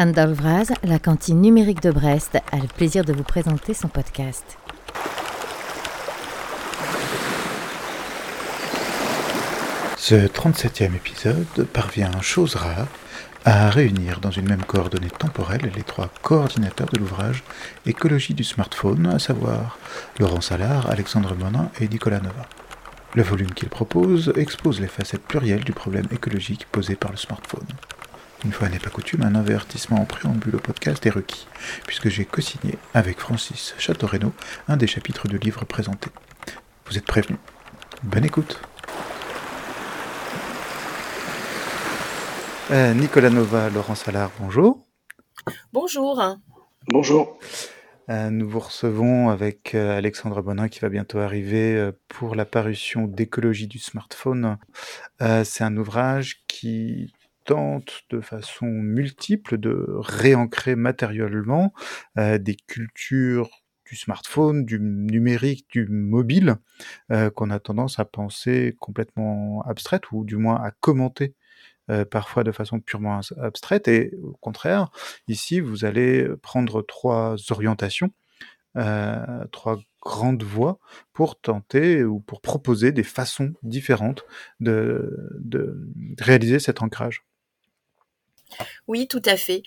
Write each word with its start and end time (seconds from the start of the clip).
Anne 0.00 0.12
Dolvraz, 0.12 0.68
la 0.84 1.00
cantine 1.00 1.40
numérique 1.40 1.82
de 1.82 1.90
Brest, 1.90 2.38
a 2.52 2.56
le 2.56 2.68
plaisir 2.68 3.04
de 3.04 3.12
vous 3.12 3.24
présenter 3.24 3.74
son 3.74 3.88
podcast. 3.88 4.56
Ce 9.96 10.14
37e 10.14 10.94
épisode 10.94 11.66
parvient, 11.72 12.12
chose 12.20 12.54
rare, 12.54 12.86
à 13.44 13.70
réunir 13.70 14.20
dans 14.20 14.30
une 14.30 14.48
même 14.48 14.62
coordonnée 14.62 15.10
temporelle 15.10 15.72
les 15.74 15.82
trois 15.82 16.10
coordinateurs 16.22 16.90
de 16.92 16.98
l'ouvrage 16.98 17.42
Écologie 17.84 18.34
du 18.34 18.44
smartphone, 18.44 19.04
à 19.08 19.18
savoir 19.18 19.80
Laurent 20.20 20.40
Salard, 20.40 20.88
Alexandre 20.88 21.34
Monin 21.34 21.72
et 21.80 21.88
Nicolas 21.88 22.20
Nova. 22.20 22.46
Le 23.16 23.24
volume 23.24 23.50
qu'il 23.50 23.68
propose 23.68 24.32
expose 24.36 24.80
les 24.80 24.86
facettes 24.86 25.24
plurielles 25.26 25.64
du 25.64 25.72
problème 25.72 26.06
écologique 26.12 26.68
posé 26.70 26.94
par 26.94 27.10
le 27.10 27.16
smartphone. 27.16 27.66
Une 28.44 28.52
fois 28.52 28.68
n'est 28.68 28.78
pas 28.78 28.90
coutume, 28.90 29.22
un 29.22 29.34
avertissement 29.34 30.00
en 30.00 30.04
préambule 30.04 30.54
au 30.54 30.60
podcast 30.60 31.04
est 31.04 31.10
requis, 31.10 31.48
puisque 31.88 32.08
j'ai 32.08 32.24
co-signé 32.24 32.78
avec 32.94 33.18
Francis 33.18 33.74
Châteaurenaud 33.78 34.32
un 34.68 34.76
des 34.76 34.86
chapitres 34.86 35.26
du 35.26 35.38
livre 35.38 35.64
présenté. 35.64 36.08
Vous 36.86 36.96
êtes 36.96 37.04
prévenus. 37.04 37.40
Bonne 38.04 38.24
écoute 38.24 38.60
euh, 42.70 42.94
Nicolas 42.94 43.30
Nova, 43.30 43.70
Laurent 43.70 43.96
Salard, 43.96 44.30
bonjour. 44.38 44.86
Bonjour. 45.72 46.22
Bonjour. 46.86 47.38
Euh, 48.08 48.30
nous 48.30 48.48
vous 48.48 48.60
recevons 48.60 49.30
avec 49.30 49.74
euh, 49.74 49.96
Alexandre 49.98 50.42
Bonin 50.42 50.68
qui 50.68 50.78
va 50.78 50.90
bientôt 50.90 51.18
arriver 51.18 51.90
pour 52.06 52.36
la 52.36 52.44
parution 52.44 53.06
d'écologie 53.06 53.66
du 53.66 53.78
smartphone. 53.78 54.58
C'est 55.18 55.64
un 55.64 55.76
ouvrage 55.76 56.44
qui 56.46 57.12
tente 57.48 58.02
de 58.10 58.20
façon 58.20 58.66
multiple 58.66 59.56
de 59.56 59.86
réancrer 60.00 60.76
matériellement 60.76 61.72
euh, 62.18 62.36
des 62.36 62.54
cultures 62.54 63.48
du 63.86 63.96
smartphone, 63.96 64.66
du 64.66 64.78
numérique, 64.78 65.66
du 65.70 65.86
mobile, 65.86 66.56
euh, 67.10 67.30
qu'on 67.30 67.48
a 67.48 67.58
tendance 67.58 67.98
à 67.98 68.04
penser 68.04 68.76
complètement 68.80 69.62
abstraites 69.62 70.12
ou 70.12 70.26
du 70.26 70.36
moins 70.36 70.56
à 70.56 70.72
commenter 70.72 71.34
euh, 71.90 72.04
parfois 72.04 72.44
de 72.44 72.52
façon 72.52 72.80
purement 72.80 73.20
abstraite. 73.40 73.88
Et 73.88 74.12
au 74.22 74.36
contraire, 74.42 74.90
ici, 75.26 75.60
vous 75.60 75.86
allez 75.86 76.28
prendre 76.42 76.82
trois 76.82 77.36
orientations, 77.50 78.10
trois 79.52 79.78
grandes 80.02 80.42
voies 80.42 80.78
pour 81.14 81.40
tenter 81.40 82.04
ou 82.04 82.20
pour 82.20 82.42
proposer 82.42 82.92
des 82.92 83.02
façons 83.04 83.54
différentes 83.62 84.26
de 84.60 85.90
réaliser 86.20 86.58
cet 86.58 86.82
ancrage. 86.82 87.24
Oui, 88.86 89.06
tout 89.06 89.22
à 89.24 89.36
fait. 89.36 89.62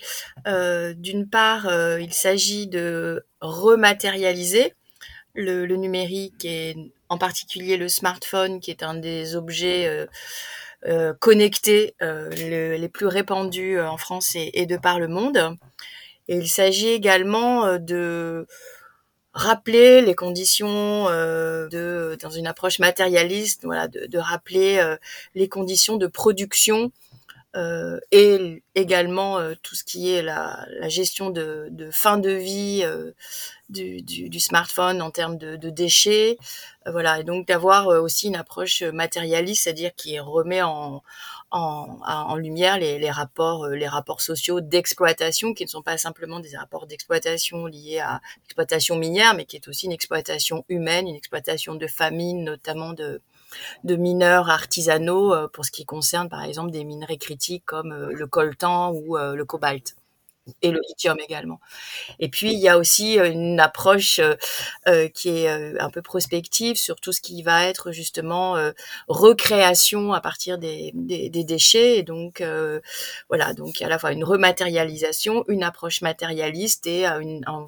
Euh, 0.46 0.94
d'une 0.94 1.28
part, 1.28 1.68
euh, 1.68 2.00
il 2.00 2.12
s'agit 2.12 2.66
de 2.66 3.24
rematérialiser 3.40 4.74
le, 5.34 5.64
numérique 5.76 6.44
et 6.44 6.76
en 7.08 7.18
particulier 7.18 7.76
le 7.76 7.88
smartphone, 7.88 8.60
qui 8.60 8.70
est 8.70 8.82
un 8.82 8.94
des 8.94 9.36
objets 9.36 10.06
euh, 10.86 11.14
connectés 11.20 11.94
les 12.00 12.88
plus 12.92 13.06
répandus 13.06 13.80
en 13.80 13.96
France 13.96 14.32
et, 14.34 14.66
de 14.66 14.76
par 14.76 14.98
le 14.98 15.08
monde. 15.08 15.56
Et 16.28 16.36
il 16.36 16.48
s'agit 16.48 16.88
également 16.88 17.78
de 17.78 18.46
rappeler 19.32 20.02
les 20.02 20.14
conditions 20.14 21.06
de 21.06 22.18
dans 22.20 22.30
une 22.30 22.46
approche 22.46 22.78
matérialiste, 22.78 23.64
voilà, 23.64 23.88
de 23.88 24.18
rappeler 24.18 24.96
les 25.34 25.48
conditions 25.48 25.96
de 25.96 26.06
production 26.06 26.92
euh, 27.54 28.00
et 28.10 28.62
également 28.74 29.38
euh, 29.38 29.54
tout 29.62 29.74
ce 29.74 29.84
qui 29.84 30.10
est 30.10 30.22
la, 30.22 30.64
la 30.70 30.88
gestion 30.88 31.28
de, 31.28 31.68
de, 31.70 31.90
fin 31.90 32.16
de 32.16 32.30
vie 32.30 32.80
euh, 32.82 33.12
du, 33.68 34.00
du, 34.00 34.30
du, 34.30 34.40
smartphone 34.40 35.02
en 35.02 35.10
termes 35.10 35.36
de, 35.36 35.56
de 35.56 35.68
déchets, 35.68 36.38
voilà, 36.86 37.20
et 37.20 37.24
donc 37.24 37.46
d'avoir 37.46 37.88
aussi 37.88 38.28
une 38.28 38.36
approche 38.36 38.82
matérialiste, 38.82 39.64
c'est-à-dire 39.64 39.94
qui 39.94 40.18
remet 40.18 40.62
en, 40.62 41.02
en, 41.50 41.98
en 42.02 42.36
lumière 42.36 42.78
les, 42.78 42.98
les, 42.98 43.10
rapports, 43.10 43.68
les 43.68 43.86
rapports 43.86 44.22
sociaux 44.22 44.62
d'exploitation, 44.62 45.52
qui 45.52 45.64
ne 45.64 45.68
sont 45.68 45.82
pas 45.82 45.98
simplement 45.98 46.40
des 46.40 46.56
rapports 46.56 46.86
d'exploitation 46.86 47.66
liés 47.66 48.00
à 48.00 48.22
l'exploitation 48.44 48.96
minière, 48.96 49.34
mais 49.34 49.44
qui 49.44 49.56
est 49.56 49.68
aussi 49.68 49.86
une 49.86 49.92
exploitation 49.92 50.64
humaine, 50.70 51.06
une 51.06 51.16
exploitation 51.16 51.74
de 51.74 51.86
famine, 51.86 52.44
notamment 52.44 52.94
de 52.94 53.20
de 53.84 53.96
mineurs 53.96 54.50
artisanaux 54.50 55.34
euh, 55.34 55.48
pour 55.48 55.64
ce 55.64 55.70
qui 55.70 55.84
concerne 55.84 56.28
par 56.28 56.42
exemple 56.42 56.70
des 56.70 56.84
minerais 56.84 57.16
critiques 57.16 57.64
comme 57.66 57.92
euh, 57.92 58.12
le 58.12 58.26
coltan 58.26 58.92
ou 58.92 59.16
euh, 59.16 59.34
le 59.34 59.44
cobalt 59.44 59.96
et 60.60 60.70
le 60.70 60.80
lithium 60.88 61.16
également. 61.20 61.60
Et 62.18 62.28
puis 62.28 62.52
il 62.52 62.58
y 62.58 62.68
a 62.68 62.78
aussi 62.78 63.16
une 63.16 63.60
approche 63.60 64.20
euh, 64.88 65.08
qui 65.08 65.28
est 65.28 65.48
un 65.48 65.90
peu 65.90 66.02
prospective 66.02 66.76
sur 66.76 67.00
tout 67.00 67.12
ce 67.12 67.20
qui 67.20 67.42
va 67.42 67.66
être 67.66 67.92
justement 67.92 68.56
recréation 69.08 70.12
à 70.12 70.20
partir 70.20 70.58
des, 70.58 70.92
des, 70.94 71.30
des, 71.30 71.44
déchets. 71.44 71.98
Et 71.98 72.02
donc 72.02 72.42
voilà, 73.28 73.54
donc 73.54 73.80
à 73.82 73.88
la 73.88 73.98
fois 73.98 74.12
une 74.12 74.24
rematérialisation, 74.24 75.44
une 75.48 75.62
approche 75.62 76.02
matérialiste 76.02 76.86
et 76.86 77.06
une, 77.06 77.44
un, 77.46 77.66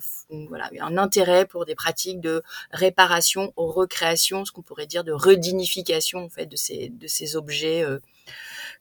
voilà, 0.49 0.71
un 0.81 0.99
intérêt 0.99 1.47
pour 1.47 1.65
des 1.65 1.75
pratiques 1.75 2.21
de 2.21 2.43
réparation, 2.71 3.53
recréation, 3.57 4.45
ce 4.45 4.53
qu'on 4.53 4.63
pourrait 4.63 4.87
dire 4.87 5.05
de 5.05 5.13
redignification 5.13 6.25
en 6.25 6.29
fait 6.29 6.47
de 6.47 6.57
ces 6.57 6.89
de 6.89 7.07
ces 7.07 7.37
objets 7.37 7.85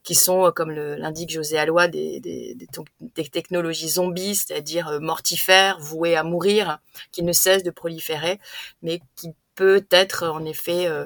qui 0.04 0.16
sont, 0.16 0.46
euh, 0.46 0.52
comme 0.52 0.72
l'indique 0.72 1.32
José 1.32 1.58
Allois, 1.58 1.88
des, 1.88 2.20
des, 2.20 2.56
des, 2.56 3.28
technologies 3.28 3.90
zombies, 3.90 4.36
c'est-à-dire 4.36 4.88
euh, 4.90 5.00
mortifères, 5.00 5.80
vouées 5.80 6.16
à 6.16 6.24
mourir, 6.24 6.80
qui 7.12 7.24
ne 7.24 7.34
cessent 7.34 7.64
de 7.64 7.72
proliférer, 7.72 8.40
mais 8.82 9.02
qui 9.16 9.34
peut 9.56 9.86
être 9.92 10.28
en 10.28 10.46
effet 10.46 10.88
euh, 10.88 11.06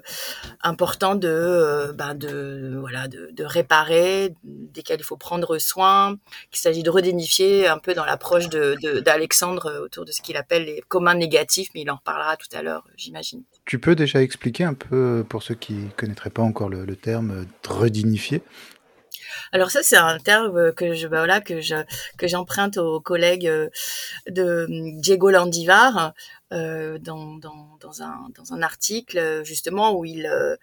important 0.61 1.15
de, 1.15 1.93
ben 1.95 2.15
de 2.15 2.75
voilà 2.79 3.07
de, 3.07 3.43
réparer, 3.43 4.33
desquels 4.43 4.99
il 4.99 5.03
faut 5.03 5.17
prendre 5.17 5.57
soin, 5.57 6.17
qu'il 6.51 6.59
s'agit 6.59 6.83
de 6.83 6.89
redénifier 6.89 7.67
un 7.67 7.77
peu 7.77 7.93
dans 7.93 8.05
l'approche 8.05 8.49
d'Alexandre 8.49 9.81
autour 9.83 10.05
de 10.05 10.11
ce 10.11 10.21
qu'il 10.21 10.37
appelle 10.37 10.65
les 10.65 10.83
communs 10.87 11.15
négatifs, 11.15 11.69
mais 11.73 11.81
il 11.81 11.91
en 11.91 11.95
reparlera 11.95 12.35
tout 12.37 12.47
à 12.53 12.61
l'heure, 12.61 12.83
j'imagine. 12.95 13.43
Tu 13.65 13.79
peux 13.79 13.95
déjà 13.95 14.21
expliquer 14.21 14.63
un 14.63 14.73
peu 14.73 15.25
pour 15.27 15.43
ceux 15.43 15.55
qui 15.55 15.75
connaîtraient 15.95 16.29
pas 16.29 16.41
encore 16.41 16.69
le, 16.69 16.85
le 16.85 16.95
terme 16.95 17.45
redignifier 17.67 18.41
alors 19.51 19.71
ça, 19.71 19.81
c'est 19.83 19.97
un 19.97 20.19
terme 20.19 20.73
que 20.73 20.93
je, 20.93 21.07
bah 21.07 21.17
voilà, 21.17 21.41
que 21.41 21.61
je, 21.61 21.75
que 22.17 22.27
j'emprunte 22.27 22.77
aux 22.77 22.99
collègues 22.99 23.47
euh, 23.47 23.69
de 24.29 24.65
hum, 24.69 24.99
Diego 25.01 25.29
Landivar 25.31 26.13
euh, 26.53 26.97
dans, 26.99 27.35
dans, 27.37 27.77
dans, 27.81 28.01
un, 28.03 28.29
dans 28.35 28.53
un 28.53 28.61
article 28.61 29.43
justement 29.43 29.93
où 29.93 30.05
il, 30.05 30.25
euh, 30.25 30.55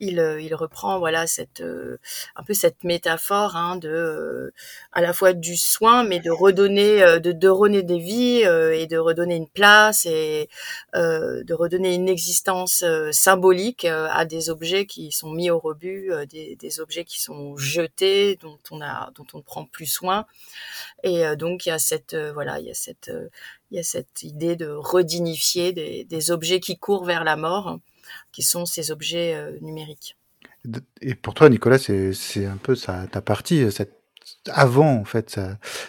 il, 0.00 0.18
euh, 0.20 0.40
il 0.40 0.54
reprend 0.54 0.98
voilà 0.98 1.26
cette 1.26 1.60
euh, 1.60 1.98
un 2.36 2.42
peu 2.42 2.54
cette 2.54 2.84
métaphore 2.84 3.56
hein, 3.56 3.76
de 3.76 3.88
euh, 3.88 4.52
à 4.92 5.00
la 5.00 5.12
fois 5.12 5.32
du 5.32 5.56
soin 5.56 6.04
mais 6.04 6.20
de 6.20 6.30
redonner 6.30 7.00
de, 7.20 7.32
de 7.32 7.48
redonner 7.48 7.82
des 7.82 7.98
vies 7.98 8.42
et 8.42 8.86
de 8.86 8.98
redonner 8.98 9.36
une 9.36 9.48
place 9.48 10.06
et 10.06 10.48
de 10.94 11.54
redonner 11.54 11.94
une 11.94 12.08
existence 12.08 12.84
symbolique 13.12 13.84
à 13.84 14.24
des 14.24 14.50
objets 14.50 14.86
qui 14.86 15.12
sont 15.12 15.30
mis 15.30 15.50
au 15.50 15.58
rebut 15.58 16.12
des, 16.28 16.56
des, 16.56 16.80
objets 16.80 17.04
qui 17.04 17.20
sont 17.20 17.56
jetés 17.56 18.36
dont 18.36 18.58
on 18.70 18.80
a 18.80 19.10
dont 19.14 19.26
on 19.34 19.38
ne 19.38 19.42
prend 19.42 19.64
plus 19.64 19.86
soin. 19.86 20.26
Et 21.02 21.24
donc 21.36 21.66
il 21.66 21.70
y 21.70 21.72
a 21.72 21.78
cette 21.78 22.16
voilà 22.34 22.60
il 22.60 22.66
y 22.66 22.70
a 22.70 22.74
cette 22.74 23.10
il 23.70 23.76
y 23.76 23.80
a 23.80 23.82
cette 23.82 24.22
idée 24.22 24.56
de 24.56 24.68
redignifier 24.68 25.72
des, 25.72 26.04
des 26.04 26.30
objets 26.30 26.60
qui 26.60 26.78
courent 26.78 27.04
vers 27.04 27.24
la 27.24 27.36
mort 27.36 27.78
qui 28.32 28.42
sont 28.42 28.66
ces 28.66 28.90
objets 28.90 29.34
euh, 29.34 29.58
numériques. 29.60 30.16
Et 31.00 31.14
pour 31.14 31.34
toi, 31.34 31.48
Nicolas, 31.48 31.78
c'est 31.78 32.46
un 32.46 32.56
peu 32.56 32.74
ça, 32.74 33.06
ta 33.10 33.20
partie, 33.20 33.62
euh, 33.62 33.70
cette, 33.70 33.94
avant 34.48 34.92
en 34.92 35.04
fait 35.04 35.38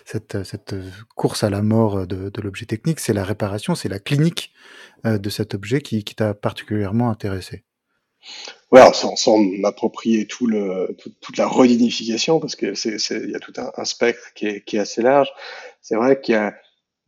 cette, 0.05 0.43
cette, 0.43 0.75
course 1.15 1.43
à 1.43 1.49
la 1.49 1.63
mort 1.63 2.05
de, 2.05 2.29
de 2.29 2.41
l'objet 2.41 2.65
technique, 2.65 2.99
c'est 2.99 3.13
la 3.13 3.23
réparation, 3.23 3.73
c'est 3.73 3.89
la 3.89 3.99
clinique 3.99 4.53
euh, 5.05 5.17
de 5.17 5.29
cet 5.29 5.53
objet 5.53 5.81
qui, 5.81 6.03
qui 6.03 6.15
t'a 6.15 6.33
particulièrement 6.33 7.09
intéressé. 7.09 7.63
Ouais, 8.71 8.81
sans, 8.93 9.15
sans 9.15 9.37
m'approprier 9.37 10.27
tout 10.27 10.47
le, 10.47 10.97
toute 11.21 11.37
la 11.37 11.47
redignification, 11.47 12.39
parce 12.39 12.55
que 12.55 12.73
c'est, 12.73 12.97
il 13.11 13.31
y 13.31 13.35
a 13.35 13.39
tout 13.39 13.53
un, 13.57 13.71
un 13.75 13.85
spectre 13.85 14.33
qui 14.35 14.47
est, 14.47 14.65
qui 14.65 14.77
est 14.77 14.79
assez 14.79 15.01
large. 15.01 15.29
C'est 15.81 15.95
vrai 15.95 16.19
qu'il 16.19 16.33
y 16.33 16.37
a 16.37 16.53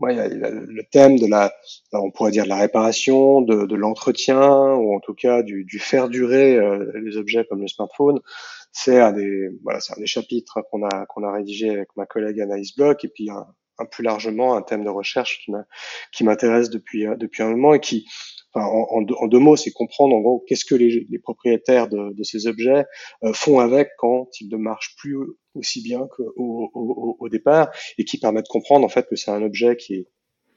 a, 0.05 0.27
le 0.27 0.83
thème 0.91 1.17
de 1.19 1.27
la, 1.27 1.51
on 1.91 2.11
pourrait 2.11 2.31
dire 2.31 2.45
de 2.45 2.49
la 2.49 2.57
réparation, 2.57 3.41
de, 3.41 3.65
de 3.65 3.75
l'entretien, 3.75 4.73
ou 4.75 4.95
en 4.95 4.99
tout 4.99 5.13
cas 5.13 5.43
du, 5.43 5.65
du 5.65 5.79
faire 5.79 6.09
durer 6.09 6.57
euh, 6.57 6.91
les 7.03 7.17
objets 7.17 7.45
comme 7.49 7.61
le 7.61 7.67
smartphone. 7.67 8.19
C'est 8.71 8.99
un 8.99 9.11
des, 9.11 9.49
voilà, 9.63 9.79
c'est 9.79 9.93
un 9.97 9.99
des 9.99 10.07
chapitres 10.07 10.61
qu'on 10.71 10.85
a 10.85 11.05
qu'on 11.07 11.23
a 11.23 11.31
rédigé 11.31 11.69
avec 11.69 11.89
ma 11.95 12.05
collègue 12.05 12.39
Anaïs 12.39 12.75
Bloch, 12.75 13.03
et 13.03 13.09
puis 13.09 13.29
un, 13.29 13.47
un 13.79 13.85
plus 13.85 14.03
largement 14.03 14.55
un 14.55 14.61
thème 14.61 14.83
de 14.83 14.89
recherche 14.89 15.47
qui 16.13 16.23
m'intéresse 16.23 16.69
depuis 16.69 17.07
euh, 17.07 17.15
depuis 17.15 17.43
un 17.43 17.49
moment 17.49 17.73
et 17.73 17.79
qui 17.79 18.05
en, 18.55 19.01
deux, 19.01 19.39
mots, 19.39 19.55
c'est 19.55 19.71
comprendre 19.71 20.15
en 20.15 20.21
gros 20.21 20.43
qu'est-ce 20.47 20.65
que 20.65 20.75
les, 20.75 21.19
propriétaires 21.19 21.87
de, 21.87 22.23
ces 22.23 22.47
objets 22.47 22.85
euh, 23.23 23.33
font 23.33 23.59
avec 23.59 23.89
quand 23.97 24.27
ils 24.41 24.49
ne 24.49 24.57
marchent 24.57 24.95
plus 24.97 25.17
aussi 25.53 25.81
bien 25.81 26.07
qu'au 26.07 26.33
au, 26.35 27.17
au, 27.19 27.29
départ 27.29 27.69
et 27.97 28.05
qui 28.05 28.17
permet 28.17 28.41
de 28.41 28.47
comprendre 28.47 28.85
en 28.85 28.89
fait 28.89 29.07
que 29.07 29.15
c'est 29.15 29.31
un 29.31 29.43
objet 29.43 29.75
qui 29.77 30.07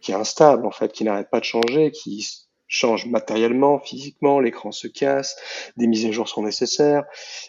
est 0.09 0.13
instable 0.13 0.67
en 0.67 0.71
fait, 0.71 0.93
qui 0.93 1.05
n'arrête 1.05 1.31
pas 1.31 1.41
de 1.41 1.45
changer, 1.45 1.91
qui 1.91 2.27
change 2.73 3.07
matériellement, 3.07 3.79
physiquement, 3.81 4.41
l'écran 4.41 4.73
se 4.73 4.89
casse, 4.89 5.37
des 5.77 5.87
mises 5.87 6.07
à 6.07 6.11
jour 6.11 6.27
sont 6.27 6.43
nécessaires 6.43 7.05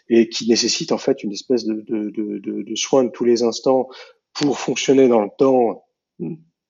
et 0.10 0.28
qui 0.28 0.48
nécessite 0.50 0.92
en 0.92 0.98
fait 0.98 1.24
une 1.24 1.32
espèce 1.32 1.64
de, 1.64 1.82
de, 1.88 2.76
soin 2.76 3.06
de 3.06 3.10
tous 3.10 3.24
les 3.24 3.42
instants 3.42 3.88
pour 4.34 4.60
fonctionner 4.60 5.08
dans 5.08 5.22
le 5.22 5.30
temps 5.38 5.86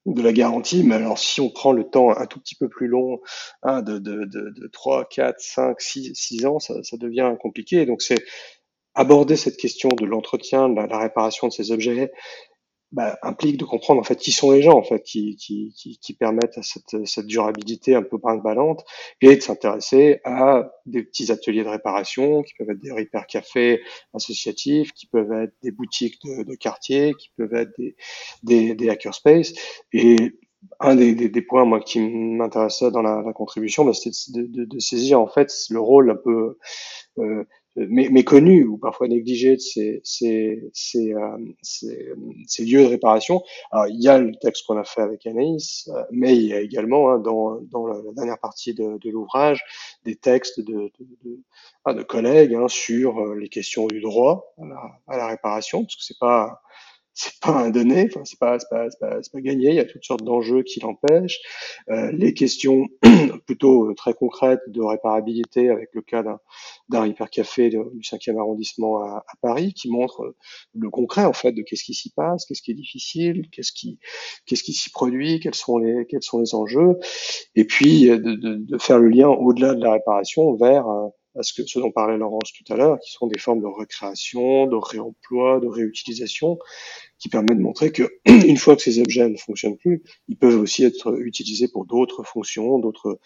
de 0.06 0.22
la 0.22 0.34
garantie. 0.34 0.84
Mais 0.84 0.96
alors 0.96 1.18
si 1.18 1.42
on 1.42 1.50
prend 1.50 1.72
le 1.72 1.84
temps 1.84 2.10
un 2.16 2.26
tout 2.26 2.40
petit 2.40 2.56
peu 2.56 2.70
plus 2.70 2.88
long, 2.88 3.20
hein, 3.64 3.82
de, 3.82 4.00
de, 4.00 4.26
de, 4.26 4.50
de 4.50 4.68
3, 4.68 5.06
4, 5.06 5.40
5, 5.40 5.82
6, 5.82 6.12
6 6.16 6.46
ans, 6.46 6.60
ça, 6.60 6.76
ça 6.84 6.98
devient 6.98 7.34
compliqué. 7.42 7.86
Donc 7.86 8.02
c'est 8.02 8.24
aborder 8.96 9.36
cette 9.36 9.58
question 9.58 9.90
de 9.90 10.06
l'entretien, 10.06 10.70
de 10.70 10.76
la 10.76 11.00
réparation 11.00 11.48
de 11.48 11.54
ces 11.54 11.72
objets 11.72 12.12
bah, 12.94 13.18
implique 13.24 13.58
de 13.58 13.66
comprendre 13.66 14.00
en 14.00 14.04
fait 14.04 14.18
qui 14.18 14.32
sont 14.32 14.52
les 14.52 14.62
gens 14.62 14.78
en 14.78 14.84
fait 14.84 15.02
qui, 15.02 15.36
qui, 15.36 15.74
qui, 15.76 15.98
qui 15.98 16.14
permettent 16.14 16.58
à 16.60 16.62
cette, 16.62 17.06
cette 17.06 17.26
durabilité 17.26 17.96
un 17.96 18.04
peu 18.04 18.18
brinque-ballante 18.18 18.86
et 19.20 19.36
de 19.36 19.42
s'intéresser 19.42 20.22
à 20.24 20.72
des 20.86 21.04
petits 21.04 21.32
ateliers 21.32 21.64
de 21.64 21.70
réparation 21.70 22.44
qui 22.44 22.54
peuvent 22.54 22.70
être 22.70 22.80
des 22.80 22.92
repair 22.92 23.26
cafés 23.26 23.82
associatifs, 24.14 24.92
qui 24.94 25.08
peuvent 25.08 25.34
être 25.34 25.56
des 25.64 25.72
boutiques 25.72 26.20
de, 26.24 26.44
de 26.44 26.56
quartier, 26.56 27.16
qui 27.16 27.32
peuvent 27.36 27.56
être 27.56 27.72
des, 27.80 27.96
des, 28.44 28.76
des 28.76 28.90
hackerspace 28.90 29.54
et 29.92 30.16
un 30.80 30.96
des, 30.96 31.16
des, 31.16 31.30
des, 31.30 31.42
points 31.42 31.66
moi 31.66 31.80
qui 31.82 32.00
m'intéressait 32.00 32.92
dans 32.92 33.02
la, 33.02 33.22
la 33.26 33.34
contribution, 33.34 33.86
bah, 33.86 33.94
c'était 33.94 34.40
de, 34.40 34.46
de, 34.46 34.66
de, 34.66 34.80
saisir 34.80 35.20
en 35.20 35.28
fait 35.28 35.52
le 35.72 35.80
rôle 35.80 36.12
un 36.12 36.16
peu 36.16 36.58
euh, 37.18 37.44
méconnus 37.76 38.66
ou 38.68 38.78
parfois 38.78 39.08
négligés 39.08 39.56
de 39.56 39.62
ces, 39.62 40.02
ces, 40.04 40.70
ces, 40.74 41.14
euh, 41.14 41.38
ces, 41.62 42.12
ces, 42.48 42.66
lieux 42.66 42.84
de 42.84 42.88
réparation. 42.88 43.44
Alors, 43.72 43.88
il 43.88 44.02
y 44.02 44.08
a 44.08 44.18
le 44.20 44.36
texte 44.36 44.66
qu'on 44.68 44.78
a 44.78 44.84
fait 44.84 45.02
avec 45.02 45.26
Anaïs, 45.26 45.90
euh, 45.94 46.04
mais 46.12 46.36
il 46.36 46.44
y 46.44 46.54
a 46.54 46.60
également 46.60 47.12
hein, 47.12 47.20
dans, 47.20 47.60
dans 47.72 47.88
la, 47.88 48.00
dernière 48.16 48.40
partie 48.40 48.74
de, 48.74 48.98
de 49.00 49.10
l'ouvrage 49.10 49.64
des 50.06 50.16
textes 50.16 50.60
de, 50.60 50.92
de, 51.00 51.08
de, 51.24 51.40
ah, 51.86 51.94
de 51.94 52.04
collègues 52.04 52.54
hein, 52.54 52.68
sur 52.68 53.20
euh, 53.20 53.36
les 53.36 53.50
questions 53.50 53.88
du 53.88 54.02
droit 54.02 54.54
à 54.62 54.66
la, 54.66 54.82
à 55.08 55.18
la 55.18 55.28
réparation, 55.28 55.84
parce 55.84 55.96
que 55.96 56.04
c'est 56.04 56.20
pas 56.20 56.62
c'est 57.14 57.40
pas 57.40 57.52
un 57.52 57.70
donné, 57.70 58.08
enfin 58.10 58.22
c'est 58.26 58.40
pas 58.40 58.58
pas, 58.70 58.88
pas, 59.00 59.20
pas, 59.32 59.42
gagné. 59.42 59.70
Il 59.70 59.76
y 59.76 59.80
a 59.80 59.86
toutes 59.86 60.04
sortes 60.04 60.24
d'enjeux 60.24 60.64
qui 60.64 60.80
l'empêchent. 60.80 61.40
Euh, 61.90 62.12
les 62.12 62.34
questions 62.34 62.88
plutôt 63.46 63.90
euh, 63.90 63.94
très 63.94 64.14
concrètes 64.14 64.62
de 64.68 64.82
réparabilité, 64.82 65.70
avec 65.70 65.90
le 65.94 66.02
cas 66.02 66.24
d'un 66.90 67.08
hypercafé 67.08 67.70
du 67.70 68.02
5e 68.02 68.40
arrondissement 68.40 68.98
à, 68.98 69.24
à, 69.28 69.36
Paris, 69.42 69.74
qui 69.74 69.90
montre 69.90 70.24
euh, 70.24 70.36
le 70.74 70.90
concret 70.90 71.26
en 71.26 71.34
fait 71.34 71.52
de 71.52 71.62
qu'est-ce 71.62 71.84
qui 71.84 71.94
s'y 71.94 72.10
passe, 72.10 72.46
qu'est-ce 72.46 72.62
qui 72.62 72.72
est 72.72 72.76
difficile, 72.76 73.48
qu'est-ce 73.52 73.72
qui 73.72 74.00
qu'est-ce 74.46 74.64
qui 74.64 74.74
s'y 74.74 74.90
produit, 74.90 75.40
quels 75.40 75.56
sont 75.56 75.78
les 75.78 76.06
quels 76.08 76.24
sont 76.24 76.40
les 76.40 76.56
enjeux, 76.56 76.98
et 77.56 77.66
puis 77.66 78.06
de, 78.06 78.18
de, 78.18 78.56
de 78.56 78.78
faire 78.80 78.98
le 78.98 79.10
lien 79.10 79.30
au-delà 79.30 79.76
de 79.76 79.84
la 79.84 79.94
réparation 79.94 80.56
vers 80.56 80.86
à 81.36 81.44
ce, 81.44 81.54
que, 81.54 81.66
ce 81.68 81.80
dont 81.80 81.92
parlait 81.92 82.18
Laurence 82.18 82.54
tout 82.54 82.72
à 82.72 82.78
l'heure, 82.78 83.00
qui 83.00 83.12
sont 83.12 83.28
des 83.28 83.40
formes 83.40 83.62
de 83.62 83.68
recréation, 83.68 84.68
de 84.68 84.76
réemploi, 84.76 85.60
de 85.60 85.68
réutilisation, 85.68 86.60
qui 87.18 87.30
permettent 87.30 87.58
de 87.58 87.64
montrer 87.64 87.92
que 87.92 88.04
une 88.26 88.58
fois 88.58 88.76
que 88.76 88.82
ces 88.82 89.00
objets 89.00 89.28
ne 89.28 89.38
fonctionnent 89.38 89.78
plus, 89.78 90.04
ils 90.28 90.38
peuvent 90.38 90.60
aussi 90.60 90.84
être 90.84 91.20
utilisés 91.22 91.68
pour 91.68 91.86
d'autres 91.86 92.24
fonctions, 92.24 92.80
d'autres 92.80 93.20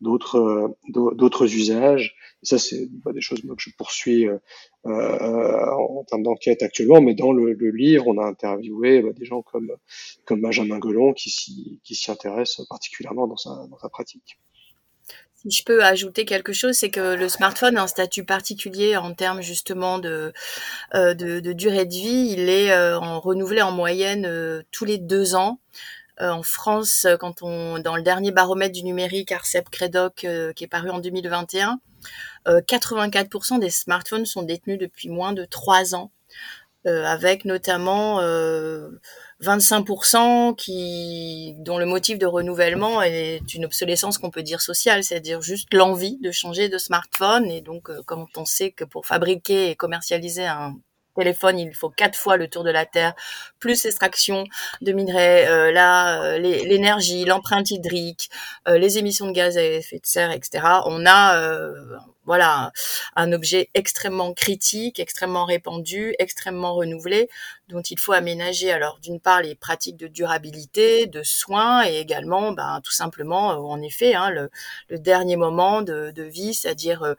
d'autres 0.00 0.76
d'autres 0.88 1.54
usages. 1.54 2.16
Et 2.42 2.46
ça, 2.46 2.58
c'est 2.58 2.88
des 3.12 3.20
choses 3.20 3.40
que 3.40 3.46
je 3.58 3.70
poursuis 3.78 4.26
euh, 4.26 4.38
euh, 4.86 5.66
en 5.70 6.04
termes 6.04 6.22
d'enquête 6.22 6.62
actuellement, 6.62 7.00
mais 7.00 7.14
dans 7.14 7.32
le, 7.32 7.52
le, 7.52 7.70
livre, 7.70 8.06
on 8.08 8.18
a 8.18 8.24
interviewé 8.26 9.00
bah, 9.00 9.12
des 9.12 9.24
gens 9.24 9.42
comme 9.42 9.72
comme 10.24 10.40
Benjamin 10.40 10.78
Golon 10.78 11.12
qui 11.12 11.30
s'y 11.30 11.80
qui 11.84 11.94
s'y 11.94 12.10
intéressent 12.10 12.66
particulièrement 12.68 13.26
dans 13.26 13.36
sa 13.36 13.66
dans 13.70 13.78
sa 13.78 13.88
pratique. 13.88 14.38
Si 15.48 15.58
je 15.58 15.64
peux 15.64 15.84
ajouter 15.84 16.24
quelque 16.24 16.52
chose, 16.52 16.74
c'est 16.74 16.90
que 16.90 17.14
le 17.14 17.28
smartphone 17.28 17.76
a 17.76 17.82
un 17.84 17.86
statut 17.86 18.24
particulier 18.24 18.96
en 18.96 19.14
termes 19.14 19.42
justement 19.42 19.98
de, 19.98 20.32
euh, 20.94 21.14
de, 21.14 21.38
de, 21.38 21.52
durée 21.52 21.84
de 21.84 21.94
vie. 21.94 22.30
Il 22.32 22.48
est 22.48 22.72
euh, 22.72 22.98
en 22.98 23.20
renouvelé 23.20 23.62
en 23.62 23.70
moyenne 23.70 24.26
euh, 24.26 24.62
tous 24.72 24.84
les 24.84 24.98
deux 24.98 25.36
ans. 25.36 25.60
Euh, 26.20 26.30
en 26.30 26.42
France, 26.42 27.06
quand 27.20 27.42
on 27.42 27.78
dans 27.78 27.94
le 27.94 28.02
dernier 28.02 28.32
baromètre 28.32 28.72
du 28.72 28.82
numérique 28.82 29.30
Arcep 29.30 29.70
Credoc 29.70 30.26
qui 30.56 30.64
est 30.64 30.68
paru 30.68 30.90
en 30.90 30.98
2021, 30.98 31.78
84% 32.46 33.60
des 33.60 33.70
smartphones 33.70 34.26
sont 34.26 34.42
détenus 34.42 34.78
depuis 34.78 35.10
moins 35.10 35.32
de 35.32 35.44
trois 35.44 35.94
ans, 35.94 36.10
avec 36.84 37.44
notamment 37.44 38.20
25% 39.42 40.56
qui, 40.56 41.54
dont 41.58 41.78
le 41.78 41.86
motif 41.86 42.18
de 42.18 42.26
renouvellement 42.26 43.02
est 43.02 43.54
une 43.54 43.66
obsolescence 43.66 44.18
qu'on 44.18 44.30
peut 44.30 44.42
dire 44.42 44.60
sociale, 44.60 45.04
c'est-à-dire 45.04 45.42
juste 45.42 45.72
l'envie 45.74 46.18
de 46.18 46.30
changer 46.30 46.68
de 46.68 46.78
smartphone. 46.78 47.50
Et 47.50 47.60
donc, 47.60 47.90
euh, 47.90 48.02
comme 48.06 48.26
on 48.36 48.44
sait 48.44 48.70
que 48.70 48.84
pour 48.84 49.06
fabriquer 49.06 49.70
et 49.70 49.76
commercialiser 49.76 50.46
un 50.46 50.76
téléphone, 51.16 51.58
il 51.58 51.74
faut 51.74 51.90
quatre 51.90 52.16
fois 52.16 52.36
le 52.36 52.48
tour 52.48 52.64
de 52.64 52.70
la 52.70 52.86
Terre, 52.86 53.14
plus 53.58 53.84
extraction 53.84 54.44
de 54.80 54.92
minerais, 54.92 55.46
euh, 55.48 55.72
là, 55.72 56.22
euh, 56.22 56.38
l'énergie, 56.38 57.24
l'empreinte 57.24 57.70
hydrique, 57.70 58.30
euh, 58.68 58.78
les 58.78 58.98
émissions 58.98 59.26
de 59.26 59.32
gaz 59.32 59.56
à 59.58 59.64
effet 59.64 59.98
de 59.98 60.06
serre, 60.06 60.32
etc. 60.32 60.64
On 60.84 61.06
a 61.06 61.38
euh, 61.40 61.72
voilà 62.24 62.72
un 63.14 63.32
objet 63.32 63.70
extrêmement 63.74 64.32
critique, 64.32 64.98
extrêmement 65.00 65.44
répandu, 65.44 66.14
extrêmement 66.18 66.74
renouvelé, 66.74 67.28
dont 67.68 67.82
il 67.82 67.98
faut 67.98 68.12
aménager 68.12 68.72
alors 68.72 68.98
d'une 69.00 69.20
part 69.20 69.42
les 69.42 69.54
pratiques 69.54 69.96
de 69.96 70.08
durabilité, 70.08 71.06
de 71.06 71.22
soins 71.22 71.86
et 71.86 71.98
également 71.98 72.52
ben, 72.52 72.80
tout 72.82 72.92
simplement 72.92 73.48
en 73.48 73.80
effet 73.80 74.14
hein, 74.14 74.30
le, 74.30 74.50
dernier 74.98 75.36
moment 75.36 75.82
de, 75.82 76.10
de 76.10 76.22
vie, 76.22 76.54
c'est-à-dire 76.54 77.14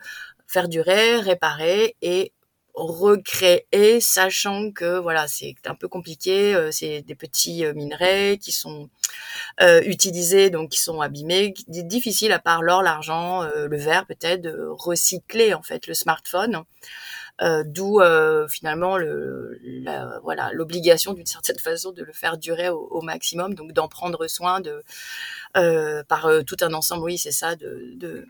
faire 0.47 0.67
durer, 0.67 1.17
réparer 1.19 1.95
et 2.01 2.31
recréer, 2.77 3.99
sachant 3.99 4.71
que 4.71 4.99
voilà, 4.99 5.27
c'est 5.27 5.55
un 5.65 5.75
peu 5.75 5.87
compliqué. 5.87 6.53
Euh, 6.55 6.71
c'est 6.71 7.01
des 7.01 7.15
petits 7.15 7.65
euh, 7.65 7.73
minerais 7.73 8.37
qui 8.39 8.51
sont 8.51 8.89
euh, 9.61 9.81
utilisés, 9.85 10.49
donc 10.51 10.69
qui 10.69 10.79
sont 10.79 11.01
abîmés, 11.01 11.53
difficile 11.67 12.31
à 12.31 12.39
part 12.39 12.61
l'or, 12.61 12.83
l'argent, 12.83 13.41
le 13.43 13.77
verre 13.77 14.05
peut-être 14.05 14.41
de 14.41 14.67
recycler 14.69 15.53
en 15.53 15.63
fait 15.63 15.87
le 15.87 15.93
smartphone. 15.93 16.63
Euh, 17.41 17.63
D'où 17.65 17.99
euh, 17.99 18.47
finalement 18.47 18.97
le, 18.97 19.59
voilà 20.23 20.51
l'obligation 20.53 21.13
d'une 21.13 21.25
certaine 21.27 21.59
façon 21.59 21.91
de 21.91 22.03
le 22.03 22.13
faire 22.13 22.37
durer 22.37 22.69
au, 22.69 23.01
maximum, 23.01 23.53
donc 23.53 23.73
d'en 23.73 23.87
prendre 23.87 24.27
soin 24.27 24.59
de 24.59 24.83
euh, 25.55 26.03
par 26.03 26.29
tout 26.45 26.57
un 26.61 26.73
ensemble, 26.73 27.03
oui, 27.03 27.17
c'est 27.17 27.31
ça, 27.31 27.55
de 27.55 28.25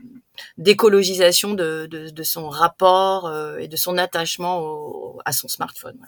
d'écologisation 0.58 1.54
de, 1.54 1.88
de, 1.88 2.24
son 2.24 2.50
rapport 2.50 3.32
et 3.58 3.68
de 3.68 3.76
son 3.76 3.98
attachement 3.98 5.16
à 5.26 5.32
son 5.32 5.48
smartphone. 5.48 6.00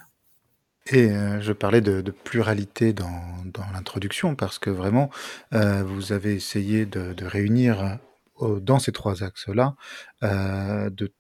Et 0.92 1.10
je 1.40 1.52
parlais 1.52 1.82
de, 1.82 2.02
pluralité 2.12 2.94
dans, 2.94 3.22
dans 3.46 3.66
l'introduction 3.74 4.36
parce 4.36 4.60
que 4.60 4.70
vraiment, 4.70 5.10
vous 5.52 6.12
avez 6.12 6.36
essayé 6.36 6.86
de, 6.86 7.14
de 7.14 7.26
réunir 7.26 7.98
dans 8.40 8.80
ces 8.80 8.92
trois 8.92 9.24
axes-là 9.24 9.76
de 10.22 11.12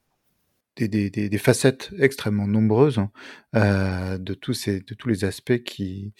des, 0.88 1.10
des, 1.10 1.30
des, 1.30 1.38
facettes 1.38 1.92
extrêmement 2.00 2.48
nombreuses 2.48 3.00
euh, 3.56 4.18
de 4.18 4.34
tous 4.34 4.54
ces 4.54 4.80
de 4.82 4.94
tous 4.94 5.10
les 5.10 5.26
aspects 5.26 5.64
qui 5.64 6.14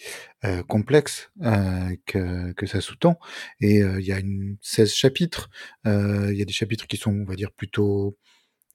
euh, 0.44 0.62
complexes 0.62 1.30
euh, 1.42 1.96
que, 2.06 2.52
que 2.52 2.66
ça 2.66 2.80
sous-tend 2.80 3.18
et 3.60 3.82
euh, 3.82 4.00
il 4.00 4.06
y 4.06 4.12
a 4.12 4.18
une 4.18 4.56
16 4.62 4.92
chapitres 4.92 5.50
euh, 5.86 6.28
il 6.32 6.38
y 6.38 6.42
a 6.42 6.44
des 6.44 6.52
chapitres 6.52 6.86
qui 6.86 6.96
sont 6.96 7.12
on 7.12 7.24
va 7.24 7.36
dire 7.36 7.52
plutôt 7.52 8.18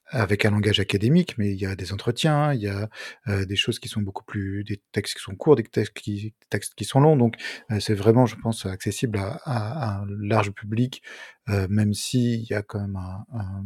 avec 0.09 0.45
un 0.45 0.51
langage 0.51 0.79
académique, 0.79 1.37
mais 1.37 1.51
il 1.51 1.59
y 1.59 1.65
a 1.65 1.75
des 1.75 1.91
entretiens, 1.91 2.53
il 2.53 2.61
y 2.61 2.67
a 2.67 2.89
euh, 3.27 3.45
des 3.45 3.55
choses 3.55 3.79
qui 3.79 3.89
sont 3.89 4.01
beaucoup 4.01 4.23
plus, 4.23 4.63
des 4.63 4.81
textes 4.91 5.15
qui 5.15 5.23
sont 5.23 5.35
courts, 5.35 5.55
des 5.55 5.63
textes 5.63 5.93
qui, 5.93 6.33
textes 6.49 6.75
qui 6.75 6.85
sont 6.85 6.99
longs. 6.99 7.17
Donc, 7.17 7.35
euh, 7.71 7.79
c'est 7.79 7.95
vraiment, 7.95 8.25
je 8.25 8.35
pense, 8.35 8.65
accessible 8.65 9.17
à, 9.17 9.39
à, 9.43 9.97
à 9.97 10.01
un 10.01 10.05
large 10.19 10.51
public, 10.51 11.01
euh, 11.49 11.67
même 11.69 11.93
s'il 11.93 12.43
y 12.43 12.53
a 12.53 12.61
quand 12.61 12.79
même 12.79 12.95
un, 12.95 13.25
un, 13.33 13.65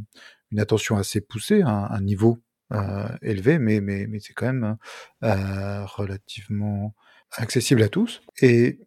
une 0.52 0.60
attention 0.60 0.98
assez 0.98 1.22
poussée, 1.22 1.62
un, 1.62 2.02
niveau 2.02 2.40
euh, 2.72 3.08
élevé, 3.22 3.60
mais 3.60 4.08
c'est 4.20 4.34
quand 4.34 4.48
même 4.48 4.78
euh, 5.24 5.86
relativement 5.86 6.96
accessible 7.32 7.84
à 7.84 7.90
tous. 7.90 8.22
Et 8.42 8.80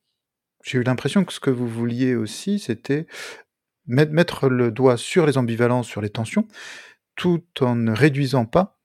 j'ai 0.64 0.78
eu 0.78 0.82
l'impression 0.82 1.24
que 1.24 1.32
ce 1.32 1.40
que 1.40 1.50
vous 1.50 1.68
vouliez 1.68 2.14
aussi, 2.14 2.58
c'était 2.58 3.06
mettre 3.86 4.48
le 4.48 4.70
doigt 4.70 4.96
sur 4.96 5.26
les 5.26 5.38
ambivalences, 5.38 5.88
sur 5.88 6.00
les 6.00 6.10
tensions, 6.10 6.46
tout 7.16 7.44
en 7.60 7.74
ne 7.74 7.92
réduisant 7.92 8.46
pas 8.46 8.81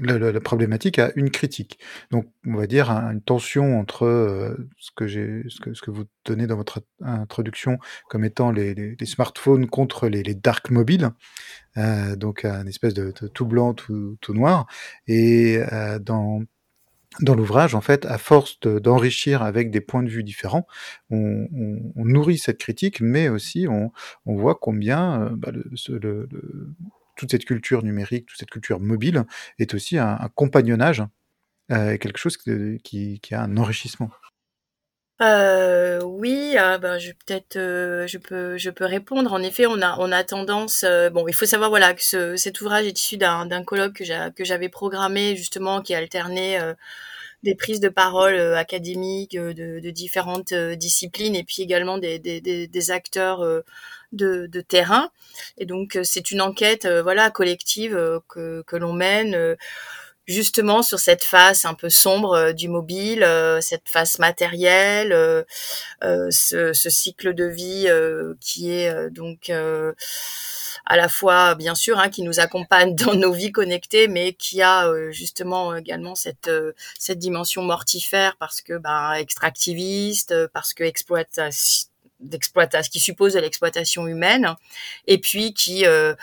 la, 0.00 0.40
problématique 0.40 0.98
a 0.98 1.10
une 1.16 1.30
critique. 1.30 1.78
Donc, 2.10 2.26
on 2.46 2.54
va 2.54 2.66
dire 2.66 2.90
une 2.90 3.20
tension 3.20 3.78
entre 3.78 4.04
euh, 4.04 4.54
ce, 4.78 4.90
que 4.94 5.08
ce, 5.08 5.72
ce 5.72 5.82
que 5.82 5.90
vous 5.90 6.04
donnez 6.24 6.46
dans 6.46 6.56
votre 6.56 6.80
introduction 7.02 7.78
comme 8.08 8.24
étant 8.24 8.50
les, 8.50 8.96
smartphones 9.04 9.66
contre 9.66 10.08
les, 10.08 10.22
dark 10.34 10.70
mobiles, 10.70 11.10
euh, 11.76 12.16
donc 12.16 12.44
un 12.44 12.66
espèce 12.66 12.94
de, 12.94 13.10
tout 13.10 13.46
blanc, 13.46 13.74
tout, 13.74 14.18
noir. 14.28 14.66
Et 15.06 15.58
euh, 15.72 15.98
dans 15.98 17.34
l'ouvrage, 17.34 17.74
en 17.74 17.80
fait, 17.80 18.06
à 18.06 18.18
force 18.18 18.60
d'enrichir 18.60 19.42
avec 19.42 19.70
des 19.70 19.80
points 19.80 20.02
de 20.02 20.10
vue 20.10 20.24
différents, 20.24 20.66
on, 21.10 21.48
nourrit 21.96 22.38
cette 22.38 22.58
critique, 22.58 23.00
mais 23.00 23.28
aussi 23.28 23.66
on, 23.68 23.90
voit 24.24 24.54
combien 24.54 25.30
bah, 25.36 25.50
le, 25.50 25.64
le, 25.98 26.28
toute 27.18 27.32
cette 27.32 27.44
culture 27.44 27.82
numérique, 27.82 28.26
toute 28.26 28.38
cette 28.38 28.50
culture 28.50 28.80
mobile 28.80 29.24
est 29.58 29.74
aussi 29.74 29.98
un, 29.98 30.16
compagnonnage, 30.34 31.02
euh, 31.70 31.98
quelque 31.98 32.18
chose 32.18 32.38
qui, 32.38 33.20
a 33.32 33.42
un 33.42 33.56
enrichissement. 33.58 34.10
Euh, 35.20 36.00
oui, 36.04 36.54
ah, 36.56 36.78
ben, 36.78 36.96
je 36.98 37.10
peut-être 37.10 37.56
euh, 37.56 38.06
je 38.06 38.70
peux 38.70 38.84
répondre. 38.84 39.32
En 39.32 39.42
effet, 39.42 39.66
on 39.66 39.82
a 39.82 39.96
on 39.98 40.12
a 40.12 40.22
tendance 40.22 40.84
bon, 41.12 41.26
il 41.26 41.34
faut 41.34 41.44
savoir 41.44 41.70
voilà 41.70 41.92
que 41.92 42.04
ce, 42.04 42.36
cet 42.36 42.60
ouvrage 42.60 42.86
est 42.86 42.96
issu 42.96 43.16
d'un 43.16 43.64
colloque 43.64 43.94
que 43.94 44.44
j'avais 44.44 44.68
programmé 44.68 45.34
justement 45.36 45.82
qui 45.82 45.94
alternait 45.94 46.60
des 47.42 47.56
prises 47.56 47.80
de 47.80 47.88
parole 47.88 48.38
académiques 48.54 49.36
de, 49.36 49.90
différentes 49.90 50.54
disciplines 50.54 51.34
et 51.34 51.42
puis 51.42 51.62
également 51.62 51.98
des, 51.98 52.90
acteurs 52.92 53.44
de, 54.12 54.46
de 54.46 54.60
terrain. 54.60 55.10
Et 55.58 55.66
donc 55.66 55.98
c'est 56.02 56.30
une 56.30 56.40
enquête 56.40 56.86
voilà 56.86 57.30
collective 57.30 58.20
que 58.28 58.62
que 58.66 58.76
l'on 58.76 58.92
mène 58.92 59.56
justement 60.28 60.82
sur 60.82 61.00
cette 61.00 61.24
face 61.24 61.64
un 61.64 61.74
peu 61.74 61.88
sombre 61.88 62.34
euh, 62.34 62.52
du 62.52 62.68
mobile, 62.68 63.24
euh, 63.24 63.60
cette 63.60 63.88
face 63.88 64.18
matérielle, 64.18 65.12
euh, 65.12 65.42
ce, 66.30 66.72
ce, 66.74 66.90
cycle 66.90 67.34
de 67.34 67.44
vie 67.44 67.88
qui 68.40 68.70
est 68.70 69.10
donc 69.10 69.50
à 69.50 70.96
la 70.96 71.08
fois 71.08 71.54
bien 71.54 71.74
sûr 71.74 71.98
hein, 71.98 72.08
qui 72.08 72.22
nous 72.22 72.40
accompagne 72.40 72.94
dans 73.06 73.14
nos 73.14 73.32
vies 73.32 73.52
connectées, 73.52 74.08
mais 74.08 74.34
qui 74.34 74.60
a 74.62 74.92
justement 75.10 75.74
également 75.74 76.14
cette 76.14 76.50
cette 76.98 77.18
dimension 77.18 77.62
mortifère 77.62 78.36
parce 78.38 78.60
que 78.60 78.74
bah, 78.74 79.18
extractiviste, 79.20 80.34
parce 80.48 80.74
que 80.74 80.84
exploitation 80.84 81.88
d'exploitation, 82.20 82.90
qui 82.90 83.00
suppose 83.00 83.34
de 83.34 83.40
l'exploitation 83.40 84.06
humaine, 84.06 84.54
et 85.06 85.18
puis 85.18 85.54
qui, 85.54 85.86
euh, 85.86 86.14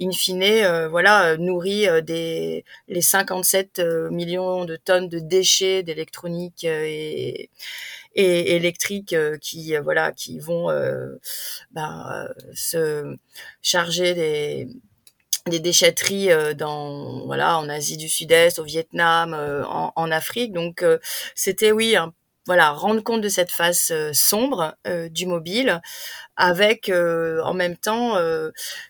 in 0.00 0.12
fine, 0.12 0.42
euh, 0.42 0.88
voilà, 0.88 1.36
nourrit 1.36 1.88
euh, 1.88 2.00
des 2.00 2.64
les 2.88 3.02
57 3.02 3.80
millions 4.10 4.64
de 4.64 4.76
tonnes 4.76 5.08
de 5.08 5.18
déchets 5.18 5.82
d'électronique 5.82 6.64
et, 6.64 7.50
et 8.14 8.56
électriques 8.56 9.16
qui, 9.40 9.76
voilà, 9.78 10.12
qui 10.12 10.38
vont 10.38 10.68
ben, 11.72 12.28
se 12.54 13.16
charger 13.62 14.14
des 14.14 14.68
des 15.46 15.60
déchetteries 15.60 16.28
dans 16.56 17.24
voilà 17.24 17.58
en 17.58 17.68
Asie 17.68 17.96
du 17.96 18.08
Sud-Est, 18.08 18.58
au 18.58 18.64
Vietnam, 18.64 19.34
en, 19.34 19.92
en, 19.96 20.10
Afrique. 20.10 20.52
Donc 20.52 20.84
c'était 21.34 21.72
oui 21.72 21.96
un 21.96 22.12
voilà, 22.46 22.70
rendre 22.70 23.02
compte 23.02 23.20
de 23.20 23.28
cette 23.28 23.50
face 23.50 23.90
euh, 23.92 24.12
sombre 24.12 24.76
euh, 24.86 25.08
du 25.08 25.26
mobile, 25.26 25.80
avec 26.36 26.88
euh, 26.88 27.42
en 27.44 27.54
même 27.54 27.76
temps, 27.76 28.16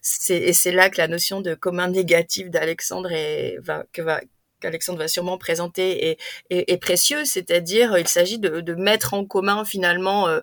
c'est, 0.03 0.37
et 0.39 0.53
c'est 0.53 0.73
là 0.73 0.91
que 0.91 0.99
la 0.99 1.09
notion 1.09 1.41
de 1.41 1.55
commun 1.55 1.89
négatif 1.89 2.51
d'Alexandre 2.51 3.13
est, 3.13 3.59
va, 3.63 3.85
que 3.93 4.03
va 4.03 4.21
qu'Alexandre 4.61 4.99
va 4.99 5.09
sûrement 5.09 5.39
présenter 5.39 6.19
est, 6.51 6.77
précieux, 6.81 7.25
c'est-à-dire 7.25 7.99
il 7.99 8.09
s'agit 8.09 8.39
de, 8.39 8.75
mettre 8.75 9.15
en 9.15 9.25
commun 9.25 9.65
finalement 9.65 10.29
euh, 10.29 10.41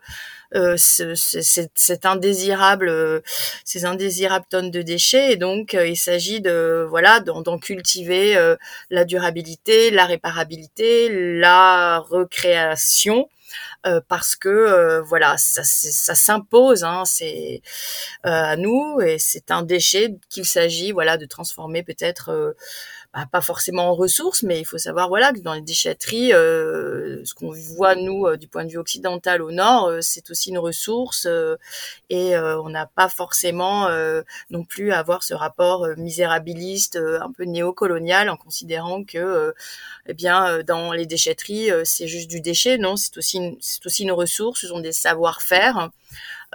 euh, 0.56 0.76
cet 0.78 2.06
indésirable, 2.06 3.24
ces 3.64 3.86
indésirables 3.86 4.46
tonnes 4.50 4.72
de 4.72 4.82
déchets, 4.82 5.32
et 5.32 5.36
donc 5.38 5.74
il 5.74 5.98
s'agit 5.98 6.42
de 6.42 6.86
voilà 6.90 7.20
d'en 7.20 7.58
cultiver 7.60 8.38
la 8.90 9.06
durabilité, 9.06 9.92
la 9.92 10.06
réparabilité, 10.06 11.10
la 11.12 12.00
recréation. 12.00 13.30
Euh, 13.86 14.02
parce 14.08 14.36
que 14.36 14.50
euh, 14.50 15.02
voilà 15.02 15.38
ça, 15.38 15.64
s'impose 15.64 16.84
hein, 16.84 17.04
c'est 17.06 17.62
euh, 18.26 18.30
à 18.30 18.56
nous 18.58 19.00
et 19.02 19.18
c'est 19.20 19.52
un 19.52 19.62
déchet 19.62 20.16
qu'il 20.30 20.46
s'agit 20.46 20.92
voilà 20.92 21.18
de 21.18 21.26
transformer 21.26 21.84
peut-être 21.84 22.56
bah, 23.18 23.26
pas 23.32 23.42
forcément 23.42 23.90
en 23.90 23.96
ressources, 23.96 24.44
mais 24.44 24.60
il 24.60 24.64
faut 24.64 24.78
savoir 24.78 25.08
voilà 25.08 25.34
que 25.34 25.40
dans 25.40 25.56
les 25.56 25.62
déchetteries, 25.62 26.34
euh, 26.34 27.26
ce 27.26 27.34
qu'on 27.34 27.52
voit 27.52 27.96
nous 27.96 28.28
euh, 28.28 28.38
du 28.38 28.48
point 28.48 28.64
de 28.64 28.70
vue 28.70 28.78
occidental 28.78 29.42
au 29.42 29.52
nord, 29.52 29.88
euh, 29.88 30.02
c'est 30.02 30.30
aussi 30.30 30.52
une 30.52 30.60
ressource 30.60 31.28
et 32.12 32.38
on 32.38 32.70
n'a 32.70 32.86
pas 32.86 33.10
forcément 33.10 33.90
non 34.52 34.64
plus 34.64 34.92
à 34.92 35.00
avoir 35.00 35.24
ce 35.24 35.34
rapport 35.34 35.88
misérabiliste, 35.98 36.98
un 36.98 37.32
peu 37.32 37.46
néocolonial, 37.46 38.30
en 38.30 38.38
considérant 38.38 39.04
que 39.04 39.54
eh 40.06 40.14
bien 40.14 40.62
dans 40.64 40.92
les 40.94 41.06
déchetteries 41.08 41.70
c'est 41.86 42.08
juste 42.08 42.30
du 42.30 42.40
déchet, 42.42 42.78
non, 42.78 42.98
c'est 42.98 43.18
aussi 43.18 43.58
c'est 43.60 43.86
aussi 43.86 44.04
une 44.04 44.12
ressource, 44.12 44.62
ce 44.62 44.68
sont 44.68 44.80
des 44.80 44.92
savoir-faire. 44.92 45.90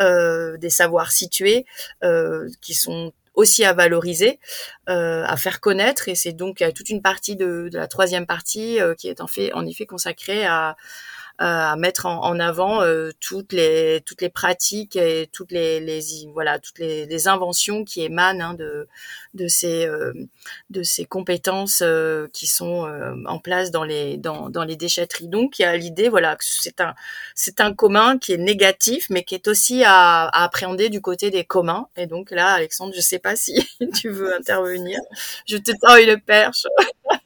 Euh, 0.00 0.56
des 0.56 0.70
savoirs 0.70 1.12
situés 1.12 1.66
euh, 2.02 2.48
qui 2.62 2.72
sont 2.72 3.12
aussi 3.34 3.64
à 3.64 3.72
valoriser, 3.72 4.38
euh, 4.88 5.24
à 5.26 5.36
faire 5.36 5.60
connaître. 5.60 6.08
Et 6.08 6.14
c'est 6.14 6.32
donc 6.32 6.62
toute 6.74 6.90
une 6.90 7.02
partie 7.02 7.36
de, 7.36 7.68
de 7.70 7.78
la 7.78 7.88
troisième 7.88 8.26
partie 8.26 8.80
euh, 8.80 8.94
qui 8.94 9.08
est 9.08 9.20
en 9.20 9.26
fait 9.26 9.52
en 9.54 9.66
effet 9.66 9.86
consacrée 9.86 10.44
à, 10.44 10.76
à 11.44 11.74
mettre 11.74 12.06
en, 12.06 12.38
avant 12.38 12.82
euh, 12.82 13.10
toutes 13.18 13.52
les 13.52 14.00
toutes 14.06 14.22
les 14.22 14.28
pratiques 14.28 14.94
et 14.94 15.28
toutes 15.32 15.50
les, 15.50 15.80
les 15.80 16.00
voilà 16.32 16.60
toutes 16.60 16.78
les, 16.78 17.04
les, 17.06 17.26
inventions 17.26 17.84
qui 17.84 18.02
émanent 18.02 18.50
hein, 18.50 18.54
de 18.54 18.86
de 19.34 19.48
ces 19.48 19.86
euh, 19.86 20.12
de 20.70 20.84
ces 20.84 21.04
compétences 21.04 21.82
euh, 21.82 22.28
qui 22.32 22.46
sont 22.46 22.86
en 23.26 23.38
place 23.40 23.72
dans 23.72 23.82
les 23.82 24.18
dans, 24.18 24.50
dans 24.50 24.62
les 24.62 24.76
déchetteries. 24.76 25.26
Donc 25.26 25.58
il 25.58 25.62
y 25.62 25.64
a 25.64 25.76
l'idée 25.76 26.08
voilà 26.08 26.36
que 26.36 26.44
c'est 26.44 26.80
un 26.80 26.94
c'est 27.34 27.60
un 27.60 27.74
commun 27.74 28.18
qui 28.18 28.32
est 28.32 28.38
négatif 28.38 29.06
mais 29.10 29.24
qui 29.24 29.34
est 29.34 29.48
aussi 29.48 29.82
à, 29.84 30.26
à, 30.28 30.44
appréhender 30.44 30.90
du 30.90 31.00
côté 31.00 31.30
des 31.32 31.44
communs. 31.44 31.88
Et 31.96 32.06
donc 32.06 32.30
là 32.30 32.52
Alexandre, 32.52 32.92
je 32.94 33.00
sais 33.00 33.18
pas 33.18 33.34
si 33.34 33.68
tu 33.94 34.10
veux 34.10 34.32
intervenir. 34.32 35.00
Je 35.46 35.56
te 35.56 35.72
tends 35.72 35.96
une 35.96 36.20
perche. 36.20 36.66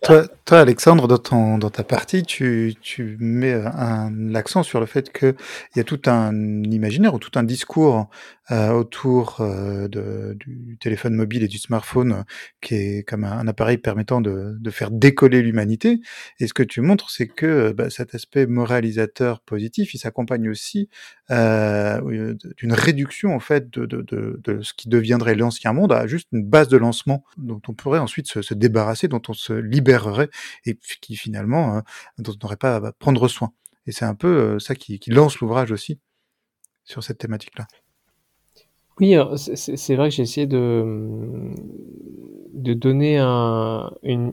Toi, 0.03 0.59
Alexandre 0.61 1.09
dans 1.09 1.59
dans 1.59 1.71
ta 1.71 1.83
partie 1.83 2.23
tu 2.23 2.75
tu 2.81 3.17
mets 3.21 3.55
un 3.55 4.11
l'accent 4.15 4.63
sur 4.63 4.81
le 4.81 4.87
fait 4.87 5.13
qu'il 5.13 5.35
y 5.75 5.81
a 5.81 5.85
tout 5.85 6.01
un 6.07 6.63
imaginaire 6.63 7.15
ou 7.15 7.19
tout 7.19 7.37
un 7.39 7.43
discours 7.43 8.09
autour 8.51 9.41
euh, 9.41 9.89
de, 9.89 10.37
du 10.39 10.79
téléphone 10.79 11.15
mobile 11.15 11.43
et 11.43 11.49
du 11.49 11.59
smartphone 11.59 12.13
euh, 12.13 12.23
qui 12.61 12.75
est 12.75 13.03
comme 13.03 13.25
un, 13.25 13.47
appareil 13.49 13.79
permettant 13.79 14.21
de, 14.21 14.57
de 14.59 14.71
faire 14.71 14.91
décoller 14.91 15.43
l'humanité. 15.43 16.01
Et 16.39 16.47
ce 16.47 16.55
que 16.55 16.63
tu 16.63 16.81
montres, 16.81 17.11
c'est 17.11 17.27
que 17.27 17.73
bah, 17.73 17.91
cet 17.91 18.15
aspect 18.15 18.47
moralisateur 18.47 19.41
positif, 19.41 19.95
il 19.95 19.99
s'accompagne 19.99 20.49
aussi 20.49 20.89
euh, 21.31 22.35
d'une 22.57 22.73
réduction 22.73 23.35
en 23.35 23.41
fait 23.41 23.69
de, 23.71 23.85
de, 23.85 24.03
de, 24.03 24.41
de, 24.45 24.63
ce 24.63 24.75
qui 24.75 24.89
deviendrait 24.89 25.35
l'ancien 25.35 25.73
monde 25.73 25.93
à 25.93 26.07
juste 26.07 26.29
une 26.33 26.45
base 26.45 26.69
de 26.69 26.77
lancement 26.77 27.25
dont 27.37 27.61
on 27.67 27.75
pourrait 27.75 27.99
ensuite 27.99 28.29
se, 28.29 28.43
se 28.43 28.55
débarrasser, 28.55 29.09
dont 29.09 29.23
on 29.29 29.35
se 29.35 29.53
libérerait 29.53 30.31
et 30.65 30.79
qui 31.01 31.17
finalement 31.17 31.83
dont 32.19 32.33
on 32.33 32.45
n'aurait 32.45 32.57
pas 32.57 32.77
à 32.77 32.93
prendre 32.93 33.27
soin. 33.27 33.53
Et 33.87 33.93
c'est 33.93 34.05
un 34.05 34.15
peu 34.15 34.59
ça 34.59 34.75
qui, 34.75 34.99
qui 34.99 35.11
lance 35.11 35.39
l'ouvrage 35.41 35.73
aussi 35.73 35.99
sur 36.85 37.03
cette 37.03 37.19
thématique-là. 37.19 37.67
Oui, 38.99 39.15
c'est 39.37 39.95
vrai 39.95 40.09
que 40.09 40.15
j'ai 40.15 40.23
essayé 40.23 40.47
de, 40.47 41.53
donner 42.55 43.19
un, 43.19 43.93
une, 44.03 44.33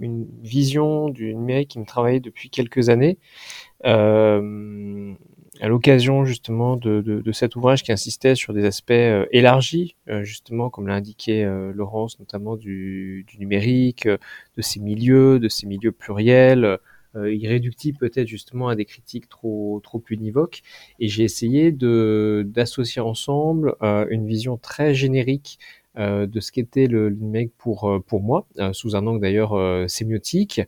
une, 0.00 0.26
vision 0.42 1.10
du 1.10 1.34
numérique 1.34 1.70
qui 1.70 1.78
me 1.78 1.84
travaillait 1.84 2.20
depuis 2.20 2.48
quelques 2.48 2.88
années, 2.88 3.18
euh, 3.84 5.12
à 5.60 5.68
l'occasion 5.68 6.24
justement 6.24 6.76
de, 6.76 7.32
cet 7.32 7.56
ouvrage 7.56 7.82
qui 7.82 7.92
insistait 7.92 8.34
sur 8.34 8.54
des 8.54 8.64
aspects 8.64 8.90
euh, 8.90 9.26
élargis, 9.32 9.96
euh, 10.08 10.24
justement 10.24 10.70
comme 10.70 10.88
l'a 10.88 10.94
indiqué 10.94 11.44
euh, 11.44 11.72
Laurence, 11.74 12.18
notamment 12.18 12.56
du, 12.56 13.26
numérique, 13.38 14.08
de 14.08 14.62
ses 14.62 14.80
milieux, 14.80 15.38
de 15.38 15.48
ses 15.48 15.66
milieux 15.66 15.92
pluriels, 15.92 16.64
euh, 16.64 16.76
irréductible 17.16 17.98
peut-être 17.98 18.28
justement 18.28 18.68
à 18.68 18.76
des 18.76 18.84
critiques 18.84 19.28
trop 19.28 19.80
trop 19.82 20.02
univoques. 20.10 20.62
Et 21.00 21.08
j'ai 21.08 21.24
essayé 21.24 21.72
de 21.72 22.44
d'associer 22.46 23.02
ensemble 23.02 23.74
euh, 23.82 24.06
une 24.10 24.26
vision 24.26 24.56
très 24.56 24.94
générique 24.94 25.58
euh, 25.96 26.26
de 26.26 26.40
ce 26.40 26.50
qu'était 26.50 26.88
le, 26.88 27.08
le, 27.08 27.14
numérique 27.14 27.52
pour 27.56 27.88
euh, 27.88 28.00
pour 28.00 28.20
moi, 28.20 28.48
euh, 28.58 28.72
sous 28.72 28.96
un 28.96 29.06
angle 29.06 29.20
d'ailleurs 29.20 29.54
sémiotique, 29.88 30.60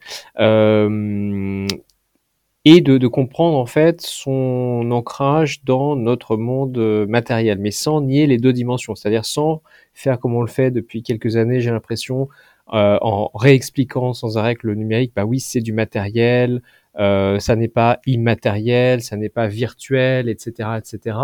et 2.69 2.81
de, 2.81 2.99
de, 2.99 3.07
comprendre 3.07 3.57
en 3.59 3.67
fait 3.67 4.00
son 4.00 4.88
ancrage 4.91 5.65
dans 5.65 5.97
notre 5.97 6.37
monde 6.37 7.07
matériel, 7.09 7.59
mais 7.59 7.71
sans 7.73 8.00
nier 8.00 8.26
les 8.26 8.38
deux 8.38 8.53
dimensions, 8.53 8.95
c'est-à-dire 8.95 9.25
sans 9.25 9.62
faire 9.95 10.19
comme 10.21 10.35
on 10.35 10.43
le 10.43 10.49
fait 10.49 10.71
depuis 10.71 11.03
quelques 11.03 11.37
années, 11.37 11.61
j'ai 11.61 11.71
l'impression, 11.71 12.29
en 12.66 13.30
réexpliquant 13.35 14.12
sans 14.12 14.38
arrêt 14.38 14.56
que 14.56 14.66
le 14.66 14.75
numérique, 14.75 15.12
bah 15.14 15.25
oui, 15.25 15.40
c'est 15.40 15.61
du 15.61 15.73
matériel, 15.73 16.62
ça 16.96 17.56
n'est 17.56 17.68
pas 17.68 18.00
immatériel, 18.06 19.02
ça 19.02 19.16
n'est 19.16 19.28
pas 19.28 19.46
virtuel, 19.46 20.28
etc., 20.28 20.70
etc. 20.78 21.16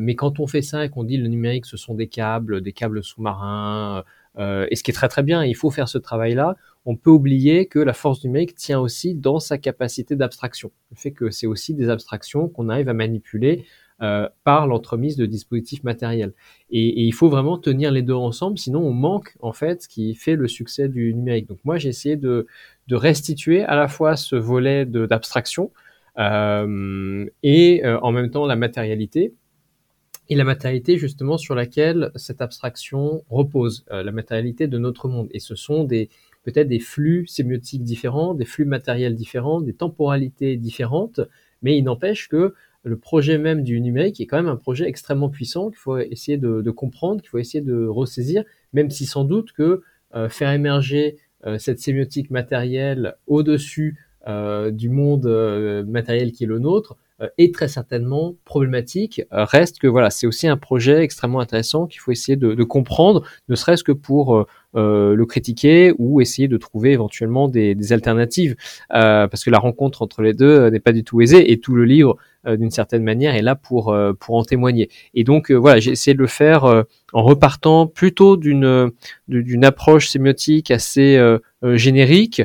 mais 0.00 0.14
quand 0.14 0.40
on 0.40 0.46
fait 0.46 0.62
ça 0.62 0.84
et 0.84 0.88
qu'on 0.88 1.04
dit 1.04 1.16
le 1.16 1.28
numérique, 1.28 1.66
ce 1.66 1.76
sont 1.76 1.94
des 1.94 2.08
câbles, 2.08 2.60
des 2.60 2.72
câbles 2.72 3.02
sous-marins, 3.02 4.04
et 4.38 4.74
ce 4.76 4.82
qui 4.82 4.90
est 4.90 4.94
très 4.94 5.08
très 5.08 5.22
bien, 5.22 5.44
il 5.44 5.54
faut 5.54 5.70
faire 5.70 5.88
ce 5.88 5.98
travail-là 5.98 6.56
on 6.84 6.96
peut 6.96 7.10
oublier 7.10 7.66
que 7.66 7.78
la 7.78 7.92
force 7.92 8.24
numérique 8.24 8.54
tient 8.54 8.80
aussi 8.80 9.14
dans 9.14 9.38
sa 9.38 9.58
capacité 9.58 10.16
d'abstraction. 10.16 10.72
Le 10.90 10.96
fait 10.96 11.12
que 11.12 11.30
c'est 11.30 11.46
aussi 11.46 11.74
des 11.74 11.88
abstractions 11.88 12.48
qu'on 12.48 12.68
arrive 12.68 12.88
à 12.88 12.94
manipuler 12.94 13.64
euh, 14.02 14.28
par 14.42 14.66
l'entremise 14.66 15.16
de 15.16 15.26
dispositifs 15.26 15.84
matériels. 15.84 16.32
Et, 16.70 17.02
il 17.04 17.12
faut 17.12 17.28
vraiment 17.28 17.56
tenir 17.56 17.92
les 17.92 18.02
deux 18.02 18.14
ensemble, 18.14 18.58
sinon 18.58 18.80
on 18.80 18.92
manque 18.92 19.36
en 19.40 19.52
fait 19.52 19.82
ce 19.82 19.88
qui 19.88 20.16
fait 20.16 20.34
le 20.34 20.48
succès 20.48 20.88
du 20.88 21.14
numérique. 21.14 21.46
Donc 21.46 21.58
moi 21.62 21.78
j'ai 21.78 21.90
essayé 21.90 22.16
de, 22.16 22.48
restituer 22.90 23.62
à 23.62 23.76
la 23.76 23.86
fois 23.86 24.16
ce 24.16 24.34
volet 24.34 24.84
d'abstraction 24.86 25.70
euh, 26.18 27.26
et 27.44 27.86
euh, 27.86 28.00
en 28.00 28.10
même 28.10 28.30
temps 28.30 28.44
la 28.46 28.56
matérialité, 28.56 29.34
et 30.28 30.34
la 30.34 30.44
matérialité 30.44 30.98
justement 30.98 31.38
sur 31.38 31.54
laquelle 31.54 32.10
cette 32.16 32.42
abstraction 32.42 33.22
repose, 33.30 33.84
la 33.90 34.12
matérialité 34.12 34.66
de 34.66 34.78
notre 34.78 35.08
monde. 35.08 35.28
Et 35.30 35.40
ce 35.40 35.54
sont 35.54 35.84
des, 35.84 36.08
peut-être 36.42 36.68
des 36.68 36.80
flux 36.80 37.26
sémiotiques 37.26 37.84
différents, 37.84 38.34
des 38.34 38.46
flux 38.46 38.64
matériels 38.64 39.14
différents, 39.14 39.60
des 39.60 39.74
temporalités 39.74 40.56
différentes, 40.56 41.20
mais 41.62 41.76
il 41.78 41.84
n'empêche 41.84 42.28
que 42.28 42.54
le 42.84 42.98
projet 42.98 43.38
même 43.38 43.62
du 43.62 43.80
numérique 43.80 44.20
est 44.20 44.26
quand 44.26 44.36
même 44.36 44.48
un 44.48 44.56
projet 44.56 44.88
extrêmement 44.88 45.28
puissant 45.28 45.68
qu'il 45.68 45.78
faut 45.78 45.98
essayer 45.98 46.36
de, 46.36 46.70
comprendre, 46.70 47.20
qu'il 47.20 47.30
faut 47.30 47.38
essayer 47.38 47.62
de 47.62 47.86
ressaisir, 47.86 48.44
même 48.72 48.90
si 48.90 49.06
sans 49.06 49.24
doute 49.24 49.52
que 49.52 49.82
euh, 50.14 50.28
faire 50.28 50.50
émerger 50.52 51.16
euh, 51.46 51.58
cette 51.58 51.78
sémiotique 51.78 52.30
matérielle 52.30 53.14
au-dessus 53.26 53.98
euh, 54.26 54.70
du 54.70 54.88
monde 54.88 55.26
matériel 55.86 56.32
qui 56.32 56.44
est 56.44 56.46
le 56.46 56.58
nôtre 56.58 56.96
est 57.38 57.54
très 57.54 57.68
certainement 57.68 58.34
problématique. 58.44 59.22
reste 59.30 59.78
que 59.78 59.86
voilà, 59.86 60.10
c'est 60.10 60.26
aussi 60.26 60.48
un 60.48 60.56
projet 60.56 61.02
extrêmement 61.02 61.40
intéressant 61.40 61.86
qu'il 61.86 62.00
faut 62.00 62.10
essayer 62.10 62.36
de, 62.36 62.54
de 62.54 62.64
comprendre, 62.64 63.22
ne 63.48 63.54
serait-ce 63.54 63.84
que 63.84 63.92
pour 63.92 64.46
euh, 64.74 65.14
le 65.14 65.26
critiquer 65.26 65.92
ou 65.98 66.22
essayer 66.22 66.48
de 66.48 66.56
trouver 66.56 66.92
éventuellement 66.92 67.46
des, 67.46 67.74
des 67.74 67.92
alternatives, 67.92 68.56
euh, 68.94 69.28
parce 69.28 69.44
que 69.44 69.50
la 69.50 69.58
rencontre 69.58 70.00
entre 70.00 70.22
les 70.22 70.32
deux 70.32 70.46
euh, 70.46 70.70
n'est 70.70 70.80
pas 70.80 70.92
du 70.92 71.04
tout 71.04 71.20
aisée 71.20 71.52
et 71.52 71.60
tout 71.60 71.74
le 71.74 71.84
livre 71.84 72.16
d'une 72.44 72.72
certaine 72.72 73.04
manière 73.04 73.36
est 73.36 73.42
là 73.42 73.54
pour 73.54 73.96
pour 74.18 74.34
en 74.34 74.42
témoigner. 74.42 74.90
Et 75.14 75.22
donc 75.22 75.52
voilà, 75.52 75.78
j'ai 75.78 75.92
essayé 75.92 76.12
de 76.12 76.18
le 76.18 76.26
faire 76.26 76.64
en 76.64 77.22
repartant 77.22 77.86
plutôt 77.86 78.36
d'une 78.36 78.90
d'une 79.28 79.64
approche 79.64 80.08
sémiotique 80.08 80.72
assez 80.72 81.24
générique, 81.62 82.42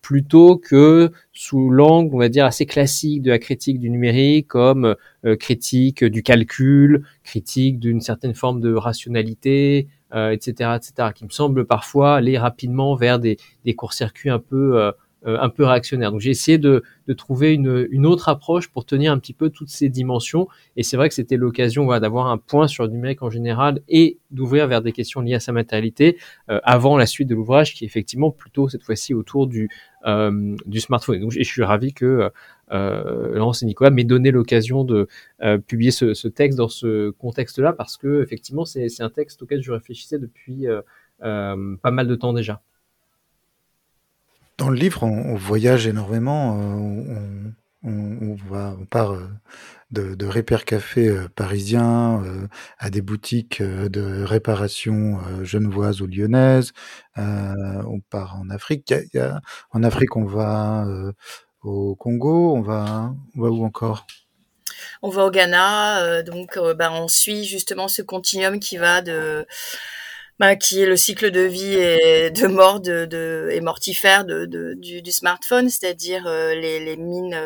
plutôt 0.00 0.56
que 0.56 1.10
sous 1.42 1.70
l'angle, 1.70 2.14
on 2.14 2.18
va 2.18 2.28
dire, 2.28 2.44
assez 2.44 2.66
classique 2.66 3.22
de 3.22 3.30
la 3.30 3.38
critique 3.38 3.78
du 3.78 3.88
numérique, 3.88 4.48
comme 4.48 4.94
critique 5.38 6.04
du 6.04 6.22
calcul, 6.22 7.04
critique 7.24 7.78
d'une 7.78 8.02
certaine 8.02 8.34
forme 8.34 8.60
de 8.60 8.74
rationalité, 8.74 9.88
etc., 10.12 10.54
euh, 10.70 10.76
etc., 10.76 11.08
qui 11.14 11.24
me 11.24 11.30
semble 11.30 11.66
parfois 11.66 12.16
aller 12.16 12.38
rapidement 12.38 12.94
vers 12.94 13.18
des, 13.18 13.36
des 13.64 13.74
courts-circuits 13.74 14.30
un 14.30 14.38
peu 14.38 14.78
euh, 14.78 14.88
euh, 14.88 14.92
un 15.24 15.48
peu 15.50 15.64
réactionnaires. 15.64 16.12
Donc 16.12 16.20
j'ai 16.20 16.30
essayé 16.30 16.58
de, 16.58 16.82
trouver 17.16 17.52
une, 17.52 18.06
autre 18.06 18.28
approche 18.28 18.68
pour 18.68 18.86
tenir 18.86 19.12
un 19.12 19.18
petit 19.18 19.32
peu 19.32 19.50
toutes 19.50 19.68
ces 19.68 19.88
dimensions. 19.88 20.48
Et 20.76 20.82
c'est 20.82 20.96
vrai 20.96 21.08
que 21.08 21.14
c'était 21.14 21.36
l'occasion 21.36 21.86
d'avoir 21.98 22.28
un 22.28 22.38
point 22.38 22.68
sur 22.68 22.84
le 22.84 22.90
numérique 22.90 23.22
en 23.22 23.30
général 23.30 23.80
et 23.88 24.18
d'ouvrir 24.30 24.66
vers 24.66 24.80
des 24.80 24.92
questions 24.92 25.20
liées 25.20 25.34
à 25.34 25.40
sa 25.40 25.52
matérialité 25.52 26.18
avant 26.46 26.96
la 26.96 27.06
suite 27.06 27.28
de 27.28 27.34
l'ouvrage 27.34 27.74
qui 27.74 27.84
est 27.84 27.86
effectivement 27.86 28.30
plutôt 28.30 28.68
cette 28.68 28.82
fois-ci 28.82 29.12
autour 29.12 29.46
du, 29.46 29.68
euh, 30.06 30.56
smartphone. 30.76 31.16
Et 31.16 31.20
donc 31.20 31.32
je 31.32 31.42
suis 31.42 31.62
ravi 31.62 31.92
que 31.92 32.30
euh, 32.72 33.34
Laurence 33.34 33.62
et 33.62 33.66
Nicolas 33.66 33.90
m'aient 33.90 34.04
donné 34.04 34.30
l'occasion 34.30 34.84
de 34.84 35.08
euh, 35.42 35.58
publier 35.58 35.90
ce, 35.90 36.28
texte 36.28 36.58
dans 36.58 36.68
ce 36.68 37.10
contexte-là 37.10 37.72
parce 37.72 37.96
que 37.96 38.22
effectivement 38.22 38.64
c'est 38.64 39.00
un 39.00 39.10
texte 39.10 39.42
auquel 39.42 39.62
je 39.62 39.72
réfléchissais 39.72 40.18
depuis 40.18 40.68
euh, 40.68 40.80
euh, 41.22 41.76
pas 41.82 41.90
mal 41.90 42.06
de 42.06 42.14
temps 42.14 42.32
déjà. 42.32 42.62
Dans 44.60 44.68
le 44.68 44.76
livre, 44.76 45.04
on, 45.04 45.34
voyage 45.36 45.86
énormément. 45.86 46.52
On, 46.52 47.54
on, 47.82 48.84
part 48.90 49.16
de, 49.90 50.14
de 50.14 50.26
Répère 50.26 50.66
Café 50.66 51.10
parisien 51.34 52.22
à 52.78 52.90
des 52.90 53.00
boutiques 53.00 53.62
de 53.62 54.22
réparation 54.22 55.18
genevoises 55.42 56.02
ou 56.02 56.06
lyonnaises. 56.06 56.72
on 57.16 58.00
part 58.10 58.36
en 58.38 58.50
Afrique. 58.50 58.92
en 59.72 59.82
Afrique, 59.82 60.14
on 60.16 60.26
va 60.26 60.86
au 61.62 61.94
Congo, 61.94 62.54
on 62.54 62.60
va, 62.60 63.14
on 63.34 63.40
va 63.40 63.48
où 63.48 63.64
encore? 63.64 64.06
On 65.02 65.08
va 65.08 65.24
au 65.24 65.30
Ghana, 65.30 66.02
euh, 66.02 66.22
donc 66.22 66.56
euh, 66.56 66.74
bah, 66.74 66.90
on 66.92 67.08
suit 67.08 67.44
justement 67.44 67.88
ce 67.88 68.02
continuum 68.02 68.60
qui 68.60 68.76
va 68.76 69.02
de 69.02 69.46
bah, 70.40 70.56
qui 70.56 70.80
est 70.82 70.86
le 70.86 70.96
cycle 70.96 71.30
de 71.30 71.42
vie 71.42 71.74
et 71.74 72.30
de 72.30 72.46
mort 72.48 72.80
de, 72.80 73.04
de 73.04 73.50
et 73.52 73.60
mortifère 73.60 74.24
de, 74.24 74.46
de 74.46 74.74
du, 74.74 75.12
smartphone, 75.12 75.68
c'est-à-dire 75.68 76.26
euh, 76.26 76.54
les, 76.54 76.80
les, 76.80 76.96
mines 76.96 77.38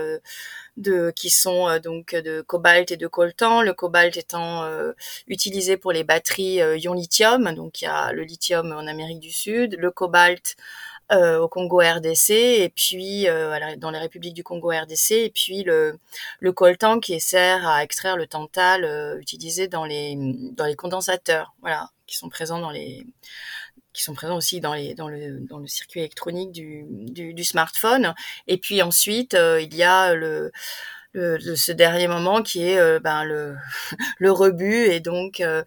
de 0.76 1.10
qui 1.14 1.30
sont 1.30 1.78
donc 1.82 2.14
de 2.14 2.40
cobalt 2.40 2.90
et 2.92 2.96
de 2.96 3.06
coltan, 3.08 3.62
le 3.62 3.74
cobalt 3.74 4.16
étant 4.16 4.64
utilisé 5.28 5.76
pour 5.76 5.92
les 5.92 6.04
batteries 6.04 6.60
ion 6.78 6.94
lithium, 6.94 7.52
donc 7.54 7.82
il 7.82 7.84
y 7.84 7.88
a 7.88 8.12
le 8.12 8.22
lithium 8.22 8.72
en 8.72 8.86
Amérique 8.86 9.20
du 9.20 9.32
Sud, 9.32 9.76
le 9.78 9.90
cobalt 9.90 10.56
euh, 11.12 11.38
au 11.38 11.48
Congo 11.48 11.80
RDC 11.80 12.30
et 12.30 12.72
puis 12.74 13.28
euh, 13.28 13.76
dans 13.76 13.90
les 13.90 13.98
républiques 13.98 14.34
du 14.34 14.42
Congo 14.42 14.70
RDC 14.70 15.12
et 15.12 15.30
puis 15.30 15.62
le, 15.62 15.98
le 16.40 16.52
coltan 16.52 16.98
qui 16.98 17.20
sert 17.20 17.66
à 17.66 17.82
extraire 17.84 18.16
le 18.16 18.26
tantal 18.26 18.84
euh, 18.84 19.18
utilisé 19.20 19.68
dans 19.68 19.84
les 19.84 20.16
dans 20.52 20.64
les 20.64 20.76
condensateurs 20.76 21.54
voilà 21.60 21.90
qui 22.06 22.16
sont 22.16 22.30
présents 22.30 22.58
dans 22.58 22.70
les 22.70 23.06
qui 23.92 24.02
sont 24.02 24.14
présents 24.14 24.36
aussi 24.36 24.60
dans 24.60 24.72
les 24.72 24.94
dans 24.94 25.08
le 25.08 25.40
dans 25.40 25.58
le 25.58 25.66
circuit 25.66 26.00
électronique 26.00 26.52
du 26.52 26.84
du, 26.88 27.34
du 27.34 27.44
smartphone. 27.44 28.14
Et 28.46 28.56
puis 28.56 28.82
ensuite 28.82 29.34
il 29.34 29.74
y 29.74 29.82
a 29.82 30.14
le 30.14 30.52
le, 31.14 31.38
ce 31.56 31.72
dernier 31.72 32.08
moment 32.08 32.42
qui 32.42 32.68
est 32.68 32.78
euh, 32.78 32.98
ben, 33.00 33.24
le, 33.24 33.56
le 34.18 34.32
rebut 34.32 34.86
et 34.86 35.00
donc 35.00 35.40
euh, 35.40 35.62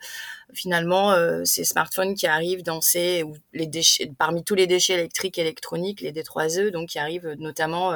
finalement 0.54 1.14
euh, 1.14 1.44
ces 1.46 1.64
smartphones 1.64 2.16
qui 2.16 2.28
arrivent 2.28 2.64
dans 2.64 2.82
ces 2.82 3.24
ou 3.24 3.36
les 3.54 3.68
déchets 3.68 4.12
parmi 4.18 4.44
tous 4.44 4.56
les 4.56 4.68
déchets 4.68 4.94
électriques 4.94 5.38
et 5.38 5.42
électroniques 5.42 6.02
les 6.02 6.12
D3E 6.12 6.70
donc 6.70 6.90
qui 6.90 7.00
arrivent 7.00 7.36
notamment 7.40 7.94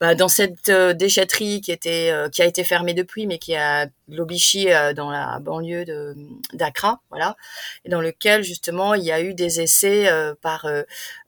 bah, 0.00 0.14
dans 0.14 0.28
cette 0.28 0.68
euh, 0.68 0.94
déchetterie 0.94 1.60
qui 1.60 1.72
était 1.72 2.10
euh, 2.12 2.28
qui 2.28 2.40
a 2.40 2.44
été 2.44 2.62
fermée 2.62 2.94
depuis, 2.94 3.26
mais 3.26 3.38
qui 3.38 3.56
a 3.56 3.88
Lobichi 4.08 4.70
euh, 4.72 4.92
dans 4.92 5.10
la 5.10 5.40
banlieue 5.40 5.84
de 5.84 6.14
d'Accra, 6.52 7.00
voilà, 7.10 7.36
et 7.84 7.88
dans 7.88 8.00
lequel 8.00 8.44
justement 8.44 8.94
il 8.94 9.02
y 9.02 9.10
a 9.10 9.20
eu 9.20 9.34
des 9.34 9.60
essais 9.60 10.08
par 10.40 10.66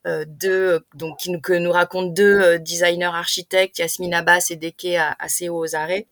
deux 0.05 0.79
donc 0.93 1.19
qui 1.19 1.39
que 1.41 1.53
nous 1.53 1.71
racontent 1.71 2.07
deux 2.11 2.59
designers 2.59 3.05
architectes, 3.05 3.79
Yasmine 3.79 4.13
Abbas 4.13 4.47
et 4.51 4.55
Deke 4.55 4.97
aux 5.49 5.75
arrêts 5.75 6.07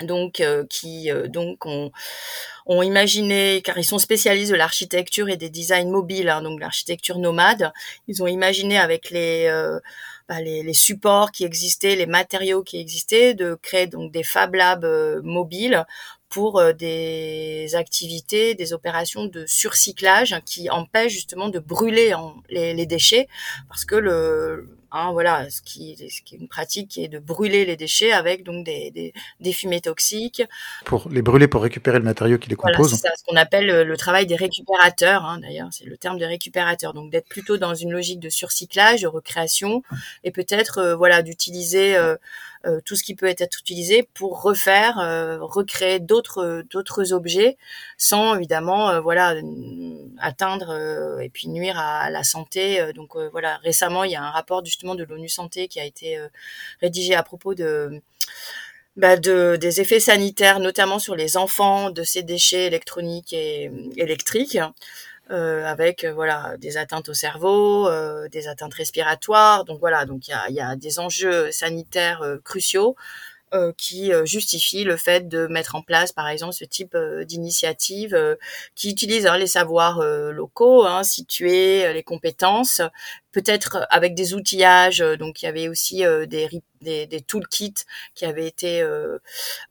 donc 0.00 0.42
qui 0.70 1.10
donc 1.28 1.66
ont, 1.66 1.90
ont, 2.66 2.82
imaginé 2.82 3.62
car 3.62 3.78
ils 3.78 3.84
sont 3.84 3.98
spécialistes 3.98 4.52
de 4.52 4.56
l'architecture 4.56 5.28
et 5.28 5.36
des 5.36 5.50
designs 5.50 5.90
mobiles 5.90 6.28
hein, 6.28 6.42
donc 6.42 6.60
l'architecture 6.60 7.18
nomade 7.18 7.72
ils 8.06 8.22
ont 8.22 8.28
imaginé 8.28 8.78
avec 8.78 9.10
les 9.10 9.48
bah, 10.28 10.40
les, 10.40 10.62
les, 10.62 10.74
supports 10.74 11.32
qui 11.32 11.44
existaient, 11.44 11.96
les 11.96 12.06
matériaux 12.06 12.62
qui 12.62 12.78
existaient, 12.78 13.34
de 13.34 13.54
créer 13.54 13.86
donc 13.86 14.12
des 14.12 14.22
Fab 14.22 14.54
Labs 14.54 14.84
euh, 14.84 15.22
mobiles 15.22 15.86
pour 16.28 16.58
euh, 16.58 16.72
des 16.72 17.74
activités, 17.74 18.54
des 18.54 18.72
opérations 18.72 19.24
de 19.24 19.46
surcyclage 19.46 20.40
qui 20.44 20.70
empêchent 20.70 21.12
justement 21.12 21.48
de 21.48 21.58
brûler 21.58 22.14
en, 22.14 22.36
les, 22.50 22.74
les, 22.74 22.86
déchets 22.86 23.28
parce 23.68 23.84
que 23.84 23.94
le 23.94 24.68
Hein, 24.90 25.12
voilà, 25.12 25.50
ce 25.50 25.60
qui, 25.60 25.96
ce 25.96 26.22
qui, 26.22 26.34
est 26.34 26.38
une 26.38 26.48
pratique 26.48 26.88
qui 26.88 27.04
est 27.04 27.08
de 27.08 27.18
brûler 27.18 27.66
les 27.66 27.76
déchets 27.76 28.12
avec 28.12 28.42
donc 28.42 28.64
des, 28.64 28.90
des, 28.90 29.12
des 29.38 29.52
fumées 29.52 29.82
toxiques. 29.82 30.42
Pour 30.86 31.10
les 31.10 31.20
brûler 31.20 31.46
pour 31.46 31.62
récupérer 31.62 31.98
le 31.98 32.04
matériau 32.04 32.38
qui 32.38 32.48
les 32.48 32.56
compose. 32.56 32.74
Voilà, 32.76 32.96
c'est 32.96 33.20
ce 33.20 33.24
qu'on 33.26 33.36
appelle 33.36 33.66
le, 33.66 33.96
travail 33.98 34.26
des 34.26 34.36
récupérateurs. 34.36 35.24
Hein, 35.26 35.40
D'ailleurs, 35.40 35.68
c'est 35.72 35.84
le 35.84 35.98
terme 35.98 36.18
de 36.18 36.24
récupérateur. 36.24 36.94
Donc 36.94 37.10
d'être 37.10 37.28
plutôt 37.28 37.58
dans 37.58 37.74
une 37.74 37.92
logique 37.92 38.18
de 38.18 38.30
surcyclage, 38.30 39.02
de 39.02 39.08
recréation, 39.08 39.82
et 40.24 40.30
peut-être 40.30 40.78
euh, 40.78 40.96
voilà 40.96 41.20
d'utiliser 41.20 41.94
euh, 41.94 42.14
euh, 42.14 42.57
tout 42.84 42.96
ce 42.96 43.04
qui 43.04 43.14
peut 43.14 43.26
être 43.26 43.58
utilisé 43.58 44.02
pour 44.14 44.42
refaire, 44.42 44.98
euh, 44.98 45.38
recréer 45.40 46.00
d'autres 46.00 46.64
d'autres 46.70 47.12
objets, 47.12 47.56
sans 47.96 48.34
évidemment 48.36 48.90
euh, 48.90 49.00
voilà 49.00 49.34
atteindre 50.18 51.18
et 51.20 51.28
puis 51.28 51.48
nuire 51.48 51.78
à, 51.78 52.10
la 52.10 52.24
santé. 52.24 52.92
donc 52.94 53.16
voilà, 53.32 53.58
récemment 53.58 54.04
il 54.04 54.12
y 54.12 54.16
a 54.16 54.22
un 54.22 54.30
rapport 54.30 54.64
justement 54.64 54.94
de 54.94 55.04
l'ONU 55.04 55.28
Santé 55.28 55.68
qui 55.68 55.80
a 55.80 55.84
été 55.84 56.18
rédigé 56.80 57.14
à 57.14 57.22
propos 57.22 57.54
bah 58.96 59.16
de, 59.16 59.56
des 59.60 59.80
effets 59.80 60.00
sanitaires, 60.00 60.58
notamment 60.58 60.98
sur 60.98 61.14
les 61.14 61.36
enfants, 61.36 61.90
de 61.90 62.02
ces 62.02 62.24
déchets 62.24 62.66
électroniques 62.66 63.32
et 63.32 63.70
électriques. 63.96 64.58
Avec 65.30 66.04
voilà 66.04 66.56
des 66.58 66.76
atteintes 66.76 67.08
au 67.08 67.14
cerveau, 67.14 67.88
des 68.28 68.48
atteintes 68.48 68.74
respiratoires. 68.74 69.64
Donc 69.64 69.80
voilà, 69.80 70.04
donc 70.06 70.28
il 70.28 70.30
y 70.30 70.34
a, 70.34 70.50
y 70.50 70.60
a, 70.60 70.76
des 70.76 70.98
enjeux 70.98 71.50
sanitaires 71.52 72.22
cruciaux 72.44 72.96
euh, 73.54 73.72
qui 73.78 74.12
euh, 74.12 74.24
le 74.84 74.96
fait 74.96 75.26
de 75.26 75.46
mettre 75.46 75.74
en 75.74 75.80
place, 75.80 76.12
par 76.12 76.28
exemple, 76.28 76.52
ce 76.52 76.64
type 76.64 76.94
euh, 76.94 77.24
d'initiative 77.24 78.36
qui 78.74 78.90
utilise 78.90 79.26
hein, 79.26 79.38
les 79.38 79.46
savoirs 79.46 80.02
locaux, 80.02 80.84
hein, 80.84 81.02
situés, 81.02 81.92
les 81.92 82.02
compétences, 82.02 82.82
peut-être 83.32 83.86
avec 83.90 84.14
des 84.14 84.34
outillages. 84.34 84.98
donc, 85.18 85.42
il 85.42 85.46
y 85.46 85.48
avait 85.48 85.68
aussi 85.68 86.04
des, 86.26 86.48
des, 86.82 87.06
des, 87.06 87.20
toolkits 87.20 87.84
qui 88.14 88.24
avaient 88.24 88.46
été 88.46 88.84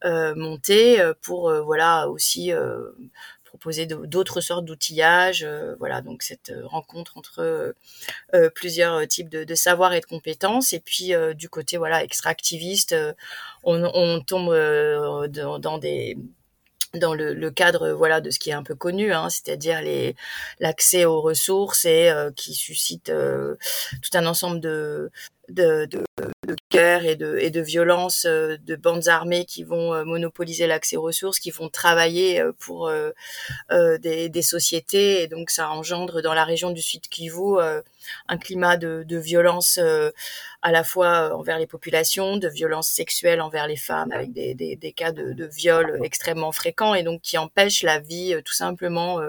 montés 0.04 1.00
pour, 1.22 1.52
voilà, 1.64 2.10
aussi 2.10 2.52
proposer 3.58 3.86
d'autres 3.88 4.42
sortes 4.42 4.66
d'outillages. 4.66 5.44
Euh, 5.44 5.76
voilà, 5.80 6.02
donc 6.02 6.22
cette 6.22 6.52
euh, 6.52 6.66
rencontre 6.66 7.18
entre 7.18 7.74
euh, 8.34 8.50
plusieurs 8.54 9.08
types 9.08 9.30
de, 9.30 9.56
savoirs 9.56 9.94
et 9.94 10.00
de 10.00 10.06
compétences. 10.06 10.74
Et 10.74 10.80
puis 10.80 11.14
du 11.36 11.50
côté 11.50 11.78
voilà 11.78 12.04
extractiviste, 12.04 12.96
on, 13.64 14.22
tombe 14.22 14.54
dans, 15.30 15.78
des 15.80 16.18
dans 16.94 17.14
le, 17.14 17.50
cadre 17.50 17.92
voilà 17.92 18.22
de 18.22 18.30
ce 18.30 18.40
qui 18.40 18.52
est 18.52 18.54
un 18.54 18.64
peu 18.64 18.76
connu, 18.76 19.14
hein, 19.14 19.30
c'est-à-dire 19.30 19.82
l'accès 20.60 21.06
aux 21.06 21.22
ressources 21.22 21.86
et 21.86 22.12
qui 22.36 22.54
suscite 22.54 23.12
tout 23.12 24.18
un 24.18 24.26
ensemble 24.26 24.60
de 24.60 25.12
de, 25.50 25.86
de, 25.86 26.04
de 26.46 26.56
guerre 26.72 27.06
et 27.06 27.16
de, 27.16 27.62
violence 27.62 28.26
euh, 28.26 28.58
de 28.66 28.76
bandes 28.76 29.08
armées 29.08 29.46
qui 29.46 29.64
vont 29.64 29.94
euh, 29.94 30.04
monopoliser 30.04 30.68
l'accès 30.68 30.98
aux 30.98 31.02
ressources, 31.02 31.40
qui 31.40 31.52
vont 31.52 31.70
travailler 31.70 32.42
euh, 32.42 32.52
pour 32.60 32.92
des, 33.70 34.42
sociétés. 34.42 35.24
Et 35.24 35.28
donc 35.28 35.50
ça 35.50 35.70
engendre 35.70 36.22
dans 36.22 36.34
la 36.34 36.46
région 36.46 36.72
du 36.72 36.82
Sud 36.82 37.08
Kivu 37.08 37.60
un 38.28 38.38
climat 38.38 38.78
de, 38.78 39.18
violence 39.18 39.80
à 40.62 40.72
la 40.72 40.84
fois 40.84 41.36
envers 41.36 41.60
les 41.60 41.68
populations, 41.68 42.38
de 42.38 42.48
violence 42.48 42.90
sexuelle 42.90 43.42
envers 43.42 43.68
les 43.68 43.76
femmes, 43.76 44.12
avec 44.12 44.32
des, 44.32 44.94
cas 44.96 45.12
de, 45.12 45.34
de 45.34 45.46
viol 45.46 46.00
extrêmement 46.04 46.52
fréquents 46.52 46.94
et 46.96 47.04
donc 47.04 47.22
qui 47.22 47.38
empêchent 47.38 47.84
la 47.84 48.00
vie 48.00 48.40
tout 48.46 48.54
simplement 48.54 49.20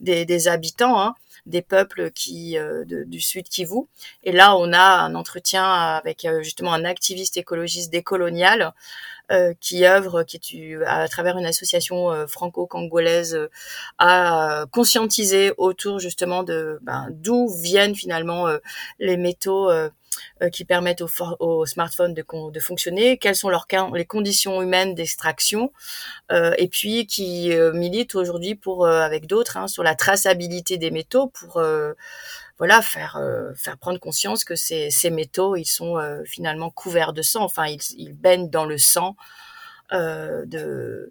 des, 0.00 0.24
des 0.24 0.48
habitants. 0.48 1.00
Hein 1.00 1.14
des 1.46 1.62
peuples 1.62 2.10
qui 2.10 2.56
euh, 2.58 2.84
du 2.86 3.20
Sud 3.20 3.48
Kivu. 3.48 3.82
Et 4.24 4.32
là, 4.32 4.56
on 4.56 4.72
a 4.72 5.00
un 5.02 5.14
entretien 5.14 5.64
avec 5.64 6.24
euh, 6.24 6.42
justement 6.42 6.72
un 6.72 6.84
activiste 6.84 7.36
écologiste 7.36 7.92
décolonial 7.92 8.72
qui 9.60 9.84
œuvre, 9.86 10.22
qui 10.24 10.72
est 10.72 10.84
à 10.84 11.08
travers 11.08 11.38
une 11.38 11.46
association 11.46 12.26
franco-congolaise, 12.26 13.48
à 13.98 14.66
conscientiser 14.72 15.52
autour 15.56 15.98
justement 15.98 16.42
de 16.42 16.78
ben, 16.82 17.08
d'où 17.10 17.48
viennent 17.48 17.94
finalement 17.94 18.46
les 18.98 19.16
métaux 19.16 19.70
euh, 20.42 20.50
qui 20.50 20.64
permettent 20.64 21.02
aux, 21.38 21.66
smartphones 21.66 22.14
de, 22.14 22.60
fonctionner, 22.60 23.16
quelles 23.16 23.36
sont 23.36 23.48
leurs, 23.48 23.66
les 23.94 24.04
conditions 24.04 24.60
humaines 24.60 24.94
d'extraction, 24.94 25.72
euh, 26.30 26.52
et 26.58 26.68
puis 26.68 27.06
qui 27.06 27.52
euh, 27.52 27.72
militent 27.72 28.14
aujourd'hui 28.14 28.54
pour, 28.54 28.86
avec 28.86 29.26
d'autres, 29.26 29.56
hein, 29.56 29.68
sur 29.68 29.82
la 29.82 29.94
traçabilité 29.94 30.78
des 30.78 30.90
métaux 30.90 31.28
pour 31.28 31.62
voilà 32.62 32.80
faire 32.80 33.20
faire 33.56 33.76
prendre 33.76 33.98
conscience 33.98 34.44
que 34.44 34.54
ces, 34.54 34.90
ces 34.90 35.10
métaux 35.10 35.56
ils 35.56 35.64
sont 35.64 35.96
finalement 36.24 36.70
couverts 36.70 37.12
de 37.12 37.22
sang 37.22 37.42
enfin 37.42 37.66
ils, 37.66 37.80
ils 37.96 38.14
baignent 38.14 38.50
dans 38.50 38.64
le 38.64 38.78
sang 38.78 39.16
de 39.90 41.10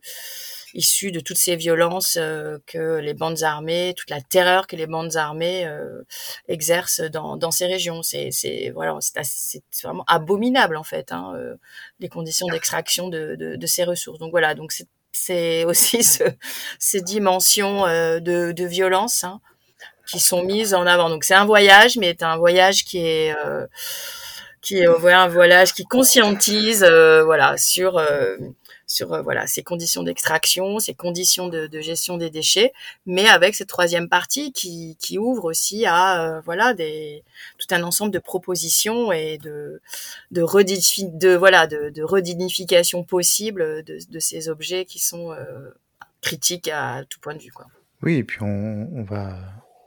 issus 0.73 1.11
de 1.11 1.19
toutes 1.19 1.37
ces 1.37 1.55
violences 1.55 2.17
euh, 2.19 2.59
que 2.65 2.97
les 2.97 3.13
bandes 3.13 3.43
armées, 3.43 3.93
toute 3.95 4.09
la 4.09 4.21
terreur 4.21 4.67
que 4.67 4.75
les 4.75 4.87
bandes 4.87 5.15
armées 5.15 5.65
euh, 5.65 6.03
exercent 6.47 7.01
dans, 7.01 7.37
dans 7.37 7.51
ces 7.51 7.65
régions. 7.65 8.03
C'est, 8.03 8.31
c'est 8.31 8.71
voilà, 8.73 8.97
c'est, 9.01 9.63
vraiment 9.83 10.05
abominable 10.07 10.77
en 10.77 10.83
fait, 10.83 11.11
hein, 11.11 11.33
euh, 11.35 11.55
les 11.99 12.09
conditions 12.09 12.47
d'extraction 12.47 13.09
de, 13.09 13.35
de, 13.35 13.55
de, 13.55 13.67
ces 13.67 13.83
ressources. 13.83 14.19
Donc 14.19 14.31
voilà, 14.31 14.53
donc 14.55 14.71
c'est, 14.71 14.87
c'est 15.11 15.65
aussi 15.65 16.03
ce, 16.03 16.23
ces 16.79 17.01
dimensions 17.01 17.83
de, 17.85 18.51
de 18.51 18.65
violence 18.65 19.23
hein, 19.23 19.41
qui 20.12 20.19
sont 20.19 20.43
mises 20.43 20.74
en 20.74 20.86
avant. 20.86 21.10
Donc 21.10 21.24
c'est 21.24 21.34
un 21.34 21.45
voyage, 21.45 21.97
mais 21.97 22.15
c'est 22.17 22.26
un 22.26 22.38
voyage 22.38 22.84
qui 22.84 23.00
est 23.00 23.36
qui 24.62 24.78
est 24.78 24.86
un 24.86 25.28
voyage 25.28 25.74
qui 25.74 25.86
conscientise 25.86 26.84
voilà 26.84 27.58
sur 27.58 28.00
sur 28.91 29.13
euh, 29.13 29.21
voilà 29.21 29.47
ces 29.47 29.63
conditions 29.63 30.04
d'extraction, 30.04 30.80
ces 30.80 30.93
conditions 30.93 31.47
de, 31.47 31.69
gestion 31.80 32.17
des 32.17 32.30
déchets, 32.30 32.74
mais 33.06 33.28
avec 33.28 33.56
cette 33.56 33.69
troisième 33.69 34.10
partie 34.10 34.52
qui, 34.52 34.97
qui 35.00 35.17
ouvre 35.17 35.45
aussi 35.45 35.86
à 35.86 36.21
euh, 36.21 36.41
voilà 36.41 36.74
des 36.74 37.24
tout 37.58 37.74
un 37.74 37.84
ensemble 37.84 38.12
de 38.12 38.19
propositions 38.19 39.12
et 39.12 39.38
de 39.38 39.82
de, 40.32 40.41
de 40.41 41.36
voilà 41.36 41.67
de, 41.67 42.04
redignification 42.04 43.04
possible 43.04 43.84
de, 43.84 44.19
ces 44.19 44.50
objets 44.50 44.86
qui 44.86 45.00
sont 45.00 45.32
euh, 45.32 45.69
critiques 46.21 46.67
à 46.67 47.04
tout 47.10 47.19
point 47.19 47.34
de 47.34 47.41
vue 47.41 47.52
quoi. 47.52 47.67
Oui, 48.04 48.15
et 48.15 48.24
puis 48.24 48.39
on 48.41 49.04
va 49.04 49.38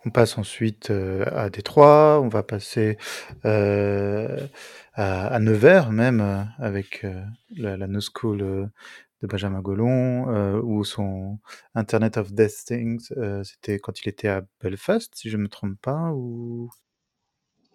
on 0.07 0.11
passe 0.11 0.39
ensuite 0.39 0.91
à 0.91 1.51
Détroit, 1.51 2.21
on 2.23 2.29
va 2.29 2.43
passer 2.43 2.99
euh, 3.45 4.47
à, 4.95 5.39
Nevers 5.41 5.91
même 5.91 6.49
avec 6.59 7.07
la, 7.57 7.77
la 7.77 7.87
No 7.87 8.01
School 8.01 8.39
de 8.39 9.27
Benjamin 9.27 9.61
Gollon 9.61 10.61
ou 10.63 10.85
son 10.85 11.39
Internet 11.75 12.17
of 12.17 12.33
Death 12.33 12.65
Things, 12.67 13.09
c'était 13.43 13.79
quand 13.79 14.01
il 14.01 14.09
était 14.09 14.29
à 14.29 14.43
Belfast, 14.63 15.13
si 15.15 15.31
je 15.31 15.37
ne 15.37 15.43
me 15.43 15.49
trompe 15.49 15.79
pas, 15.81 16.13
ou? 16.13 16.71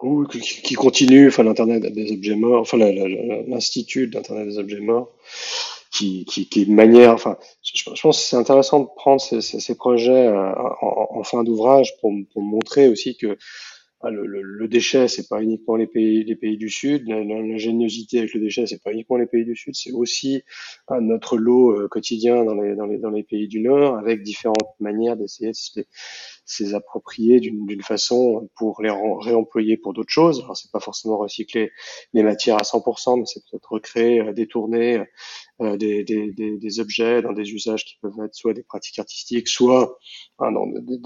Oui, 0.02 0.28
qui 0.30 0.76
continue, 0.76 1.28
enfin 1.28 1.44
l'Internet 1.44 1.84
des 1.94 2.14
objets 2.14 2.36
morts, 2.36 2.62
enfin 2.62 2.78
l'Institut 2.78 4.08
d'Internet 4.08 4.48
des 4.48 4.58
objets 4.58 4.80
morts, 4.80 5.14
qui, 5.92 6.26
qui, 6.26 6.48
qui 6.48 6.62
est 6.62 6.66
une 6.66 6.76
manière, 6.76 7.14
enfin, 7.14 7.38
je, 7.64 7.84
pense 7.84 8.18
que 8.18 8.24
c'est 8.24 8.36
intéressant 8.36 8.82
de 8.82 8.88
prendre 8.96 9.20
ces, 9.20 9.42
ces, 9.42 9.60
ces 9.60 9.76
projets 9.76 10.28
euh, 10.28 10.54
en, 10.82 11.08
en, 11.20 11.24
fin 11.24 11.44
d'ouvrage 11.44 11.94
pour, 12.00 12.14
pour 12.32 12.42
montrer 12.44 12.88
aussi 12.88 13.18
que 13.18 13.38
ah, 14.02 14.12
le, 14.12 14.26
le, 14.26 14.42
le, 14.42 14.68
déchet, 14.70 15.10
c'est 15.10 15.28
pas 15.28 15.42
uniquement 15.42 15.76
les 15.76 15.88
pays, 15.88 16.24
les 16.24 16.38
pays 16.38 16.56
du 16.56 16.70
Sud. 16.70 17.06
L'ingéniosité 17.10 18.20
avec 18.20 18.34
le 18.34 18.40
déchet, 18.40 18.66
c'est 18.66 18.82
pas 18.82 18.94
uniquement 18.94 19.18
les 19.18 19.26
pays 19.26 19.44
du 19.44 19.58
Sud, 19.58 19.76
c'est 19.76 19.92
aussi 19.92 20.42
ah, 20.88 21.02
notre 21.02 21.38
lot 21.38 21.72
euh, 21.72 21.90
quotidien 21.90 22.46
dans 22.46 22.54
les, 22.54 22.76
dans, 22.76 22.86
les, 22.86 22.98
dans 22.98 23.10
les 23.10 23.24
pays 23.24 23.50
du 23.50 23.60
Nord, 23.60 23.98
avec 23.98 24.24
différentes 24.24 24.74
manières 24.80 25.18
d'essayer 25.18 25.52
de 25.52 25.86
se 26.50 26.64
les, 26.64 26.74
approprier 26.74 27.40
d'une 27.40 27.82
façon 27.82 28.50
pour 28.56 28.82
les 28.82 28.92
réemployer 28.92 29.78
pour 29.78 29.94
d'autres 29.94 30.12
choses. 30.12 30.42
Alors, 30.44 30.58
c'est 30.58 30.72
pas 30.72 30.80
forcément 30.80 31.18
recycler 31.18 31.72
les 32.14 32.24
matières 32.24 32.56
à 32.56 32.64
100%, 32.64 33.20
mais 33.20 33.26
c'est 33.26 33.42
peut-être 33.50 33.72
recréer, 33.72 34.22
euh, 34.22 34.34
détourner, 34.34 35.04
euh, 35.62 35.78
des, 35.78 36.04
des, 36.04 36.32
des, 36.32 36.58
des, 36.58 36.80
objets 36.80 37.22
dans 37.22 37.34
des 37.34 37.52
usages 37.52 37.86
qui 37.86 37.98
peuvent 38.02 38.14
être 38.24 38.34
soit 38.34 38.54
des 38.54 38.64
pratiques 38.64 39.00
artistiques, 39.00 39.48
soit 39.48 39.98
hein, 40.40 40.52
dans 40.52 40.66
des, 40.68 40.98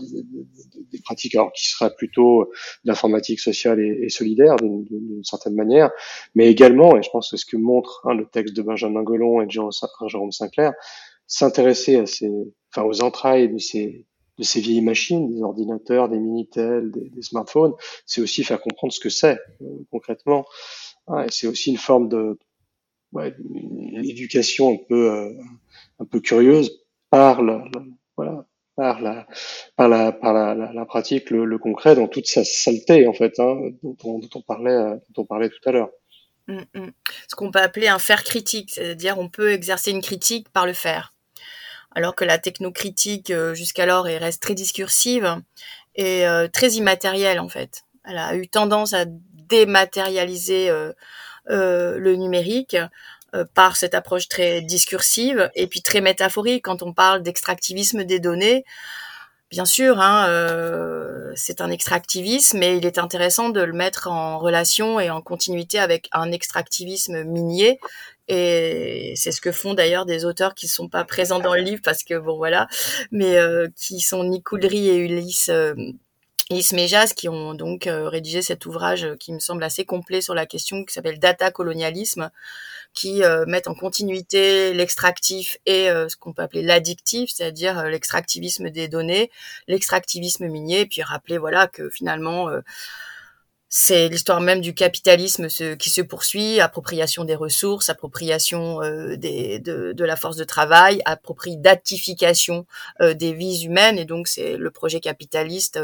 des, 0.91 1.01
pratiques 1.03 1.35
alors, 1.35 1.51
qui 1.53 1.67
seraient 1.67 1.93
plutôt 1.95 2.51
d'informatique 2.85 3.39
sociale 3.39 3.79
et, 3.79 4.09
solidaire 4.09 4.55
d'une 4.57 5.23
certaine 5.23 5.55
manière, 5.55 5.89
mais 6.35 6.49
également, 6.49 6.95
et 6.97 7.03
je 7.03 7.09
pense 7.09 7.31
que 7.31 7.37
c'est 7.37 7.41
ce 7.41 7.49
que 7.49 7.57
montre 7.57 8.01
hein, 8.05 8.13
le 8.13 8.27
texte 8.27 8.55
de 8.55 8.61
Benjamin 8.61 9.03
Gollon 9.03 9.41
et 9.41 9.45
de 9.45 9.51
Jérôme 9.51 10.31
Sinclair, 10.31 10.73
s'intéresser 11.25 11.97
à 11.97 12.05
ces, 12.05 12.29
enfin, 12.69 12.87
aux 12.87 13.01
entrailles 13.01 13.51
de 13.51 13.57
ces, 13.57 14.05
de 14.37 14.43
ces 14.43 14.61
vieilles 14.61 14.81
machines, 14.81 15.33
des 15.33 15.41
ordinateurs, 15.41 16.09
des 16.09 16.19
minitel, 16.19 16.91
des, 16.91 17.09
des 17.09 17.21
smartphones, 17.21 17.73
c'est 18.05 18.21
aussi 18.21 18.43
faire 18.43 18.61
comprendre 18.61 18.93
ce 18.93 18.99
que 18.99 19.09
c'est 19.09 19.39
euh, 19.61 19.65
concrètement. 19.91 20.45
C'est 21.29 21.47
aussi 21.47 21.69
une 21.69 21.77
forme 21.77 22.07
de 22.07 22.39
ouais, 23.13 23.33
une 23.39 24.05
éducation 24.05 24.73
un 24.73 24.77
peu 24.87 25.11
euh, 25.11 25.33
un 25.99 26.05
peu 26.05 26.19
curieuse 26.19 26.83
par 27.09 27.41
la, 27.41 27.63
voilà 28.17 28.45
par 28.75 29.01
la 29.01 29.27
par 29.75 29.87
la 29.87 30.11
par 30.11 30.33
la, 30.33 30.85
pratique 30.85 31.29
le, 31.29 31.57
concret 31.57 31.95
dans 31.95 32.07
toute 32.07 32.27
sa 32.27 32.43
saleté 32.43 33.07
en 33.07 33.13
fait 33.13 33.39
hein, 33.39 33.55
dont, 33.83 33.95
on, 34.03 34.19
dont 34.19 34.29
on 34.35 34.41
parlait 34.41 34.71
euh, 34.71 34.95
dont 35.13 35.23
on 35.23 35.25
parlait 35.25 35.49
tout 35.49 35.69
à 35.69 35.71
l'heure 35.71 35.89
mm, 36.47 36.61
mm. 36.73 36.91
ce 37.27 37.35
qu'on 37.35 37.51
peut 37.51 37.59
appeler 37.59 37.87
un 37.87 37.99
faire 37.99 38.23
critique 38.23 38.71
c'est-à-dire 38.71 39.19
on 39.19 39.29
peut 39.29 39.51
exercer 39.51 39.91
une 39.91 40.01
critique 40.01 40.49
par 40.49 40.65
le 40.65 40.73
faire 40.73 41.13
alors 41.95 42.15
que 42.15 42.25
la 42.25 42.37
technocritique 42.37 43.31
euh, 43.31 43.53
jusqu'alors 43.53 44.05
reste 44.05 44.41
très 44.41 44.55
discursive 44.55 45.41
et 45.95 46.25
très 46.51 46.69
immatérielle 46.71 47.39
en 47.39 47.49
fait 47.49 47.83
elle 48.03 48.17
a 48.17 48.35
eu 48.35 48.47
tendance 48.47 48.93
à 48.93 49.05
dématérialiser 49.07 50.71
euh, 51.49 51.97
le 51.99 52.15
numérique 52.15 52.77
euh, 53.35 53.43
par 53.53 53.75
cette 53.75 53.95
approche 53.95 54.29
très 54.29 54.61
discursive 54.61 55.51
et 55.55 55.67
puis 55.67 55.81
très 55.81 55.99
métaphorique 55.99 56.63
quand 56.63 56.83
on 56.83 56.93
parle 56.93 57.21
d'extractivisme 57.21 58.05
des 58.05 58.21
données 58.21 58.63
bien 59.53 59.65
sûr, 59.65 59.99
hein, 59.99 60.25
euh, 60.29 61.31
c'est 61.35 61.61
un 61.61 61.69
extractivisme, 61.69 62.57
mais 62.57 62.75
il 62.75 62.87
est 62.87 62.97
intéressant 62.97 63.49
de 63.49 63.61
le 63.61 63.71
mettre 63.71 64.07
en 64.09 64.39
relation 64.39 64.99
et 64.99 65.11
en 65.11 65.21
continuité 65.21 65.77
avec 65.77 66.09
un 66.11 66.31
extractivisme 66.31 67.23
minier. 67.23 67.79
Et 68.27 69.13
c'est 69.15 69.31
ce 69.31 69.41
que 69.41 69.51
font 69.51 69.73
d'ailleurs 69.73 70.05
des 70.05 70.25
auteurs 70.25 70.55
qui 70.55 70.67
sont 70.67 70.87
pas 70.87 71.03
présents 71.03 71.39
dans 71.39 71.53
le 71.55 71.61
livre 71.61 71.81
parce 71.83 72.03
que 72.03 72.17
bon 72.17 72.37
voilà, 72.37 72.67
mais 73.11 73.37
euh, 73.37 73.67
qui 73.75 73.99
sont 73.99 74.23
Nicoudry 74.23 74.89
et 74.89 74.97
Ulysse. 74.97 75.49
Euh, 75.49 75.73
Méjas 76.71 77.13
qui 77.15 77.29
ont 77.29 77.55
donc 77.55 77.87
euh, 77.87 78.07
rédigé 78.07 78.43
cet 78.43 78.67
ouvrage 78.67 79.07
qui 79.19 79.33
me 79.33 79.39
semble 79.39 79.63
assez 79.63 79.85
complet 79.85 80.21
sur 80.21 80.35
la 80.35 80.45
question 80.45 80.85
qui 80.85 80.93
s'appelle 80.93 81.17
Data 81.17 81.49
colonialisme, 81.49 82.29
qui 82.93 83.23
euh, 83.23 83.45
mettent 83.47 83.67
en 83.67 83.73
continuité 83.73 84.73
l'extractif 84.73 85.57
et 85.65 85.89
euh, 85.89 86.07
ce 86.07 86.15
qu'on 86.15 86.31
peut 86.31 86.43
appeler 86.43 86.61
l'addictif, 86.61 87.31
c'est-à-dire 87.33 87.79
euh, 87.79 87.89
l'extractivisme 87.89 88.69
des 88.69 88.87
données, 88.87 89.31
l'extractivisme 89.67 90.47
minier, 90.47 90.85
puis 90.85 91.01
rappeler 91.01 91.37
voilà 91.37 91.67
que 91.67 91.89
finalement 91.89 92.49
c'est 93.75 94.07
l'histoire 94.07 94.39
même 94.39 94.61
du 94.61 94.75
capitalisme 94.75 95.47
qui 95.77 95.89
se 95.89 96.01
poursuit, 96.01 96.59
appropriation 96.59 97.23
des 97.23 97.33
ressources, 97.33 97.89
appropriation 97.89 98.81
des, 99.17 99.57
de, 99.57 100.03
la 100.03 100.15
force 100.15 100.37
de 100.37 100.43
travail, 100.43 101.01
appropriation 101.05 102.67
des 102.99 103.33
vies 103.33 103.63
humaines, 103.63 103.97
et 103.97 104.05
donc 104.05 104.27
c'est 104.27 104.57
le 104.57 104.69
projet 104.69 104.99
capitaliste 104.99 105.79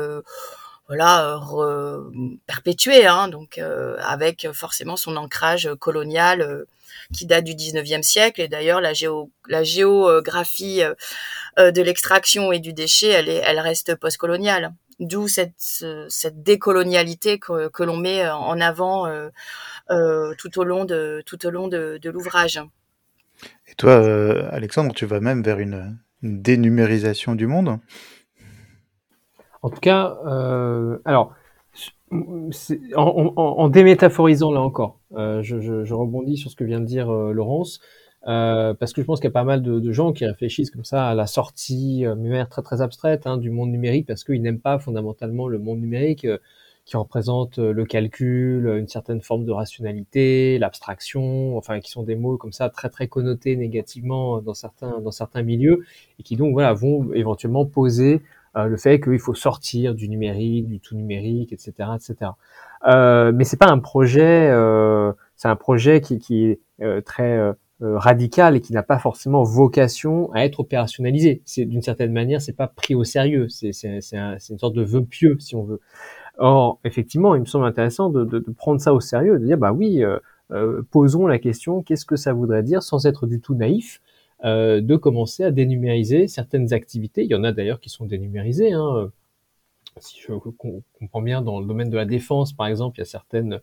voilà 0.88 1.40
perpétué, 2.46 3.08
hein, 3.08 3.28
donc 3.28 3.60
avec 4.00 4.48
forcément 4.54 4.96
son 4.96 5.18
ancrage 5.18 5.68
colonial 5.80 6.68
qui 7.14 7.26
date 7.26 7.44
du 7.44 7.54
19e 7.54 8.04
siècle. 8.04 8.42
Et 8.42 8.48
d'ailleurs, 8.48 8.82
la, 8.82 8.94
géo, 8.94 9.32
la 9.48 9.64
géographie 9.64 10.82
euh, 10.82 10.94
euh, 11.58 11.72
de 11.72 11.82
l'extraction 11.82 12.52
et 12.52 12.60
du 12.60 12.74
déchet, 12.74 13.08
elle, 13.08 13.30
est, 13.30 13.42
elle 13.46 13.60
reste 13.60 13.96
postcoloniale. 13.96 14.74
D'où 15.00 15.28
cette, 15.28 15.54
cette 16.10 16.44
décolonialité 16.44 17.40
que, 17.40 17.70
que 17.70 17.84
l'on 17.84 17.98
met 17.98 18.30
en 18.30 18.60
avant 18.60 19.08
euh, 19.08 19.30
euh, 19.92 20.34
tout 20.38 20.60
au 20.60 20.64
long 20.64 20.84
de, 20.86 21.24
tout 21.26 21.46
au 21.46 21.50
long 21.50 21.68
de, 21.68 22.00
de 22.02 22.10
l'ouvrage. 22.10 22.62
Et 23.68 23.76
toi, 23.76 23.96
Alexandre, 24.52 24.94
tu 24.94 25.06
vas 25.06 25.22
même 25.22 25.42
vers 25.42 25.60
une, 25.60 25.98
une 26.22 26.42
dénumérisation 26.42 27.36
du 27.36 27.48
monde? 27.48 27.80
En 29.62 29.70
tout 29.70 29.80
cas, 29.80 30.18
euh, 30.26 31.00
alors, 31.06 31.34
en, 32.12 33.34
en, 33.36 33.70
démétaphorisant 33.70 34.52
là 34.52 34.62
encore, 34.62 35.00
euh, 35.14 35.42
je, 35.44 35.60
je, 35.60 35.84
je, 35.84 35.94
rebondis 35.94 36.38
sur 36.38 36.50
ce 36.50 36.56
que 36.56 36.64
vient 36.64 36.80
de 36.80 36.86
dire 36.86 37.12
euh, 37.14 37.34
Laurence, 37.34 37.80
euh, 38.28 38.74
parce 38.74 38.94
que 38.94 39.02
je 39.02 39.06
pense 39.06 39.20
qu'il 39.20 39.28
y 39.28 39.32
a 39.32 39.32
pas 39.32 39.44
mal 39.44 39.62
de, 39.62 39.80
de, 39.80 39.92
gens 39.92 40.12
qui 40.14 40.26
réfléchissent 40.26 40.72
comme 40.72 40.84
ça 40.84 41.08
à 41.08 41.16
la 41.16 41.28
sortie, 41.28 42.06
euh, 42.06 42.16
mais 42.18 42.46
très 42.46 42.62
très 42.62 42.82
abstraite, 42.82 43.28
hein, 43.28 43.38
du 43.38 43.50
monde 43.50 43.72
numérique, 43.72 44.08
parce 44.08 44.24
qu'ils 44.24 44.42
n'aiment 44.42 44.60
pas 44.60 44.80
fondamentalement 44.80 45.48
le 45.48 45.60
monde 45.60 45.80
numérique 45.80 46.26
euh, 46.26 46.38
qui 46.86 46.98
représente 46.98 47.60
le 47.60 47.86
calcul, 47.86 48.68
une 48.80 48.88
certaine 48.88 49.22
forme 49.22 49.46
de 49.46 49.52
rationalité, 49.52 50.58
l'abstraction, 50.58 51.56
enfin 51.56 51.80
qui 51.82 51.92
sont 51.92 52.02
des 52.02 52.16
mots 52.16 52.38
comme 52.38 52.52
ça 52.52 52.70
très 52.70 52.90
très 52.90 53.08
connotés 53.08 53.56
négativement 53.56 54.42
dans 54.42 54.56
certains 54.56 55.00
dans 55.00 55.12
certains 55.12 55.44
milieux 55.44 55.86
et 56.18 56.24
qui 56.24 56.36
donc 56.36 56.54
voilà 56.54 56.74
vont 56.74 57.14
éventuellement 57.14 57.68
poser 57.68 58.24
euh, 58.58 58.66
le 58.66 58.78
fait 58.78 59.00
qu'il 59.00 59.20
faut 59.20 59.36
sortir 59.36 59.94
du 59.94 60.10
numérique, 60.10 60.68
du 60.68 60.80
tout 60.80 60.96
numérique, 60.96 61.54
etc., 61.54 61.72
etc. 61.96 62.32
Euh, 62.88 63.32
mais 63.34 63.44
c'est 63.44 63.58
pas 63.58 63.70
un 63.70 63.80
projet, 63.80 64.50
euh, 64.50 65.12
c'est 65.36 65.48
un 65.48 65.56
projet 65.56 66.02
qui, 66.02 66.18
qui 66.20 66.46
est 66.46 66.60
euh, 66.82 67.02
très 67.02 67.38
euh, 67.38 67.54
radical 67.82 68.56
et 68.56 68.62
qui 68.62 68.74
n'a 68.74 68.84
pas 68.84 69.00
forcément 69.00 69.44
vocation 69.44 70.32
à 70.34 70.46
être 70.46 70.60
opérationnalisé. 70.60 71.42
C'est 71.46 71.66
d'une 71.66 71.82
certaine 71.82 72.12
manière, 72.12 72.42
c'est 72.42 72.56
pas 72.56 72.68
pris 72.68 72.96
au 72.96 73.04
sérieux. 73.04 73.48
C'est 73.50 73.72
c'est 73.72 74.02
c'est 74.02 74.18
une 74.50 74.60
sorte 74.60 74.76
de 74.76 74.84
vœu 74.84 75.04
pieux, 75.04 75.38
si 75.40 75.56
on 75.56 75.64
veut. 75.64 75.80
Or, 76.38 76.80
effectivement, 76.84 77.36
il 77.36 77.42
me 77.42 77.46
semble 77.46 77.66
intéressant 77.66 78.10
de, 78.10 78.24
de, 78.24 78.40
de 78.40 78.52
prendre 78.52 78.80
ça 78.80 78.94
au 78.94 79.00
sérieux, 79.00 79.40
de 79.40 79.46
dire 79.46 79.58
bah 79.58 79.72
oui, 79.74 80.04
posons 80.92 81.28
la 81.28 81.40
question, 81.40 81.84
qu'est-ce 81.84 82.06
que 82.06 82.16
ça 82.16 82.34
voudrait 82.34 82.64
dire, 82.64 82.84
sans 82.84 83.06
être 83.06 83.28
du 83.28 83.40
tout 83.40 83.56
naïf. 83.56 84.02
Euh, 84.46 84.80
de 84.80 84.96
commencer 84.96 85.44
à 85.44 85.52
dénumériser 85.52 86.30
certaines 86.30 86.72
activités. 86.72 87.26
Il 87.26 87.30
y 87.30 87.36
en 87.36 87.44
a 87.44 87.52
d'ailleurs 87.52 87.82
qui 87.82 87.90
sont 87.90 88.06
dénumérisées. 88.06 88.72
Hein. 88.72 89.12
Si 90.00 90.18
je 90.22 90.32
comprends 90.32 91.22
bien, 91.22 91.42
dans 91.42 91.60
le 91.60 91.68
domaine 91.68 91.90
de 91.90 91.98
la 91.98 92.06
défense, 92.06 92.54
par 92.54 92.68
exemple, 92.68 92.98
il 92.98 93.02
y 93.02 93.02
a 93.02 93.06
certaines 93.06 93.54
euh, 93.54 93.60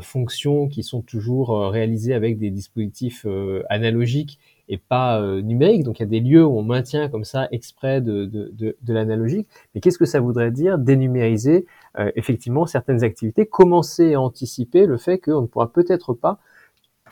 fonctions 0.00 0.68
qui 0.68 0.82
sont 0.82 1.02
toujours 1.02 1.50
euh, 1.50 1.68
réalisées 1.68 2.14
avec 2.14 2.38
des 2.38 2.50
dispositifs 2.50 3.26
analogiques 3.68 4.38
et 4.68 4.78
pas 4.78 5.20
numériques. 5.42 5.82
Donc 5.82 5.98
il 5.98 6.02
y 6.02 6.06
a 6.06 6.08
des 6.08 6.20
lieux 6.20 6.44
où 6.44 6.58
on 6.58 6.62
maintient 6.62 7.08
comme 7.08 7.24
ça 7.24 7.48
exprès 7.50 8.00
de, 8.00 8.24
de, 8.24 8.50
de, 8.52 8.76
de 8.80 8.94
l'analogique. 8.94 9.48
Mais 9.74 9.80
qu'est-ce 9.80 9.98
que 9.98 10.06
ça 10.06 10.20
voudrait 10.20 10.50
dire 10.50 10.78
dénumériser 10.78 11.66
effectivement 12.14 12.64
certaines 12.64 13.04
activités, 13.04 13.44
commencer 13.44 14.14
à 14.14 14.20
anticiper 14.20 14.86
le 14.86 14.96
fait 14.96 15.18
qu'on 15.18 15.42
ne 15.42 15.46
pourra 15.46 15.72
peut-être 15.72 16.14
pas 16.14 16.38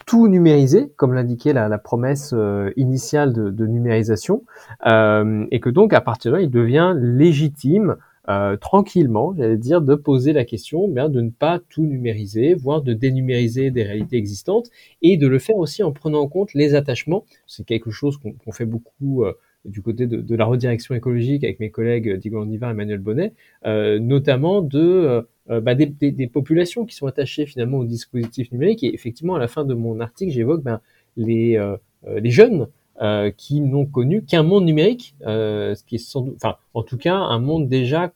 tout 0.06 0.28
numériser, 0.28 0.92
comme 0.96 1.14
l'indiquait 1.14 1.52
la, 1.52 1.68
la, 1.68 1.78
promesse 1.78 2.32
euh, 2.32 2.72
initiale 2.76 3.32
de, 3.32 3.50
de 3.50 3.66
numérisation, 3.66 4.44
euh, 4.86 5.46
et 5.50 5.60
que 5.60 5.70
donc 5.70 5.92
à 5.92 6.00
partir 6.00 6.32
de 6.32 6.36
là, 6.36 6.42
il 6.42 6.50
devient 6.50 6.94
légitime, 6.96 7.96
euh, 8.28 8.56
tranquillement, 8.56 9.34
j'allais 9.36 9.56
dire, 9.56 9.80
de 9.80 9.94
poser 9.94 10.32
la 10.32 10.44
question 10.44 10.88
bien, 10.88 11.08
de 11.08 11.20
ne 11.20 11.30
pas 11.30 11.60
tout 11.70 11.84
numériser, 11.84 12.54
voire 12.54 12.82
de 12.82 12.92
dénumériser 12.92 13.70
des 13.70 13.82
réalités 13.82 14.16
existantes, 14.16 14.70
et 15.02 15.16
de 15.16 15.26
le 15.26 15.38
faire 15.38 15.56
aussi 15.56 15.82
en 15.82 15.92
prenant 15.92 16.20
en 16.20 16.28
compte 16.28 16.54
les 16.54 16.74
attachements. 16.74 17.24
C'est 17.46 17.64
quelque 17.64 17.90
chose 17.90 18.18
qu'on 18.18 18.52
fait 18.52 18.66
beaucoup 18.66 19.24
euh, 19.24 19.32
du 19.64 19.82
côté 19.82 20.06
de, 20.06 20.20
de, 20.20 20.36
la 20.36 20.46
redirection 20.46 20.94
écologique 20.94 21.44
avec 21.44 21.60
mes 21.60 21.70
collègues 21.70 22.16
Diego 22.16 22.40
Andivar 22.40 22.70
et 22.70 22.72
Emmanuel 22.72 22.98
Bonnet, 22.98 23.32
euh, 23.66 23.98
notamment 23.98 24.62
de 24.62 25.24
euh, 25.50 25.60
bah, 25.60 25.74
des, 25.74 25.86
des, 25.86 26.12
des, 26.12 26.28
populations 26.28 26.86
qui 26.86 26.94
sont 26.94 27.06
attachées 27.06 27.44
finalement 27.44 27.78
au 27.78 27.84
dispositif 27.84 28.52
numérique. 28.52 28.84
Et 28.84 28.94
effectivement, 28.94 29.34
à 29.34 29.38
la 29.38 29.48
fin 29.48 29.64
de 29.64 29.74
mon 29.74 29.98
article, 29.98 30.32
j'évoque 30.32 30.62
ben, 30.62 30.80
les, 31.16 31.56
euh, 31.56 31.76
euh 32.06 32.20
les 32.20 32.30
jeunes 32.30 32.68
euh, 33.00 33.30
qui 33.30 33.60
n'ont 33.60 33.86
connu 33.86 34.24
qu'un 34.24 34.42
monde 34.42 34.64
numérique, 34.64 35.14
ce 35.20 35.84
qui 35.84 35.96
est 35.96 35.98
sans 35.98 36.22
doute, 36.22 36.38
en 36.74 36.82
tout 36.82 36.98
cas, 36.98 37.14
un 37.14 37.38
monde 37.38 37.68
déjà 37.68 38.12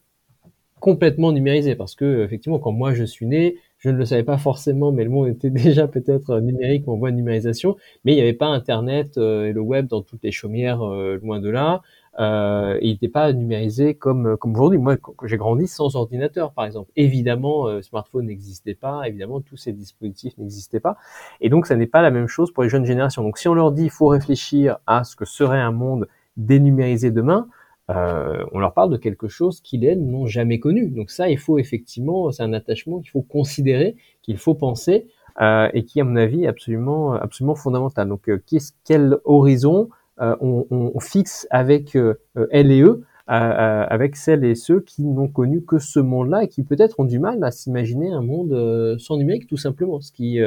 complètement 0.80 1.32
numérisé, 1.32 1.74
parce 1.76 1.94
que 1.94 2.22
effectivement, 2.22 2.58
quand 2.58 2.72
moi 2.72 2.92
je 2.92 3.04
suis 3.04 3.26
né, 3.26 3.56
je 3.78 3.88
ne 3.88 3.96
le 3.96 4.04
savais 4.04 4.22
pas 4.22 4.36
forcément, 4.36 4.92
mais 4.92 5.04
le 5.04 5.10
monde 5.10 5.28
était 5.28 5.50
déjà 5.68 5.88
peut-être 5.88 6.40
numérique 6.40 6.86
en 6.88 6.96
voie 6.96 7.10
de 7.10 7.16
numérisation, 7.16 7.76
mais 8.04 8.12
il 8.12 8.16
n'y 8.16 8.20
avait 8.20 8.34
pas 8.34 8.46
Internet 8.46 9.16
et 9.16 9.52
le 9.52 9.60
web 9.60 9.86
dans 9.86 10.02
toutes 10.02 10.22
les 10.22 10.32
chaumières, 10.32 10.84
loin 10.84 11.40
de 11.40 11.48
là. 11.48 11.82
Euh, 12.20 12.78
il 12.80 12.92
n'était 12.92 13.08
pas 13.08 13.32
numérisé 13.32 13.94
comme 13.94 14.36
comme 14.36 14.52
aujourd'hui. 14.52 14.78
Moi, 14.78 14.96
j'ai 15.24 15.36
grandi 15.36 15.66
sans 15.66 15.96
ordinateur, 15.96 16.52
par 16.52 16.64
exemple. 16.64 16.90
Évidemment, 16.96 17.66
euh, 17.66 17.82
smartphone 17.82 18.26
n'existait 18.26 18.74
pas. 18.74 19.08
Évidemment, 19.08 19.40
tous 19.40 19.56
ces 19.56 19.72
dispositifs 19.72 20.36
n'existaient 20.38 20.80
pas. 20.80 20.96
Et 21.40 21.48
donc, 21.48 21.66
ça 21.66 21.76
n'est 21.76 21.86
pas 21.86 22.02
la 22.02 22.10
même 22.10 22.28
chose 22.28 22.52
pour 22.52 22.62
les 22.62 22.68
jeunes 22.68 22.86
générations. 22.86 23.22
Donc, 23.22 23.38
si 23.38 23.48
on 23.48 23.54
leur 23.54 23.72
dit, 23.72 23.84
il 23.84 23.90
faut 23.90 24.06
réfléchir 24.06 24.78
à 24.86 25.04
ce 25.04 25.16
que 25.16 25.24
serait 25.24 25.60
un 25.60 25.72
monde 25.72 26.08
dénumérisé 26.36 27.10
demain, 27.10 27.48
euh, 27.90 28.44
on 28.52 28.60
leur 28.60 28.72
parle 28.72 28.90
de 28.90 28.96
quelque 28.96 29.28
chose 29.28 29.60
qu'ils 29.60 29.86
n'ont 29.98 30.26
jamais 30.26 30.58
connu. 30.58 30.88
Donc 30.88 31.10
ça, 31.10 31.28
il 31.28 31.38
faut 31.38 31.58
effectivement, 31.58 32.30
c'est 32.30 32.42
un 32.42 32.52
attachement 32.52 33.00
qu'il 33.00 33.10
faut 33.10 33.22
considérer, 33.22 33.96
qu'il 34.22 34.38
faut 34.38 34.54
penser, 34.54 35.06
euh, 35.40 35.68
et 35.74 35.84
qui, 35.84 36.00
à 36.00 36.04
mon 36.04 36.16
avis, 36.16 36.44
est 36.44 36.46
absolument, 36.46 37.14
absolument 37.14 37.56
fondamental. 37.56 38.08
Donc, 38.08 38.28
euh, 38.28 38.42
quel 38.84 39.18
horizon 39.24 39.88
euh, 40.20 40.36
on, 40.40 40.66
on, 40.70 41.00
fixe 41.00 41.46
avec 41.50 41.96
euh, 41.96 42.14
elle 42.50 42.70
et 42.70 42.82
eux, 42.82 43.02
avec 43.26 44.16
celles 44.16 44.44
et 44.44 44.54
ceux 44.54 44.80
qui 44.80 45.02
n'ont 45.02 45.28
connu 45.28 45.64
que 45.64 45.78
ce 45.78 45.98
monde-là 45.98 46.44
et 46.44 46.48
qui 46.48 46.62
peut-être 46.62 47.00
ont 47.00 47.04
du 47.04 47.18
mal 47.18 47.42
à 47.42 47.50
s'imaginer 47.50 48.12
un 48.12 48.20
monde 48.20 48.52
euh, 48.52 48.96
sans 48.98 49.16
numérique, 49.16 49.46
tout 49.46 49.56
simplement, 49.56 50.00
ce 50.00 50.12
qui 50.12 50.38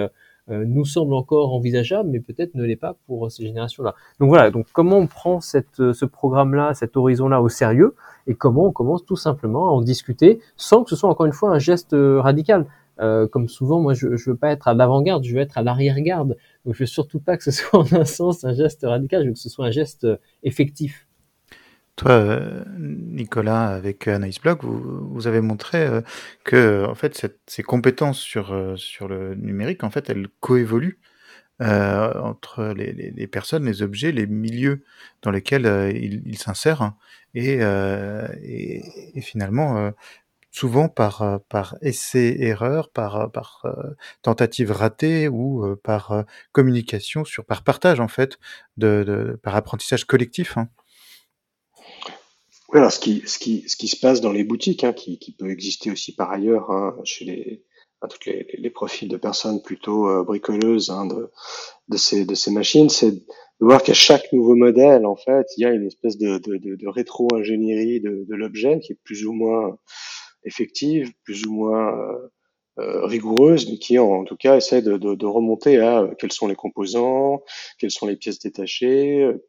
nous 0.49 0.85
semble 0.85 1.13
encore 1.13 1.53
envisageable, 1.53 2.09
mais 2.09 2.21
peut-être 2.21 2.55
ne 2.55 2.63
l'est 2.63 2.77
pas 2.77 2.95
pour 3.05 3.29
ces 3.29 3.43
générations-là. 3.45 3.95
Donc 4.21 4.29
voilà, 4.29 4.49
donc 4.49 4.67
comment 4.71 4.97
on 4.97 5.05
prend 5.05 5.41
cette, 5.41 5.91
ce 5.91 6.05
programme-là, 6.05 6.73
cet 6.73 6.95
horizon-là 6.95 7.41
au 7.41 7.49
sérieux, 7.49 7.95
et 8.27 8.35
comment 8.35 8.67
on 8.67 8.71
commence 8.71 9.03
tout 9.03 9.17
simplement 9.17 9.67
à 9.67 9.71
en 9.71 9.81
discuter 9.81 10.39
sans 10.55 10.85
que 10.85 10.89
ce 10.89 10.95
soit 10.95 11.09
encore 11.09 11.25
une 11.25 11.33
fois 11.33 11.51
un 11.51 11.59
geste 11.59 11.93
radical. 11.93 12.65
Euh, 12.99 13.27
comme 13.27 13.47
souvent, 13.47 13.79
moi, 13.79 13.93
je, 13.93 14.15
je 14.15 14.29
veux 14.29 14.35
pas 14.35 14.51
être 14.51 14.67
à 14.67 14.73
l'avant-garde, 14.73 15.23
je 15.23 15.33
veux 15.33 15.41
être 15.41 15.57
à 15.57 15.61
l'arrière-garde. 15.61 16.37
Donc, 16.65 16.73
je 16.73 16.79
veux 16.79 16.87
surtout 16.87 17.19
pas 17.19 17.37
que 17.37 17.43
ce 17.43 17.51
soit 17.51 17.79
en 17.79 17.93
un 17.93 18.05
sens 18.05 18.43
un 18.43 18.53
geste 18.53 18.83
radical, 18.83 19.23
je 19.23 19.27
veux 19.27 19.33
que 19.33 19.39
ce 19.39 19.49
soit 19.49 19.65
un 19.67 19.71
geste 19.71 20.05
euh, 20.05 20.17
effectif. 20.43 21.07
Toi, 21.95 22.11
euh, 22.11 22.63
Nicolas, 22.77 23.67
avec 23.69 24.07
Anaïs 24.07 24.39
Bloch, 24.39 24.63
vous, 24.63 25.25
avez 25.25 25.41
montré 25.41 25.87
que, 26.43 26.85
en 26.85 26.93
fait, 26.93 27.27
ces 27.47 27.63
compétences 27.63 28.19
sur 28.19 28.55
sur 28.77 29.07
le 29.07 29.33
numérique, 29.33 29.83
en 29.83 29.89
fait, 29.89 30.07
elles 30.11 30.27
coévoluent 30.39 30.99
entre 31.59 32.71
les, 32.77 33.25
personnes, 33.25 33.65
les 33.65 33.81
objets, 33.81 34.11
les 34.11 34.27
milieux 34.27 34.83
dans 35.23 35.31
lesquels 35.31 35.65
ils 35.95 36.21
il 36.23 36.37
s'insèrent, 36.37 36.83
hein, 36.83 36.97
et, 37.33 39.21
finalement, 39.21 39.91
souvent 40.51 40.89
par, 40.89 41.21
euh, 41.21 41.37
par 41.49 41.75
essai-erreur, 41.81 42.89
par, 42.89 43.15
euh, 43.15 43.27
par 43.27 43.61
euh, 43.65 43.93
tentative 44.21 44.71
ratée 44.71 45.27
ou 45.27 45.75
par 45.83 46.25
communication, 46.51 47.25
sur, 47.25 47.45
par 47.45 47.63
partage 47.63 47.99
en 47.99 48.07
fait, 48.07 48.39
de, 48.77 49.39
par 49.43 49.55
apprentissage 49.55 50.05
collectif. 50.05 50.57
Hein. 50.57 50.69
Ce 52.89 52.99
qui, 52.99 53.69
se 53.69 53.95
passe 53.99 54.19
dans 54.21 54.31
les 54.31 54.43
boutiques, 54.43 54.83
hein, 54.83 54.93
qui, 54.93 55.35
peut 55.37 55.49
exister 55.49 55.91
aussi 55.91 56.13
par 56.13 56.31
ailleurs, 56.31 56.69
hein, 56.69 56.95
chez 57.05 57.25
les, 57.25 57.63
à 58.01 58.07
tous 58.07 58.19
les, 58.25 58.69
profils 58.69 59.07
de 59.07 59.17
personnes 59.17 59.61
plutôt 59.61 60.07
euh, 60.07 60.23
bricoleuses 60.23 60.89
hein, 60.89 61.07
de, 61.07 61.97
ces, 61.97 62.51
machines, 62.51 62.89
c'est 62.89 63.11
de 63.11 63.23
voir 63.59 63.81
qu'à 63.81 63.93
chaque 63.93 64.31
nouveau 64.33 64.55
modèle, 64.55 65.05
en 65.05 65.15
fait, 65.15 65.47
il 65.57 65.61
y 65.61 65.65
a 65.65 65.71
une 65.71 65.87
espèce 65.87 66.17
de, 66.17 66.87
rétro-ingénierie 66.87 68.01
de 68.01 68.35
l'objet 68.35 68.79
qui 68.79 68.93
est 68.93 68.99
plus 69.03 69.25
ou 69.25 69.33
moins 69.33 69.77
effective, 70.47 71.11
plus 71.23 71.45
ou 71.45 71.53
moins 71.53 71.93
euh, 71.93 72.29
rigoureuse, 72.77 73.69
mais 73.69 73.77
qui 73.77 73.97
en, 73.97 74.23
tout 74.23 74.35
cas 74.35 74.57
essaie 74.57 74.81
de, 74.81 74.97
de, 74.97 75.15
de, 75.15 75.25
remonter 75.25 75.79
à 75.79 76.01
euh, 76.01 76.13
quels 76.19 76.31
sont 76.31 76.47
les 76.47 76.55
composants, 76.55 77.43
quelles 77.79 77.91
sont 77.91 78.05
les 78.05 78.15
pièces 78.15 78.39
détachées, 78.39 79.23
euh, 79.23 79.43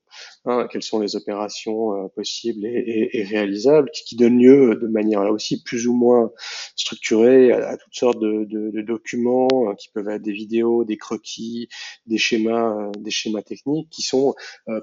hein, 0.47 0.67
quelles 0.71 0.83
sont 0.83 0.99
les 0.99 1.14
opérations 1.14 2.09
possibles 2.14 2.64
et, 2.64 2.71
et, 2.71 3.19
et, 3.19 3.25
réalisables, 3.25 3.91
qui, 3.91 4.17
donnent 4.17 4.38
lieu 4.38 4.77
de 4.77 4.87
manière 4.87 5.23
là 5.23 5.31
aussi 5.31 5.62
plus 5.62 5.87
ou 5.87 5.95
moins 5.95 6.33
structurée 6.75 7.53
à, 7.53 7.77
toutes 7.77 7.95
sortes 7.95 8.19
de, 8.19 8.45
de, 8.49 8.81
documents 8.83 9.49
qui 9.77 9.91
peuvent 9.91 10.09
être 10.09 10.23
des 10.23 10.33
vidéos, 10.33 10.85
des 10.85 10.97
croquis, 10.97 11.69
des 12.07 12.19
schémas, 12.19 12.91
des 12.99 13.11
schémas 13.11 13.43
techniques 13.43 13.91
qui 13.91 14.03
sont 14.03 14.35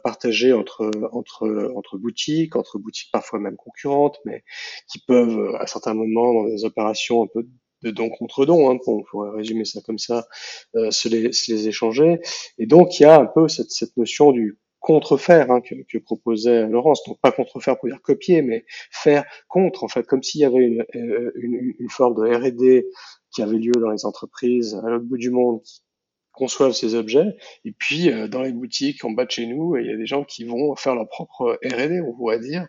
partagés 0.03 0.53
entre 0.53 0.91
entre 1.12 1.71
entre 1.75 1.97
boutiques, 1.97 2.55
entre 2.55 2.77
boutiques 2.77 3.10
parfois 3.12 3.39
même 3.39 3.55
concurrentes, 3.55 4.19
mais 4.25 4.43
qui 4.88 4.99
peuvent 4.99 5.55
à 5.60 5.65
certains 5.67 5.95
moments 5.95 6.34
dans 6.34 6.45
des 6.45 6.65
opérations 6.65 7.23
un 7.23 7.27
peu 7.27 7.47
de 7.83 7.91
don 7.91 8.09
contre 8.09 8.45
don, 8.45 8.71
hein, 8.71 8.79
on 8.88 9.03
pourrait 9.03 9.31
résumer 9.31 9.65
ça 9.65 9.81
comme 9.81 9.99
ça, 9.99 10.27
euh, 10.75 10.91
se, 10.91 11.09
les, 11.09 11.31
se, 11.33 11.51
les, 11.51 11.67
échanger. 11.67 12.19
Et 12.57 12.65
donc 12.65 12.99
il 12.99 13.03
y 13.03 13.05
a 13.05 13.19
un 13.19 13.25
peu 13.25 13.47
cette, 13.47 13.71
cette 13.71 13.95
notion 13.97 14.31
du 14.31 14.57
contrefaire 14.79 15.49
hein, 15.49 15.61
que, 15.61 15.75
que, 15.89 15.97
proposait 15.97 16.67
Laurence. 16.67 17.03
Donc 17.07 17.19
pas 17.19 17.31
contrefaire 17.31 17.77
pour 17.77 17.89
dire 17.89 18.01
copier, 18.01 18.41
mais 18.41 18.65
faire 18.91 19.25
contre, 19.47 19.83
en 19.83 19.88
fait, 19.88 20.05
comme 20.05 20.21
s'il 20.21 20.41
y 20.41 20.45
avait 20.45 20.63
une, 20.63 20.85
euh, 20.95 21.31
une, 21.35 21.73
une 21.79 21.89
forme 21.89 22.15
de 22.15 22.35
R&D 22.35 22.88
qui 23.31 23.41
avait 23.41 23.57
lieu 23.57 23.73
dans 23.73 23.89
les 23.89 24.05
entreprises 24.05 24.75
à 24.75 24.89
l'autre 24.89 25.05
bout 25.05 25.17
du 25.17 25.31
monde, 25.31 25.61
conçoivent 26.36 26.74
ces 26.74 26.95
objets. 26.95 27.36
Et 27.63 27.71
puis, 27.71 28.12
euh, 28.12 28.28
dans 28.28 28.41
les 28.41 28.52
boutiques 28.52 29.04
en 29.04 29.12
bas 29.12 29.26
de 29.26 29.32
chez 29.32 29.45
nous, 29.48 29.76
il 29.78 29.88
y 29.88 29.91
a 29.91 29.98
des 29.98 30.06
gens 30.06 30.24
qui 30.24 30.43
vont 30.43 30.76
faire 30.76 30.95
leur 30.95 31.08
propre 31.08 31.60
R&D, 31.63 32.02
on 32.02 32.13
pourrait 32.13 32.39
dire, 32.39 32.67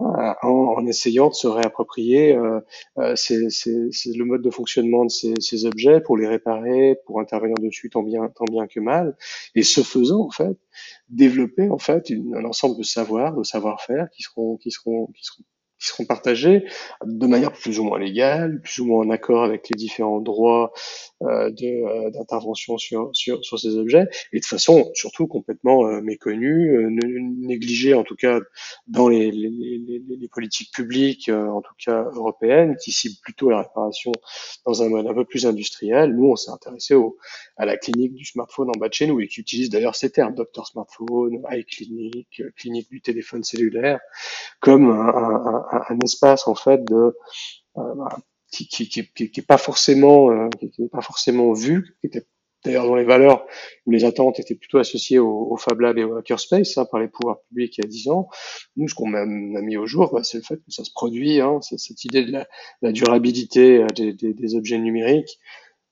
euh, 0.00 0.04
en, 0.42 0.74
en, 0.78 0.86
essayant 0.86 1.28
de 1.28 1.34
se 1.34 1.46
réapproprier 1.46 2.34
euh, 2.34 2.60
euh 2.98 3.14
le 3.26 4.24
mode 4.24 4.42
de 4.42 4.50
fonctionnement 4.50 5.04
de 5.04 5.10
ces, 5.10 5.34
ces, 5.40 5.64
objets 5.66 6.00
pour 6.00 6.16
les 6.16 6.26
réparer, 6.26 6.96
pour 7.06 7.20
intervenir 7.20 7.56
dessus 7.58 7.90
tant 7.90 8.02
bien, 8.02 8.28
tant 8.28 8.44
bien 8.44 8.66
que 8.66 8.80
mal. 8.80 9.16
Et 9.54 9.62
ce 9.62 9.82
faisant, 9.82 10.20
en 10.26 10.30
fait, 10.30 10.56
développer 11.08 11.68
en 11.68 11.78
fait 11.78 12.10
une, 12.10 12.34
un 12.36 12.44
ensemble 12.44 12.78
de 12.78 12.82
savoirs, 12.82 13.36
de 13.36 13.42
savoir-faire 13.42 14.08
qui 14.10 14.22
seront, 14.22 14.56
qui 14.56 14.70
seront, 14.70 15.06
qui 15.08 15.24
seront 15.24 15.44
qui 15.80 15.88
seront 15.88 16.04
partagés 16.04 16.64
de 17.04 17.26
manière 17.26 17.52
plus 17.52 17.78
ou 17.78 17.84
moins 17.84 17.98
légale, 17.98 18.60
plus 18.60 18.80
ou 18.80 18.86
moins 18.86 19.04
en 19.04 19.10
accord 19.10 19.42
avec 19.42 19.68
les 19.70 19.76
différents 19.76 20.20
droits 20.20 20.72
euh, 21.22 21.50
euh 21.62 22.10
d'intervention 22.10 22.76
sur, 22.78 23.10
sur, 23.12 23.44
sur 23.44 23.58
ces 23.58 23.76
objets, 23.76 24.06
et 24.32 24.40
de 24.40 24.44
façon 24.44 24.90
surtout 24.94 25.26
complètement 25.26 25.86
euh, 25.86 26.00
méconnue, 26.00 26.76
euh, 26.76 26.90
négligée 26.90 27.94
en 27.94 28.04
tout 28.04 28.16
cas 28.16 28.40
dans 28.86 29.08
les, 29.08 29.30
les, 29.30 29.48
les, 29.50 30.02
les 30.06 30.28
politiques 30.28 30.72
publiques, 30.72 31.28
euh, 31.28 31.48
en 31.48 31.62
tout 31.62 31.74
cas 31.84 32.04
européennes, 32.14 32.76
qui 32.82 32.92
ciblent 32.92 33.20
plutôt 33.22 33.50
la 33.50 33.62
réparation 33.62 34.12
dans 34.66 34.82
un 34.82 34.88
mode 34.88 35.06
un 35.06 35.14
peu 35.14 35.24
plus 35.24 35.46
industriel. 35.46 36.14
Nous, 36.14 36.26
on 36.26 36.36
s'est 36.36 36.50
intéressé 36.50 36.94
au, 36.94 37.16
à 37.56 37.64
la 37.64 37.76
clinique 37.76 38.14
du 38.14 38.24
smartphone 38.24 38.68
en 38.68 38.78
bas 38.78 38.88
de 38.88 38.94
chez 38.94 39.06
nous, 39.06 39.20
et 39.20 39.28
qui 39.28 39.40
utilise 39.40 39.70
d'ailleurs 39.70 39.94
ces 39.94 40.10
termes, 40.10 40.34
docteur 40.34 40.66
smartphone, 40.66 41.42
iClinic, 41.50 42.42
clinique 42.56 42.90
du 42.90 43.00
téléphone 43.00 43.44
cellulaire, 43.44 44.00
comme 44.60 44.90
un, 44.90 45.64
un, 45.69 45.69
espace 46.04 46.48
en 46.48 46.54
fait 46.54 46.84
de 46.84 47.16
euh, 47.76 47.94
bah, 47.96 48.18
qui, 48.50 48.66
qui, 48.66 48.88
qui, 48.88 49.30
qui, 49.30 49.40
est 49.40 49.46
pas 49.46 49.58
forcément 49.58 50.30
euh, 50.30 50.48
qui 50.58 50.82
est 50.82 50.88
pas 50.88 51.02
forcément 51.02 51.52
vu, 51.52 51.96
qui 52.00 52.08
était 52.08 52.26
d'ailleurs 52.64 52.86
dans 52.86 52.96
les 52.96 53.04
valeurs 53.04 53.46
où 53.86 53.90
les 53.90 54.04
attentes 54.04 54.38
étaient 54.38 54.54
plutôt 54.54 54.78
associées 54.78 55.18
au, 55.18 55.48
au 55.50 55.56
Fab 55.56 55.80
Lab 55.80 55.98
et 55.98 56.04
au 56.04 56.16
Hackerspace 56.16 56.76
hein, 56.78 56.86
par 56.90 57.00
les 57.00 57.08
pouvoirs 57.08 57.40
publics 57.48 57.78
il 57.78 57.84
y 57.84 57.86
a 57.86 57.88
dix 57.88 58.08
ans. 58.08 58.28
Nous, 58.76 58.88
ce 58.88 58.94
qu'on 58.94 59.14
a, 59.14 59.24
mis 59.24 59.76
au 59.76 59.86
jour, 59.86 60.10
bah, 60.12 60.22
c'est 60.22 60.38
le 60.38 60.44
fait 60.44 60.56
que 60.56 60.70
ça 60.70 60.84
se 60.84 60.90
produit, 60.92 61.40
hein, 61.40 61.60
cette 61.62 62.04
idée 62.04 62.24
de 62.24 62.32
la, 62.82 62.92
durabilité 62.92 63.82
euh, 63.82 63.86
des, 63.88 64.54
objets 64.54 64.78
numériques. 64.78 65.38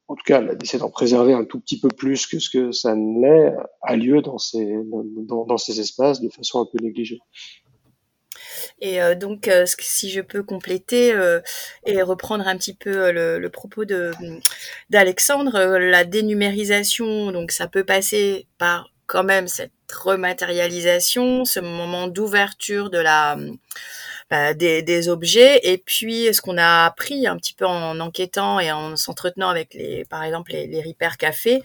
En 0.09 0.14
tout 0.14 0.25
cas, 0.25 0.41
d'essayer 0.41 0.79
d'en 0.79 0.91
préserver 0.91 1.35
un 1.35 1.45
tout 1.45 1.61
petit 1.61 1.79
peu 1.79 1.88
plus 1.88 2.27
que 2.27 2.38
ce 2.38 2.49
que 2.49 2.73
ça 2.73 2.95
ne 2.97 3.21
l'est, 3.21 3.55
a 3.83 3.97
lieu 3.97 4.23
dans 4.23 4.38
ces, 4.38 4.67
dans 5.27 5.59
ces 5.59 5.81
espaces 5.81 6.23
de 6.23 6.31
façon 6.31 6.62
un 6.62 6.67
peu 6.67 6.83
négligée. 6.83 7.21
Et 8.81 9.03
euh, 9.03 9.15
donc, 9.15 9.49
euh, 9.49 9.65
si 9.79 10.11
je 10.11 10.21
peux 10.21 10.43
compléter 10.43 11.13
euh, 11.13 11.41
et 11.87 12.03
reprendre 12.03 12.47
un 12.47 12.57
petit 12.57 12.75
peu 12.75 13.11
le, 13.13 13.49
propos 13.49 13.85
d'Alexandre, 14.91 15.79
la 15.79 16.05
dénumérisation, 16.05 17.33
donc 17.33 17.51
ça 17.51 17.67
peut 17.69 17.85
passer 17.85 18.47
par 18.59 18.91
quand 19.07 19.25
même 19.25 19.49
cette 19.49 19.73
rematerialisation, 19.93 21.45
ce 21.45 21.61
moment 21.61 22.09
d'ouverture 22.09 22.91
de 22.91 22.99
la 22.99 23.39
bah, 24.31 24.53
des, 24.53 24.83
des, 24.83 25.09
objets. 25.09 25.61
Et 25.62 25.79
puis, 25.79 26.33
ce 26.35 26.41
qu'on 26.41 26.59
a 26.59 26.85
appris 26.85 27.27
un 27.27 27.37
petit 27.37 27.55
peu 27.55 27.64
en 27.64 27.99
enquêtant 28.01 28.61
et 28.61 28.71
en 28.71 28.97
s'entretenant 28.97 29.49
avec 29.49 29.73
les, 29.73 30.05
par 30.05 30.23
exemple, 30.23 30.53
les, 30.53 30.67
les 30.67 30.83
Repair 30.83 31.17
Café, 31.17 31.62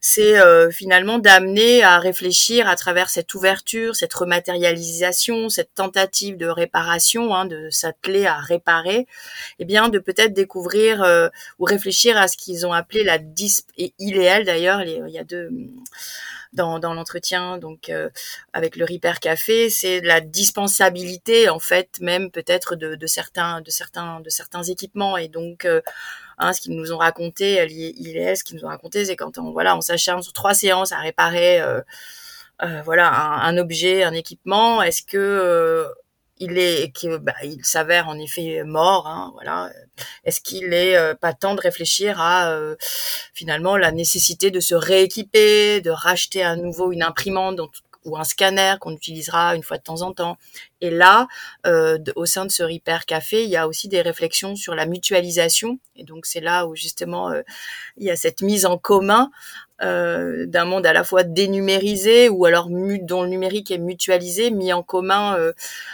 c'est 0.00 0.38
euh, 0.38 0.70
finalement 0.70 1.18
d'amener 1.18 1.84
à 1.84 1.98
réfléchir 1.98 2.68
à 2.68 2.74
travers 2.74 3.10
cette 3.10 3.32
ouverture, 3.34 3.94
cette 3.94 4.12
rematérialisation, 4.14 5.48
cette 5.48 5.74
tentative 5.74 6.36
de 6.36 6.46
réparation, 6.46 7.34
hein, 7.34 7.44
de 7.44 7.70
s'atteler 7.70 8.26
à 8.26 8.38
réparer, 8.38 8.98
et 8.98 9.06
eh 9.60 9.64
bien, 9.64 9.88
de 9.88 9.98
peut-être 9.98 10.32
découvrir 10.32 11.02
euh, 11.02 11.28
ou 11.58 11.64
réfléchir 11.64 12.16
à 12.16 12.26
ce 12.26 12.36
qu'ils 12.36 12.66
ont 12.66 12.72
appelé 12.72 13.04
la 13.04 13.18
disp 13.18 13.68
et 13.78 13.92
idéal 13.98 14.44
d'ailleurs. 14.44 14.82
Il 14.82 15.08
y 15.08 15.18
a 15.18 15.24
deux 15.24 15.50
dans, 16.52 16.78
dans 16.78 16.94
l'entretien, 16.94 17.58
donc 17.58 17.88
euh, 17.88 18.10
avec 18.52 18.76
le 18.76 18.84
Repair 18.84 19.20
Café, 19.20 19.70
c'est 19.70 20.00
la 20.00 20.20
dispensabilité 20.20 21.48
en 21.48 21.60
fait 21.60 22.00
même 22.00 22.30
peut-être 22.30 22.76
de, 22.76 22.96
de, 22.96 23.06
certains 23.06 23.60
de 23.60 23.70
certains 23.70 24.20
de 24.20 24.30
certains 24.30 24.62
équipements. 24.62 25.16
Et 25.16 25.28
donc 25.28 25.64
euh, 25.64 25.80
hein, 26.38 26.52
ce 26.52 26.60
qu'ils 26.60 26.76
nous 26.76 26.92
ont 26.92 26.98
raconté, 26.98 27.64
l'ILS, 27.66 28.38
ce 28.38 28.44
qu'ils 28.44 28.56
nous 28.56 28.64
ont 28.64 28.68
raconté, 28.68 29.04
c'est 29.04 29.16
quand 29.16 29.38
on 29.38 29.52
voilà 29.52 29.76
on 29.76 29.80
s'acharne 29.80 30.22
sur 30.22 30.32
trois 30.32 30.54
séances 30.54 30.92
à 30.92 30.98
réparer 30.98 31.60
euh, 31.60 31.80
euh 32.62 32.82
voilà 32.84 33.08
un, 33.12 33.40
un, 33.42 33.58
objet, 33.58 34.02
un 34.02 34.12
équipement, 34.12 34.82
est-ce 34.82 35.02
que 35.02 35.86
il 36.40 36.58
est, 36.58 36.92
bah, 37.20 37.34
s'avère 37.62 38.08
en 38.08 38.18
effet 38.18 38.62
mort. 38.64 39.06
Hein, 39.06 39.30
voilà. 39.34 39.70
Est-ce 40.24 40.40
qu'il 40.40 40.72
est 40.72 40.96
euh, 40.96 41.14
pas 41.14 41.34
temps 41.34 41.54
de 41.54 41.60
réfléchir 41.60 42.20
à 42.20 42.50
euh, 42.50 42.76
finalement 43.34 43.76
la 43.76 43.92
nécessité 43.92 44.50
de 44.50 44.58
se 44.58 44.74
rééquiper, 44.74 45.80
de 45.82 45.90
racheter 45.90 46.42
à 46.42 46.56
nouveau 46.56 46.92
une 46.92 47.02
imprimante 47.02 47.56
ou 48.04 48.16
un 48.16 48.24
scanner 48.24 48.74
qu'on 48.80 48.92
utilisera 48.92 49.54
une 49.54 49.62
fois 49.62 49.78
de 49.78 49.82
temps 49.82 50.02
en 50.02 50.12
temps. 50.12 50.38
Et 50.80 50.90
là, 50.90 51.28
euh, 51.66 51.98
au 52.16 52.26
sein 52.26 52.46
de 52.46 52.50
ce 52.50 52.62
Repair 52.62 53.04
Café, 53.06 53.44
il 53.44 53.50
y 53.50 53.56
a 53.56 53.68
aussi 53.68 53.88
des 53.88 54.00
réflexions 54.00 54.56
sur 54.56 54.74
la 54.74 54.86
mutualisation. 54.86 55.78
Et 55.96 56.04
donc 56.04 56.26
c'est 56.26 56.40
là 56.40 56.66
où 56.66 56.74
justement 56.74 57.30
il 57.96 58.04
y 58.04 58.10
a 58.10 58.16
cette 58.16 58.42
mise 58.42 58.64
en 58.64 58.78
commun 58.78 59.30
euh, 59.82 60.44
d'un 60.44 60.66
monde 60.66 60.84
à 60.84 60.92
la 60.92 61.04
fois 61.04 61.22
dénumérisé 61.22 62.28
ou 62.28 62.44
alors 62.44 62.68
dont 62.68 63.22
le 63.22 63.28
numérique 63.28 63.70
est 63.70 63.78
mutualisé, 63.78 64.50
mis 64.50 64.74
en 64.74 64.82
commun 64.82 65.38
euh, 65.38 65.52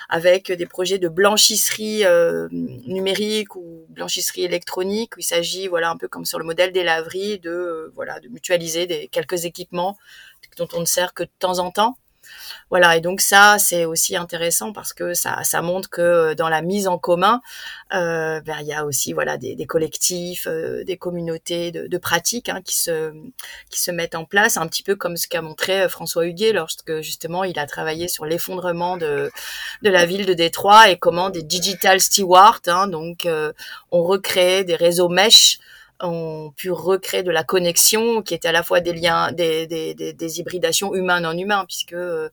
avec 0.08 0.50
des 0.50 0.66
projets 0.66 0.98
de 0.98 1.08
blanchisserie 1.08 2.04
euh, 2.04 2.48
numérique 2.50 3.54
ou 3.54 3.86
blanchisserie 3.90 4.42
électronique. 4.42 5.16
Où 5.16 5.20
il 5.20 5.24
s'agit, 5.24 5.68
voilà, 5.68 5.90
un 5.90 5.96
peu 5.96 6.08
comme 6.08 6.24
sur 6.24 6.38
le 6.38 6.44
modèle 6.44 6.72
des 6.72 6.82
laveries, 6.82 7.38
de 7.38 7.50
euh, 7.50 7.92
voilà, 7.94 8.18
de 8.18 8.28
mutualiser 8.28 8.86
des 8.86 9.06
quelques 9.06 9.44
équipements 9.44 9.96
dont 10.56 10.68
on 10.74 10.80
ne 10.80 10.86
sert 10.86 11.14
que 11.14 11.24
de 11.24 11.30
temps 11.38 11.58
en 11.58 11.70
temps. 11.70 11.96
Voilà, 12.70 12.96
et 12.96 13.00
donc 13.00 13.20
ça, 13.20 13.58
c'est 13.58 13.84
aussi 13.84 14.16
intéressant 14.16 14.72
parce 14.72 14.92
que 14.92 15.14
ça, 15.14 15.44
ça 15.44 15.62
montre 15.62 15.88
que 15.88 16.34
dans 16.34 16.48
la 16.48 16.62
mise 16.62 16.88
en 16.88 16.98
commun, 16.98 17.40
euh, 17.94 18.40
ben, 18.40 18.56
il 18.60 18.66
y 18.66 18.72
a 18.72 18.84
aussi 18.84 19.12
voilà 19.12 19.36
des, 19.36 19.54
des 19.54 19.66
collectifs, 19.66 20.46
euh, 20.48 20.84
des 20.84 20.96
communautés 20.96 21.70
de, 21.70 21.86
de 21.86 21.98
pratiques 21.98 22.48
hein, 22.48 22.60
qui 22.64 22.76
se 22.76 23.12
qui 23.70 23.80
se 23.80 23.90
mettent 23.90 24.14
en 24.14 24.24
place, 24.24 24.56
un 24.56 24.66
petit 24.66 24.82
peu 24.82 24.96
comme 24.96 25.16
ce 25.16 25.28
qu'a 25.28 25.42
montré 25.42 25.82
euh, 25.82 25.88
François 25.88 26.26
Huguet 26.26 26.52
lorsque 26.52 27.00
justement 27.02 27.44
il 27.44 27.58
a 27.58 27.66
travaillé 27.66 28.08
sur 28.08 28.24
l'effondrement 28.24 28.96
de 28.96 29.30
de 29.82 29.90
la 29.90 30.06
ville 30.06 30.26
de 30.26 30.34
Détroit 30.34 30.90
et 30.90 30.98
comment 30.98 31.30
des 31.30 31.42
digital 31.42 32.00
stewards, 32.00 32.62
hein, 32.66 32.88
donc 32.88 33.26
euh, 33.26 33.52
ont 33.92 34.02
recréé 34.02 34.64
des 34.64 34.76
réseaux 34.76 35.08
mesh 35.08 35.58
ont 36.00 36.52
pu 36.56 36.70
recréer 36.70 37.22
de 37.22 37.30
la 37.30 37.44
connexion 37.44 38.22
qui 38.22 38.34
était 38.34 38.48
à 38.48 38.52
la 38.52 38.62
fois 38.62 38.80
des 38.80 38.92
liens, 38.92 39.32
des, 39.32 39.66
des, 39.66 39.94
des, 39.94 40.40
hybridations 40.40 40.94
humains 40.94 41.24
en 41.24 41.36
humains, 41.36 41.64
puisque 41.66 41.94
euh, 41.94 42.28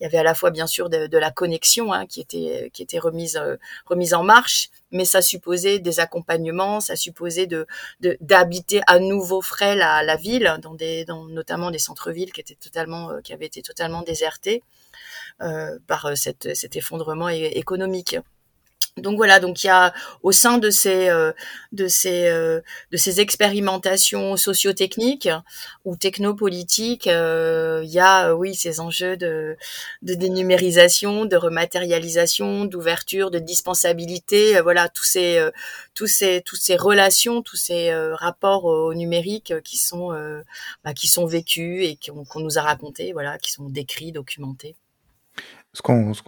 il 0.00 0.04
y 0.04 0.06
avait 0.06 0.18
à 0.18 0.22
la 0.22 0.34
fois 0.34 0.50
bien 0.50 0.66
sûr 0.66 0.88
de, 0.88 1.18
la 1.18 1.30
connexion 1.30 1.92
hein, 1.92 2.06
qui 2.06 2.20
était 2.20 2.70
qui 2.72 2.82
était 2.82 2.98
remise 2.98 3.36
euh, 3.36 3.56
remise 3.86 4.14
en 4.14 4.22
marche, 4.24 4.70
mais 4.90 5.04
ça 5.04 5.22
supposait 5.22 5.78
des 5.78 6.00
accompagnements, 6.00 6.80
ça 6.80 6.96
supposait 6.96 7.46
de 7.46 7.66
d'habiter 8.20 8.80
à 8.86 8.98
nouveau 8.98 9.42
frais 9.42 9.76
la, 9.76 10.02
la 10.02 10.16
ville, 10.16 10.56
dans 10.62 10.74
des 10.74 11.04
dans 11.04 11.24
notamment 11.24 11.70
des 11.70 11.78
centres-villes 11.78 12.32
qui 12.32 12.40
étaient 12.40 12.54
totalement 12.54 13.10
euh, 13.10 13.20
qui 13.20 13.32
avaient 13.32 13.46
été 13.46 13.62
totalement 13.62 14.02
désertés 14.02 14.62
par 15.88 16.12
cet 16.14 16.76
effondrement 16.76 17.28
économique 17.28 18.16
donc 18.98 19.16
voilà, 19.16 19.40
donc 19.40 19.64
il 19.64 19.68
y 19.68 19.70
a 19.70 19.94
au 20.22 20.32
sein 20.32 20.58
de 20.58 20.68
ces 20.68 21.08
euh, 21.08 21.32
de 21.72 21.88
ces 21.88 22.28
euh, 22.28 22.60
de 22.90 22.98
ces 22.98 23.20
expérimentations 23.20 24.36
sociotechniques 24.36 25.30
ou 25.86 25.96
technopolitiques, 25.96 27.06
euh, 27.06 27.80
il 27.84 27.90
y 27.90 27.98
a 28.00 28.34
oui 28.34 28.54
ces 28.54 28.80
enjeux 28.80 29.16
de 29.16 29.56
de 30.02 30.14
dénumérisation, 30.14 31.24
de 31.24 31.36
rematérialisation, 31.36 32.66
d'ouverture, 32.66 33.30
de 33.30 33.38
dispensabilité, 33.38 34.60
voilà 34.60 34.90
tous 34.90 35.04
ces 35.04 35.42
tous 35.94 36.06
ces 36.06 36.42
tous 36.42 36.56
ces 36.56 36.76
relations, 36.76 37.40
tous 37.40 37.56
ces 37.56 37.94
rapports 37.94 38.66
au 38.66 38.92
numérique 38.92 39.54
qui 39.64 39.78
sont 39.78 40.10
bah, 40.84 40.92
qui 40.92 41.08
sont 41.08 41.24
vécus 41.24 41.86
et 41.86 41.98
qu'on 42.06 42.40
nous 42.40 42.58
a 42.58 42.62
racontés, 42.62 43.12
voilà, 43.14 43.38
qui 43.38 43.52
sont 43.52 43.70
décrits, 43.70 44.12
documentés. 44.12 44.76
Ce 45.74 45.80
qu'on 45.80 46.12
ce 46.12 46.22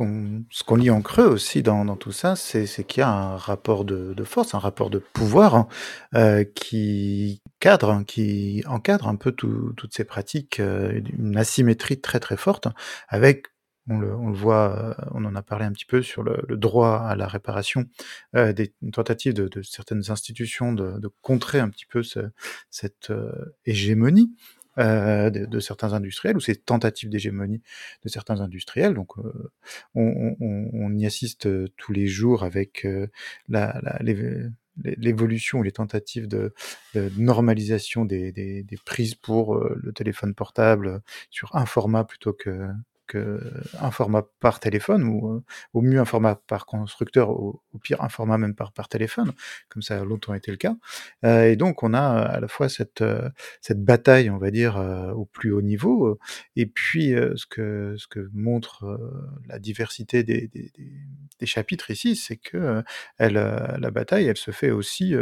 qu'on 0.65 0.77
lit 0.77 0.89
en 0.91 1.03
creux 1.03 1.27
aussi 1.27 1.63
dans 1.63 1.85
dans 1.85 1.97
tout 1.97 2.13
ça, 2.13 2.35
c'est 2.35 2.65
qu'il 2.85 3.01
y 3.01 3.05
a 3.05 3.11
un 3.11 3.37
rapport 3.37 3.85
de 3.85 4.15
de 4.15 4.25
force, 4.25 4.55
un 4.55 4.59
rapport 4.59 4.89
de 4.89 4.99
pouvoir, 4.99 5.55
hein, 5.55 5.69
euh, 6.15 6.45
qui 6.45 7.43
cadre, 7.61 7.91
hein, 7.91 8.05
qui 8.05 8.63
encadre 8.67 9.07
un 9.07 9.17
peu 9.17 9.33
toutes 9.33 9.93
ces 9.95 10.05
pratiques, 10.05 10.61
euh, 10.61 10.99
une 11.19 11.37
asymétrie 11.37 12.01
très, 12.01 12.21
très 12.21 12.39
forte 12.39 12.69
avec 13.09 13.49
on 13.87 13.99
le 13.99 14.15
on 14.15 14.29
le 14.29 14.35
voit, 14.35 14.79
euh, 14.99 15.05
on 15.13 15.27
en 15.27 15.35
a 15.37 15.43
parlé 15.43 15.67
un 15.67 15.73
petit 15.73 15.85
peu 15.85 16.01
sur 16.01 16.23
le 16.23 16.43
le 16.49 16.57
droit 16.57 16.97
à 17.01 17.15
la 17.15 17.27
réparation, 17.27 17.85
euh, 18.37 18.55
des 18.55 18.73
tentatives 18.95 19.35
de 19.35 19.49
de 19.49 19.61
certaines 19.63 20.11
institutions 20.11 20.73
de 20.73 20.99
de 20.99 21.11
contrer 21.21 21.59
un 21.61 21.69
petit 21.69 21.87
peu 21.87 22.03
ce 22.03 22.31
cette, 22.71 23.13
hégémonie 23.67 24.35
euh, 24.79 25.31
de, 25.31 25.61
certains 25.61 25.93
industriels 25.93 26.37
ou 26.37 26.41
ces 26.41 26.57
tentatives 26.57 27.09
d'hégémonie 27.09 27.63
de 28.05 28.09
certains 28.09 28.41
industriels. 28.41 28.95
Donc, 28.95 29.17
euh, 29.19 29.53
on, 29.95 30.37
on, 30.41 30.71
on, 30.73 30.95
y 30.95 31.07
assiste 31.07 31.47
euh, 31.47 31.69
tous 31.77 31.93
les 31.93 32.07
jours 32.07 32.45
avec 32.45 32.85
euh, 32.85 33.07
l'évolution 34.97 35.61
ou 35.61 35.63
les 35.63 35.73
tentatives 35.73 36.27
de, 36.27 36.53
de 36.95 37.11
normalisation 37.17 38.05
des, 38.05 38.33
des, 38.33 38.63
des, 38.63 38.77
prises 38.85 39.15
pour 39.15 39.57
le 39.57 39.93
téléphone 39.93 40.35
portable 40.35 41.03
sur 41.31 41.55
un 41.55 41.67
format 41.67 42.05
plutôt 42.05 42.33
que, 42.33 42.69
un 43.15 43.91
format 43.91 44.23
par 44.41 44.61
téléphone 44.61 45.05
ou 45.05 45.29
euh, 45.29 45.45
au 45.73 45.83
mieux 45.83 46.01
un 46.01 46.05
format 46.05 46.37
par 46.37 46.67
constructeur, 46.67 47.31
au, 47.31 47.63
pire 47.83 48.03
un 48.03 48.09
format 48.09 48.39
même 48.39 48.55
par, 48.55 48.73
par 48.73 48.89
téléphone, 48.89 49.33
comme 49.69 49.83
ça 49.83 50.01
a 50.01 50.05
longtemps 50.05 50.35
été 50.35 50.51
le 50.51 50.57
cas. 50.57 50.77
Euh, 51.25 51.45
et 51.45 51.57
donc 51.57 51.83
on 51.83 51.93
a 51.95 52.01
à 52.01 52.41
la 52.41 52.49
fois 52.49 52.69
cette, 52.69 53.03
euh, 53.03 53.29
cette 53.61 53.85
bataille, 53.85 54.31
on 54.31 54.39
va 54.39 54.51
dire, 54.51 54.77
au 55.17 55.27
plus 55.27 55.53
haut 55.53 55.63
niveau, 55.63 56.19
et 56.57 56.67
puis 56.67 57.11
ce, 57.37 57.47
que, 57.47 57.95
ce 57.99 58.07
que 58.07 58.29
montre 58.33 58.99
la 59.49 59.59
diversité 59.59 60.23
des, 60.23 60.49
des, 60.49 60.73
des, 61.39 61.47
chapitres 61.47 61.91
ici, 61.91 62.17
c'est 62.17 62.37
que 62.37 62.83
elle, 63.19 63.35
la 63.35 63.91
bataille, 63.91 64.27
elle 64.27 64.37
se 64.37 64.51
fait 64.51 64.71
aussi 64.71 65.15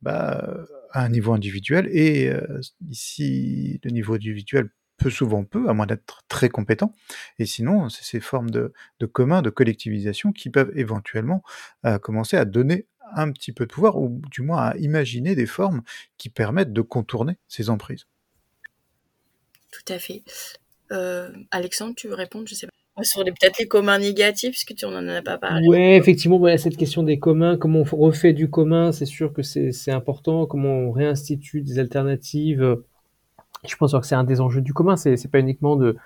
bah, 0.00 0.66
à 0.90 1.04
un 1.04 1.08
niveau 1.08 1.32
individuel, 1.32 1.88
et 1.92 2.32
ici 2.88 3.80
le 3.84 3.90
niveau 3.90 4.14
individuel 4.14 4.70
peu 5.00 5.10
souvent 5.10 5.44
peu, 5.44 5.68
à 5.68 5.72
moins 5.72 5.86
d'être 5.86 6.22
très 6.28 6.48
compétent. 6.48 6.92
Et 7.38 7.46
sinon, 7.46 7.88
c'est 7.88 8.04
ces 8.04 8.20
formes 8.20 8.50
de, 8.50 8.72
de 9.00 9.06
commun, 9.06 9.42
de 9.42 9.50
collectivisation 9.50 10.32
qui 10.32 10.50
peuvent 10.50 10.72
éventuellement 10.76 11.42
euh, 11.86 11.98
commencer 11.98 12.36
à 12.36 12.44
donner 12.44 12.86
un 13.12 13.32
petit 13.32 13.52
peu 13.52 13.66
de 13.66 13.72
pouvoir, 13.72 13.96
ou 13.96 14.20
du 14.30 14.42
moins 14.42 14.68
à 14.68 14.76
imaginer 14.76 15.34
des 15.34 15.46
formes 15.46 15.82
qui 16.16 16.28
permettent 16.28 16.72
de 16.72 16.82
contourner 16.82 17.38
ces 17.48 17.70
emprises. 17.70 18.06
Tout 19.72 19.92
à 19.92 19.98
fait. 19.98 20.22
Euh, 20.92 21.30
Alexandre, 21.50 21.94
tu 21.96 22.08
veux 22.08 22.14
répondre 22.14 22.46
Je 22.46 22.54
sais 22.54 22.66
pas. 22.66 22.72
Sur 23.02 23.24
peut-être 23.24 23.58
les 23.58 23.66
communs 23.66 23.98
négatifs, 23.98 24.50
puisque 24.50 24.74
tu 24.74 24.84
n'en 24.84 25.08
as 25.08 25.22
pas 25.22 25.38
parlé. 25.38 25.66
Oui, 25.66 25.78
effectivement, 25.78 26.38
voilà, 26.38 26.58
cette 26.58 26.76
question 26.76 27.02
des 27.02 27.18
communs, 27.18 27.56
comment 27.56 27.80
on 27.80 27.96
refait 27.96 28.34
du 28.34 28.50
commun, 28.50 28.92
c'est 28.92 29.06
sûr 29.06 29.32
que 29.32 29.42
c'est 29.42 29.90
important, 29.90 30.44
comment 30.44 30.74
on 30.74 30.92
réinstitue 30.92 31.62
des 31.62 31.78
alternatives 31.78 32.76
je 33.66 33.76
pense 33.76 33.92
que 33.92 34.06
c'est 34.06 34.14
un 34.14 34.24
des 34.24 34.40
enjeux 34.40 34.62
du 34.62 34.72
commun. 34.72 34.96
C'est, 34.96 35.30
pas 35.30 35.38
uniquement 35.38 35.76
de, 35.76 35.96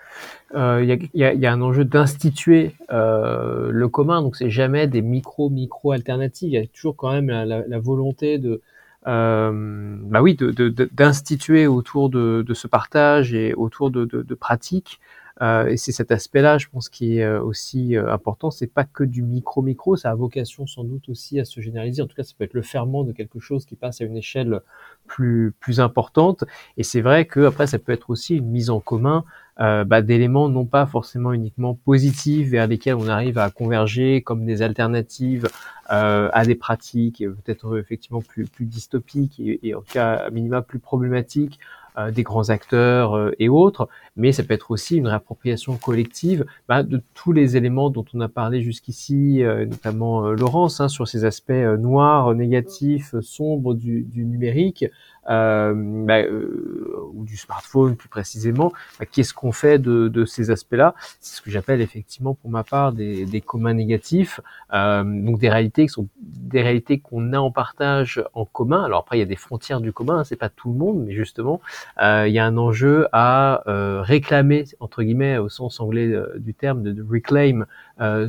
euh, 0.54 0.80
il 0.82 1.08
y, 1.14 1.24
a, 1.24 1.32
y, 1.34 1.46
a, 1.46 1.52
un 1.52 1.60
enjeu 1.60 1.84
d'instituer 1.84 2.74
euh, 2.90 3.70
le 3.70 3.88
commun. 3.88 4.22
Donc 4.22 4.36
c'est 4.36 4.50
jamais 4.50 4.86
des 4.88 5.02
micro 5.02 5.50
micro 5.50 5.92
alternatives. 5.92 6.48
Il 6.48 6.54
y 6.54 6.58
a 6.58 6.66
toujours 6.66 6.96
quand 6.96 7.12
même 7.12 7.28
la, 7.28 7.44
la, 7.44 7.78
volonté 7.78 8.38
de, 8.38 8.60
euh, 9.06 9.96
bah 10.02 10.22
oui, 10.22 10.34
de, 10.34 10.50
de, 10.50 10.68
d'instituer 10.92 11.66
autour 11.66 12.10
de, 12.10 12.44
ce 12.52 12.66
partage 12.66 13.34
et 13.34 13.54
autour 13.54 13.90
de, 13.90 14.34
pratiques 14.34 15.00
et 15.40 15.76
c'est 15.76 15.90
cet 15.90 16.12
aspect-là, 16.12 16.58
je 16.58 16.68
pense, 16.68 16.88
qui 16.88 17.18
est 17.18 17.24
euh, 17.24 17.42
aussi 17.42 17.96
euh, 17.96 18.12
important. 18.12 18.50
C'est 18.52 18.68
pas 18.68 18.84
que 18.84 19.02
du 19.02 19.22
micro-micro, 19.22 19.96
ça 19.96 20.10
a 20.10 20.14
vocation 20.14 20.66
sans 20.66 20.84
doute 20.84 21.08
aussi 21.08 21.40
à 21.40 21.44
se 21.44 21.60
généraliser. 21.60 22.02
En 22.02 22.06
tout 22.06 22.14
cas, 22.14 22.22
ça 22.22 22.34
peut 22.38 22.44
être 22.44 22.54
le 22.54 22.62
ferment 22.62 23.02
de 23.02 23.12
quelque 23.12 23.40
chose 23.40 23.64
qui 23.64 23.74
passe 23.74 24.00
à 24.00 24.04
une 24.04 24.16
échelle 24.16 24.60
plus 25.06 25.52
plus 25.58 25.80
importante. 25.80 26.44
Et 26.76 26.84
c'est 26.84 27.00
vrai 27.00 27.26
que 27.26 27.46
après, 27.46 27.66
ça 27.66 27.78
peut 27.80 27.92
être 27.92 28.10
aussi 28.10 28.36
une 28.36 28.46
mise 28.46 28.70
en 28.70 28.78
commun 28.78 29.24
euh, 29.60 29.84
bah, 29.84 30.02
d'éléments 30.02 30.48
non 30.48 30.66
pas 30.66 30.86
forcément 30.86 31.32
uniquement 31.32 31.74
positifs 31.74 32.48
vers 32.48 32.66
lesquels 32.66 32.96
on 32.96 33.08
arrive 33.08 33.38
à 33.38 33.50
converger 33.50 34.20
comme 34.22 34.44
des 34.44 34.62
alternatives 34.62 35.48
euh, 35.92 36.28
à 36.32 36.44
des 36.44 36.56
pratiques 36.56 37.18
peut-être 37.18 37.78
effectivement 37.78 38.20
plus, 38.20 38.46
plus 38.46 38.64
dystopiques 38.64 39.38
et, 39.38 39.60
et 39.68 39.74
en 39.76 39.80
tout 39.80 39.92
cas 39.92 40.14
à 40.14 40.30
minima 40.30 40.60
plus 40.60 40.80
problématiques 40.80 41.60
euh, 41.96 42.10
des 42.10 42.24
grands 42.24 42.50
acteurs 42.50 43.14
euh, 43.14 43.30
et 43.38 43.48
autres, 43.48 43.88
mais 44.16 44.32
ça 44.32 44.42
peut 44.42 44.54
être 44.54 44.70
aussi 44.70 44.96
une 44.96 45.06
réappropriation 45.06 45.76
collective 45.76 46.44
bah, 46.68 46.82
de 46.82 47.00
tous 47.14 47.32
les 47.32 47.56
éléments 47.56 47.90
dont 47.90 48.04
on 48.14 48.20
a 48.20 48.28
parlé 48.28 48.62
jusqu'ici, 48.62 49.42
euh, 49.42 49.66
notamment 49.66 50.30
Laurence, 50.30 50.80
hein, 50.80 50.88
sur 50.88 51.08
ces 51.08 51.24
aspects 51.24 51.50
noirs, 51.50 52.34
négatifs, 52.34 53.14
sombres 53.20 53.74
du, 53.74 54.02
du 54.02 54.24
numérique, 54.24 54.84
euh, 55.30 55.72
bah, 56.04 56.18
euh, 56.18 57.10
ou 57.14 57.24
du 57.24 57.36
smartphone 57.36 57.96
plus 57.96 58.08
précisément, 58.08 58.72
bah, 58.98 59.06
qu'est-ce 59.06 59.32
qu'on 59.32 59.52
fait 59.52 59.78
de, 59.78 60.08
de 60.08 60.24
ces 60.24 60.50
aspects-là? 60.50 60.94
C'est 61.20 61.36
ce 61.36 61.42
que 61.42 61.50
j'appelle 61.50 61.80
effectivement 61.80 62.34
pour 62.34 62.50
ma 62.50 62.62
part 62.62 62.92
des, 62.92 63.24
des 63.24 63.40
communs 63.40 63.74
négatifs, 63.74 64.40
euh, 64.72 65.02
donc 65.02 65.38
des 65.38 65.48
réalités 65.48 65.86
qui 65.86 65.92
sont 65.92 66.08
des 66.20 66.62
réalités 66.62 66.98
qu'on 66.98 67.32
a 67.32 67.38
en 67.38 67.50
partage 67.50 68.22
en 68.34 68.44
commun. 68.44 68.84
Alors 68.84 69.00
après, 69.00 69.16
il 69.16 69.20
y 69.20 69.22
a 69.22 69.26
des 69.26 69.36
frontières 69.36 69.80
du 69.80 69.92
commun, 69.92 70.18
hein, 70.18 70.24
c'est 70.24 70.36
pas 70.36 70.50
tout 70.50 70.70
le 70.70 70.76
monde, 70.76 71.04
mais 71.06 71.14
justement, 71.14 71.60
euh, 72.02 72.28
il 72.28 72.34
y 72.34 72.38
a 72.38 72.44
un 72.44 72.58
enjeu 72.58 73.08
à 73.12 73.62
euh, 73.66 74.02
réclamer 74.04 74.64
entre 74.80 75.02
guillemets 75.02 75.38
au 75.38 75.48
sens 75.48 75.80
anglais 75.80 76.06
euh, 76.06 76.38
du 76.38 76.54
terme 76.54 76.82
de, 76.82 77.02
reclaim 77.02 77.66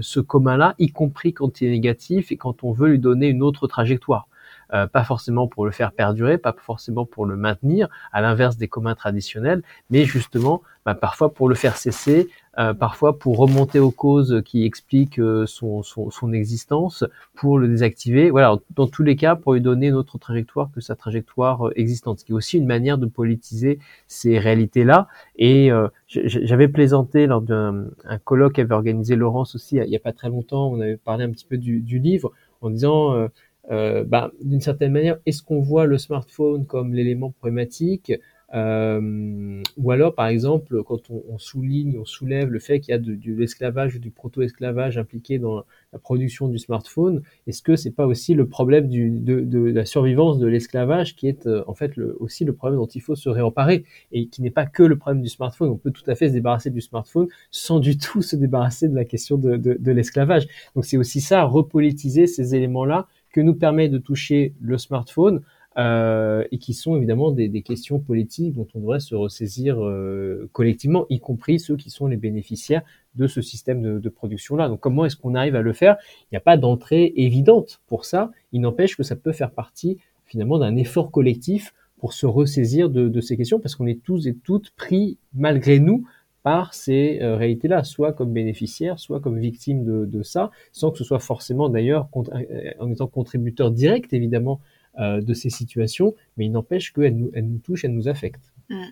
ce 0.01 0.19
commun-là, 0.19 0.75
y 0.79 0.91
compris 0.91 1.33
quand 1.33 1.61
il 1.61 1.67
est 1.67 1.71
négatif 1.71 2.31
et 2.31 2.37
quand 2.37 2.63
on 2.63 2.71
veut 2.71 2.89
lui 2.89 2.99
donner 2.99 3.27
une 3.27 3.41
autre 3.41 3.67
trajectoire. 3.67 4.27
Euh, 4.73 4.87
pas 4.87 5.03
forcément 5.03 5.47
pour 5.47 5.65
le 5.65 5.71
faire 5.71 5.91
perdurer, 5.91 6.37
pas 6.37 6.55
forcément 6.57 7.05
pour 7.05 7.25
le 7.25 7.35
maintenir, 7.35 7.87
à 8.11 8.21
l'inverse 8.21 8.57
des 8.57 8.67
communs 8.67 8.95
traditionnels, 8.95 9.61
mais 9.89 10.05
justement 10.05 10.61
bah, 10.85 10.95
parfois 10.95 11.33
pour 11.33 11.49
le 11.49 11.55
faire 11.55 11.77
cesser, 11.77 12.29
euh, 12.57 12.73
parfois 12.73 13.17
pour 13.19 13.37
remonter 13.37 13.79
aux 13.79 13.91
causes 13.91 14.41
qui 14.45 14.65
expliquent 14.65 15.19
euh, 15.19 15.45
son, 15.45 15.83
son, 15.83 16.09
son, 16.09 16.33
existence, 16.33 17.03
pour 17.35 17.59
le 17.59 17.67
désactiver. 17.67 18.29
Voilà, 18.29 18.57
dans 18.75 18.87
tous 18.87 19.03
les 19.03 19.15
cas, 19.15 19.35
pour 19.35 19.53
lui 19.53 19.61
donner 19.61 19.87
une 19.87 19.95
autre 19.95 20.17
trajectoire 20.17 20.69
que 20.73 20.81
sa 20.81 20.95
trajectoire 20.95 21.69
existante, 21.75 22.19
ce 22.19 22.25
qui 22.25 22.31
est 22.31 22.35
aussi 22.35 22.57
une 22.57 22.67
manière 22.67 22.97
de 22.97 23.07
politiser 23.07 23.79
ces 24.07 24.39
réalités-là. 24.39 25.07
Et 25.37 25.69
j'avais 26.07 26.67
plaisanté 26.67 27.27
lors 27.27 27.41
d'un 27.41 27.87
colloque 28.23 28.53
qu'avait 28.53 28.73
organisé 28.73 29.15
Laurence 29.15 29.55
aussi 29.55 29.77
il 29.77 29.89
n'y 29.89 29.95
a 29.95 29.99
pas 29.99 30.13
très 30.13 30.29
longtemps, 30.29 30.69
on 30.69 30.79
avait 30.79 30.97
parlé 30.97 31.25
un 31.25 31.31
petit 31.31 31.45
peu 31.45 31.57
du, 31.57 31.79
du 31.79 31.99
livre, 31.99 32.31
en 32.61 32.69
disant 32.69 33.13
euh, 33.13 33.27
bah, 33.69 34.31
d'une 34.41 34.61
certaine 34.61 34.91
manière, 34.91 35.17
est-ce 35.25 35.41
qu'on 35.41 35.61
voit 35.61 35.85
le 35.85 35.97
smartphone 35.97 36.65
comme 36.65 36.93
l'élément 36.93 37.31
problématique 37.31 38.13
euh, 38.53 39.61
ou 39.77 39.91
alors, 39.91 40.13
par 40.13 40.27
exemple, 40.27 40.83
quand 40.83 41.09
on, 41.09 41.23
on, 41.29 41.37
souligne, 41.37 41.97
on 41.99 42.05
soulève 42.05 42.49
le 42.49 42.59
fait 42.59 42.79
qu'il 42.79 42.91
y 42.91 42.95
a 42.95 42.99
de, 42.99 43.15
de 43.15 43.33
l'esclavage 43.33 43.95
ou 43.95 43.99
du 43.99 44.11
proto-esclavage 44.11 44.97
impliqué 44.97 45.39
dans 45.39 45.63
la 45.91 45.99
production 45.99 46.47
du 46.47 46.59
smartphone, 46.59 47.21
est-ce 47.47 47.61
que 47.61 47.75
c'est 47.75 47.91
pas 47.91 48.05
aussi 48.05 48.33
le 48.33 48.47
problème 48.47 48.87
du, 48.87 49.09
de, 49.09 49.41
de, 49.41 49.59
la 49.59 49.85
survivance 49.85 50.37
de 50.37 50.47
l'esclavage 50.47 51.15
qui 51.15 51.27
est 51.27 51.47
euh, 51.47 51.63
en 51.67 51.73
fait 51.73 51.95
le, 51.97 52.15
aussi 52.19 52.45
le 52.45 52.53
problème 52.53 52.79
dont 52.79 52.85
il 52.85 53.01
faut 53.01 53.15
se 53.15 53.29
réemparer 53.29 53.83
et 54.11 54.27
qui 54.27 54.41
n'est 54.41 54.51
pas 54.51 54.65
que 54.65 54.83
le 54.83 54.97
problème 54.97 55.21
du 55.21 55.29
smartphone? 55.29 55.69
On 55.69 55.77
peut 55.77 55.91
tout 55.91 56.09
à 56.09 56.15
fait 56.15 56.29
se 56.29 56.33
débarrasser 56.33 56.69
du 56.69 56.81
smartphone 56.81 57.27
sans 57.51 57.79
du 57.79 57.97
tout 57.97 58.21
se 58.21 58.35
débarrasser 58.35 58.87
de 58.87 58.95
la 58.95 59.05
question 59.05 59.37
de, 59.37 59.57
de 59.57 59.91
l'esclavage. 59.91 60.47
Donc 60.75 60.85
c'est 60.85 60.97
aussi 60.97 61.19
ça, 61.19 61.43
repolitiser 61.43 62.27
ces 62.27 62.55
éléments-là 62.55 63.07
que 63.35 63.41
nous 63.41 63.53
permet 63.53 63.89
de 63.89 63.97
toucher 63.97 64.53
le 64.61 64.77
smartphone 64.77 65.41
et 65.77 66.57
qui 66.57 66.73
sont 66.73 66.95
évidemment 66.95 67.31
des, 67.31 67.61
questions 67.63 67.99
politiques 67.99 68.53
dont 68.53 68.65
on 68.75 68.79
devrait 68.79 69.01
se 69.01 69.13
ressaisir 69.13 69.77
collectivement, 70.53 71.05
y 71.09 71.19
compris 71.19 71.59
ceux 71.59 71.75
qui 71.75 71.89
sont 71.89 72.07
les 72.07 72.15
bénéficiaires 72.15 72.81
de 73.15 73.27
ce 73.27 73.41
système 73.41 73.99
de, 73.99 74.09
production-là. 74.09 74.69
Donc 74.69 74.79
comment 74.79 75.03
est-ce 75.03 75.17
qu'on 75.17 75.35
arrive 75.35 75.57
à 75.57 75.61
le 75.61 75.73
faire? 75.73 75.97
Il 76.21 76.27
n'y 76.31 76.37
a 76.37 76.41
pas 76.41 76.55
d'entrée 76.55 77.11
évidente 77.17 77.81
pour 77.87 78.05
ça. 78.05 78.31
Il 78.53 78.61
n'empêche 78.61 78.95
que 78.95 79.03
ça 79.03 79.17
peut 79.17 79.33
faire 79.33 79.51
partie 79.51 79.97
finalement 80.25 80.57
d'un 80.57 80.77
effort 80.77 81.11
collectif 81.11 81.73
pour 81.97 82.13
se 82.13 82.25
ressaisir 82.25 82.89
de 82.89 83.19
ces 83.19 83.35
questions, 83.35 83.59
parce 83.59 83.75
qu'on 83.75 83.87
est 83.87 84.01
tous 84.01 84.27
et 84.27 84.33
toutes 84.33 84.69
pris, 84.77 85.17
malgré 85.33 85.79
nous, 85.79 86.05
par 86.45 86.75
ces 86.75 87.17
euh, 87.23 87.37
réalités-là, 87.37 87.83
soit 87.83 88.13
comme 88.13 88.31
bénéficiaires, 88.31 88.99
soit 88.99 89.19
comme 89.19 89.39
victimes 89.39 89.83
de, 89.83 90.21
ça, 90.21 90.51
sans 90.71 90.91
que 90.91 90.99
ce 90.99 91.03
soit 91.03 91.17
forcément 91.17 91.69
d'ailleurs 91.69 92.07
euh, 92.15 92.71
en 92.79 92.91
étant 92.91 93.07
contributeur 93.07 93.71
direct, 93.71 94.13
évidemment, 94.13 94.61
euh, 94.99 95.21
de 95.21 95.33
ces 95.33 95.49
situations, 95.49 96.13
mais 96.37 96.45
il 96.45 96.51
n'empêche 96.51 96.93
qu'elles 96.93 97.17
nous, 97.17 97.31
elles 97.33 97.47
nous 97.47 97.57
touchent, 97.57 97.83
elles 97.83 97.95
nous 97.95 98.07
affectent. 98.07 98.53
Mmh. 98.69 98.85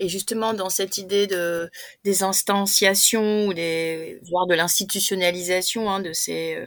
Et 0.00 0.08
justement, 0.08 0.54
dans 0.54 0.70
cette 0.70 0.96
idée 0.96 1.26
de 1.26 1.70
des 2.04 2.22
instanciations 2.22 3.48
ou 3.48 3.52
des 3.52 4.18
voire 4.30 4.46
de 4.46 4.54
l'institutionnalisation 4.54 5.90
hein, 5.90 6.00
de 6.00 6.14
ces 6.14 6.54
euh, 6.54 6.66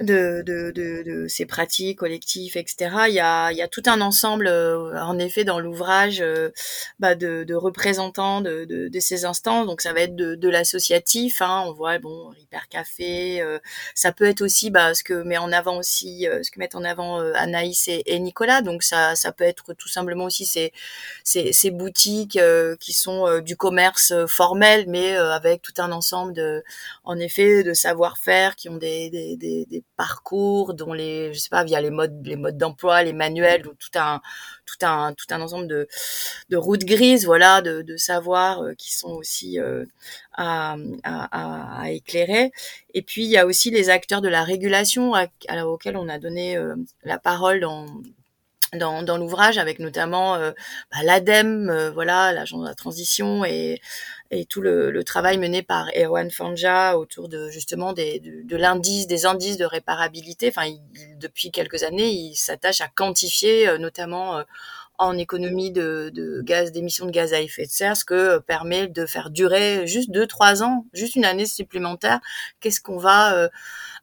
de, 0.00 0.42
de, 0.44 0.72
de, 0.72 1.02
de, 1.04 1.28
ces 1.28 1.46
pratiques 1.46 1.98
collectives, 1.98 2.56
etc. 2.56 2.90
Il 3.08 3.14
y 3.14 3.20
a, 3.20 3.52
il 3.52 3.56
y 3.56 3.62
a 3.62 3.68
tout 3.68 3.82
un 3.86 4.00
ensemble, 4.00 4.48
euh, 4.48 5.00
en 5.00 5.18
effet, 5.20 5.44
dans 5.44 5.60
l'ouvrage, 5.60 6.20
euh, 6.20 6.50
bah 6.98 7.14
de, 7.14 7.44
de, 7.44 7.54
représentants 7.54 8.40
de, 8.40 8.64
de, 8.64 9.00
ces 9.00 9.24
instances. 9.24 9.66
Donc, 9.66 9.80
ça 9.80 9.92
va 9.92 10.00
être 10.00 10.16
de, 10.16 10.48
l'associatif. 10.48 11.40
Hein, 11.42 11.64
on 11.66 11.72
voit, 11.72 11.98
bon, 11.98 12.32
Hyper 12.32 12.68
Café. 12.68 13.40
Euh, 13.40 13.60
ça 13.94 14.10
peut 14.10 14.24
être 14.24 14.42
aussi, 14.42 14.70
bah, 14.70 14.94
ce 14.94 15.04
que 15.04 15.14
met 15.14 15.38
en 15.38 15.52
avant 15.52 15.78
aussi, 15.78 16.26
ce 16.42 16.50
que 16.50 16.58
mettent 16.58 16.74
en 16.74 16.84
avant 16.84 17.20
Anaïs 17.34 17.88
et, 17.88 18.18
Nicolas. 18.18 18.62
Donc, 18.62 18.82
ça, 18.82 19.14
ça 19.14 19.30
peut 19.30 19.44
être 19.44 19.74
tout 19.74 19.88
simplement 19.88 20.24
aussi 20.24 20.44
ces, 20.44 20.72
ces, 21.22 21.52
ces 21.52 21.70
boutiques 21.70 22.38
qui 22.80 22.92
sont 22.92 23.40
du 23.40 23.56
commerce 23.56 24.12
formel, 24.26 24.86
mais 24.88 25.14
avec 25.16 25.62
tout 25.62 25.74
un 25.78 25.92
ensemble 25.92 26.32
de, 26.32 26.64
en 27.04 27.18
effet, 27.18 27.62
de 27.62 27.74
savoir-faire 27.74 28.56
qui 28.56 28.68
ont 28.68 28.76
des, 28.76 29.10
des, 29.10 29.36
des 29.36 29.84
parcours, 29.96 30.74
dont 30.74 30.92
les, 30.92 31.32
je 31.34 31.38
sais 31.38 31.48
pas, 31.48 31.64
via 31.64 31.80
les 31.80 31.90
modes, 31.90 32.26
les 32.26 32.36
modes 32.36 32.58
d'emploi, 32.58 33.02
les 33.02 33.12
manuels, 33.12 33.62
tout 33.62 33.98
un, 33.98 34.20
tout 34.66 34.86
un, 34.86 35.12
tout 35.14 35.26
un 35.30 35.40
ensemble 35.40 35.66
de, 35.68 35.88
de 36.50 36.56
routes 36.56 36.84
grises, 36.84 37.24
voilà, 37.26 37.62
de, 37.62 37.82
de 37.82 37.96
savoirs 37.96 38.62
euh, 38.62 38.74
qui 38.74 38.94
sont 38.94 39.12
aussi 39.12 39.58
euh, 39.60 39.84
à, 40.32 40.76
à, 41.04 41.82
à, 41.82 41.90
éclairer. 41.90 42.52
Et 42.94 43.02
puis 43.02 43.24
il 43.24 43.30
y 43.30 43.38
a 43.38 43.46
aussi 43.46 43.70
les 43.70 43.90
acteurs 43.90 44.20
de 44.22 44.28
la 44.28 44.44
régulation 44.44 45.14
à, 45.14 45.26
auxquels 45.64 45.96
on 45.96 46.08
a 46.08 46.18
donné 46.18 46.56
euh, 46.56 46.74
la 47.04 47.18
parole 47.18 47.60
dans 47.60 47.86
dans, 48.74 49.02
dans 49.02 49.18
l'ouvrage 49.18 49.58
avec 49.58 49.78
notamment 49.78 50.34
euh, 50.36 50.52
bah, 50.92 51.02
l'ADEME, 51.02 51.70
euh, 51.70 51.90
voilà, 51.90 52.32
l'agence 52.32 52.62
de 52.62 52.66
la 52.66 52.74
transition 52.74 53.44
et, 53.44 53.80
et 54.30 54.46
tout 54.46 54.60
le, 54.60 54.90
le, 54.90 55.04
travail 55.04 55.38
mené 55.38 55.62
par 55.62 55.88
Erwan 55.96 56.30
Fanja 56.30 56.96
autour 56.98 57.28
de 57.28 57.50
justement 57.50 57.92
des, 57.92 58.20
de, 58.20 58.42
de 58.42 58.56
l'indice, 58.56 59.06
des 59.06 59.26
indices 59.26 59.56
de 59.56 59.64
réparabilité. 59.64 60.48
Enfin, 60.48 60.70
depuis 61.18 61.50
quelques 61.50 61.82
années, 61.82 62.10
il 62.10 62.34
s'attache 62.34 62.80
à 62.80 62.88
quantifier 62.88 63.68
euh, 63.68 63.78
notamment 63.78 64.42
en 64.98 65.18
économie 65.18 65.72
de, 65.72 66.10
de 66.14 66.40
gaz, 66.42 66.70
d'émissions 66.70 67.06
de 67.06 67.10
gaz 67.10 67.32
à 67.32 67.40
effet 67.40 67.66
de 67.66 67.70
serre, 67.70 67.96
ce 67.96 68.04
que 68.04 68.38
permet 68.38 68.86
de 68.86 69.06
faire 69.06 69.30
durer 69.30 69.86
juste 69.86 70.10
deux, 70.10 70.26
trois 70.26 70.62
ans, 70.62 70.86
juste 70.92 71.16
une 71.16 71.24
année 71.24 71.46
supplémentaire. 71.46 72.20
Qu'est-ce 72.60 72.80
qu'on 72.80 72.98
va 72.98 73.34
euh, 73.34 73.48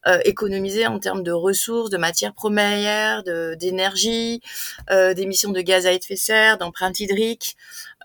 euh, 0.08 0.20
économiser 0.26 0.88
en 0.88 1.00
termes 1.00 1.24
de 1.24 1.32
ressources, 1.32 1.92
de 1.92 1.98
matières 1.98 2.34
premières, 2.34 3.24
d'énergie, 3.24 4.42
euh, 4.90 5.14
d'émissions 5.14 5.52
de 5.52 5.62
gaz 5.62 5.86
à 5.86 5.94
effet 5.94 6.16
de 6.16 6.20
serre, 6.20 6.58
d'empreintes 6.58 7.00
hydriques, 7.00 7.56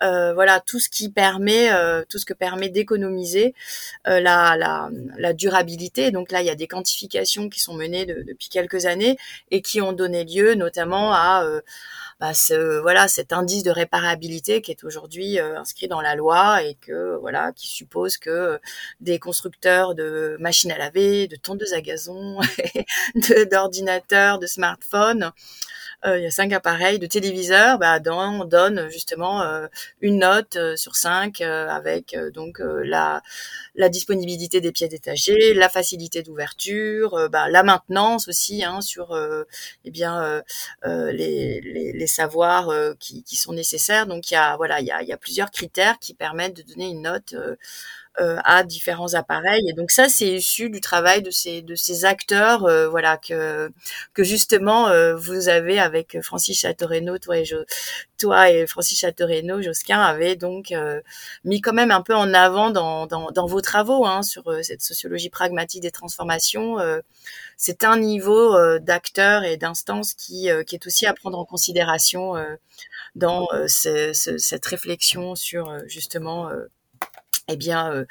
euh, 0.03 0.33
voilà 0.33 0.59
tout 0.59 0.79
ce 0.79 0.89
qui 0.89 1.09
permet, 1.09 1.71
euh, 1.71 2.03
tout 2.07 2.19
ce 2.19 2.25
que 2.25 2.33
permet 2.33 2.69
d'économiser 2.69 3.55
euh, 4.07 4.19
la, 4.19 4.55
la, 5.17 5.33
durabilité. 5.33 6.11
Donc 6.11 6.31
là, 6.31 6.41
il 6.41 6.45
y 6.47 6.49
a 6.49 6.55
des 6.55 6.67
quantifications 6.67 7.49
qui 7.49 7.59
sont 7.59 7.73
menées 7.73 8.05
depuis 8.05 8.49
quelques 8.49 8.85
années 8.85 9.17
et 9.51 9.61
qui 9.61 9.81
ont 9.81 9.93
donné 9.93 10.23
lieu 10.23 10.55
notamment 10.55 11.13
à 11.13 11.45
bah, 12.19 12.31
voilà 12.81 13.07
cet 13.07 13.33
indice 13.33 13.63
de 13.63 13.71
réparabilité 13.71 14.61
qui 14.61 14.71
est 14.71 14.83
aujourd'hui 14.83 15.39
inscrit 15.39 15.87
dans 15.87 16.01
la 16.01 16.15
loi 16.15 16.63
et 16.63 16.75
que 16.75 17.17
voilà 17.17 17.51
qui 17.51 17.67
suppose 17.67 18.17
que 18.17 18.59
des 19.01 19.19
constructeurs 19.19 19.95
de 19.95 20.37
machines 20.39 20.71
à 20.71 20.77
laver, 20.77 21.27
de 21.27 21.35
tondeuses 21.35 21.73
à 21.73 21.81
gazon, 21.81 22.39
d'ordinateurs, 23.51 24.39
de, 24.39 24.47
smartphones 24.47 25.31
il 26.05 26.21
y 26.21 26.25
a 26.25 26.31
cinq 26.31 26.53
appareils 26.53 26.99
de 26.99 27.07
téléviseurs, 27.07 27.79
bah, 27.79 27.99
dans, 27.99 28.41
on 28.41 28.45
donne 28.45 28.89
justement 28.89 29.41
euh, 29.41 29.67
une 30.01 30.19
note 30.19 30.55
euh, 30.55 30.75
sur 30.75 30.95
cinq 30.95 31.41
avec 31.41 32.15
donc 32.33 32.59
la, 32.59 33.21
la 33.75 33.89
disponibilité 33.89 34.61
des 34.61 34.71
pièces 34.71 34.89
détachées, 34.89 35.53
la 35.53 35.69
facilité 35.69 36.23
d'ouverture, 36.23 37.29
bah, 37.29 37.49
la 37.49 37.63
maintenance 37.63 38.27
aussi 38.27 38.63
hein, 38.63 38.81
sur 38.81 39.17
eh 39.85 39.91
bien 39.91 40.43
les, 40.83 41.61
les, 41.61 41.93
les, 41.93 42.07
savoirs 42.07 42.71
qui, 42.99 43.23
qui, 43.23 43.35
sont 43.35 43.53
nécessaires. 43.53 44.07
Donc 44.07 44.31
il 44.31 44.33
y 44.35 44.37
a 44.37 44.55
voilà 44.57 44.79
il 44.79 44.87
y 44.87 44.91
a, 44.91 45.01
il 45.01 45.07
y 45.07 45.13
a 45.13 45.17
plusieurs 45.17 45.51
critères 45.51 45.99
qui 45.99 46.13
permettent 46.13 46.57
de 46.57 46.61
donner 46.63 46.89
une 46.89 47.01
note 47.01 47.33
euh, 47.33 47.55
à 48.43 48.63
différents 48.63 49.13
appareils. 49.13 49.69
Et 49.69 49.73
donc 49.73 49.91
ça, 49.91 50.09
c'est 50.09 50.27
issu 50.27 50.69
du 50.69 50.81
travail 50.81 51.21
de 51.21 51.31
ces 51.31 51.61
de 51.61 51.75
ces 51.75 52.05
acteurs, 52.05 52.65
euh, 52.65 52.89
voilà 52.89 53.17
que 53.17 53.69
que 54.13 54.23
justement 54.23 54.87
euh, 54.89 55.15
vous 55.15 55.49
avez 55.49 55.79
avec 55.79 56.19
Francis 56.21 56.59
Chateaurenaud, 56.59 57.19
toi 57.19 57.37
et 57.37 57.43
toi 58.17 58.49
et 58.49 58.65
Francis 58.67 58.99
Chateaurenaud, 58.99 59.61
Josquin 59.61 59.99
avait 60.01 60.35
donc 60.35 60.73
mis 61.43 61.61
quand 61.61 61.73
même 61.73 61.91
un 61.91 62.01
peu 62.01 62.15
en 62.15 62.33
avant 62.33 62.71
dans 62.71 63.05
dans, 63.07 63.31
dans 63.31 63.45
vos 63.45 63.61
travaux 63.61 64.05
hein, 64.05 64.23
sur 64.23 64.43
cette 64.63 64.81
sociologie 64.81 65.29
pragmatique 65.29 65.81
des 65.81 65.91
transformations. 65.91 66.77
c'est 67.57 67.83
un 67.83 67.97
niveau 67.97 68.57
d'acteurs 68.79 69.43
et 69.43 69.57
d'instances 69.57 70.13
qui 70.13 70.49
qui 70.65 70.75
est 70.75 70.87
aussi 70.87 71.05
à 71.05 71.13
prendre 71.13 71.37
en 71.37 71.45
considération 71.45 72.33
dans 73.15 73.47
ce, 73.67 74.13
cette 74.13 74.65
réflexion 74.65 75.35
sur 75.35 75.77
justement 75.87 76.49
eh 77.47 77.57
bien 77.57 77.91
euh, 77.91 78.05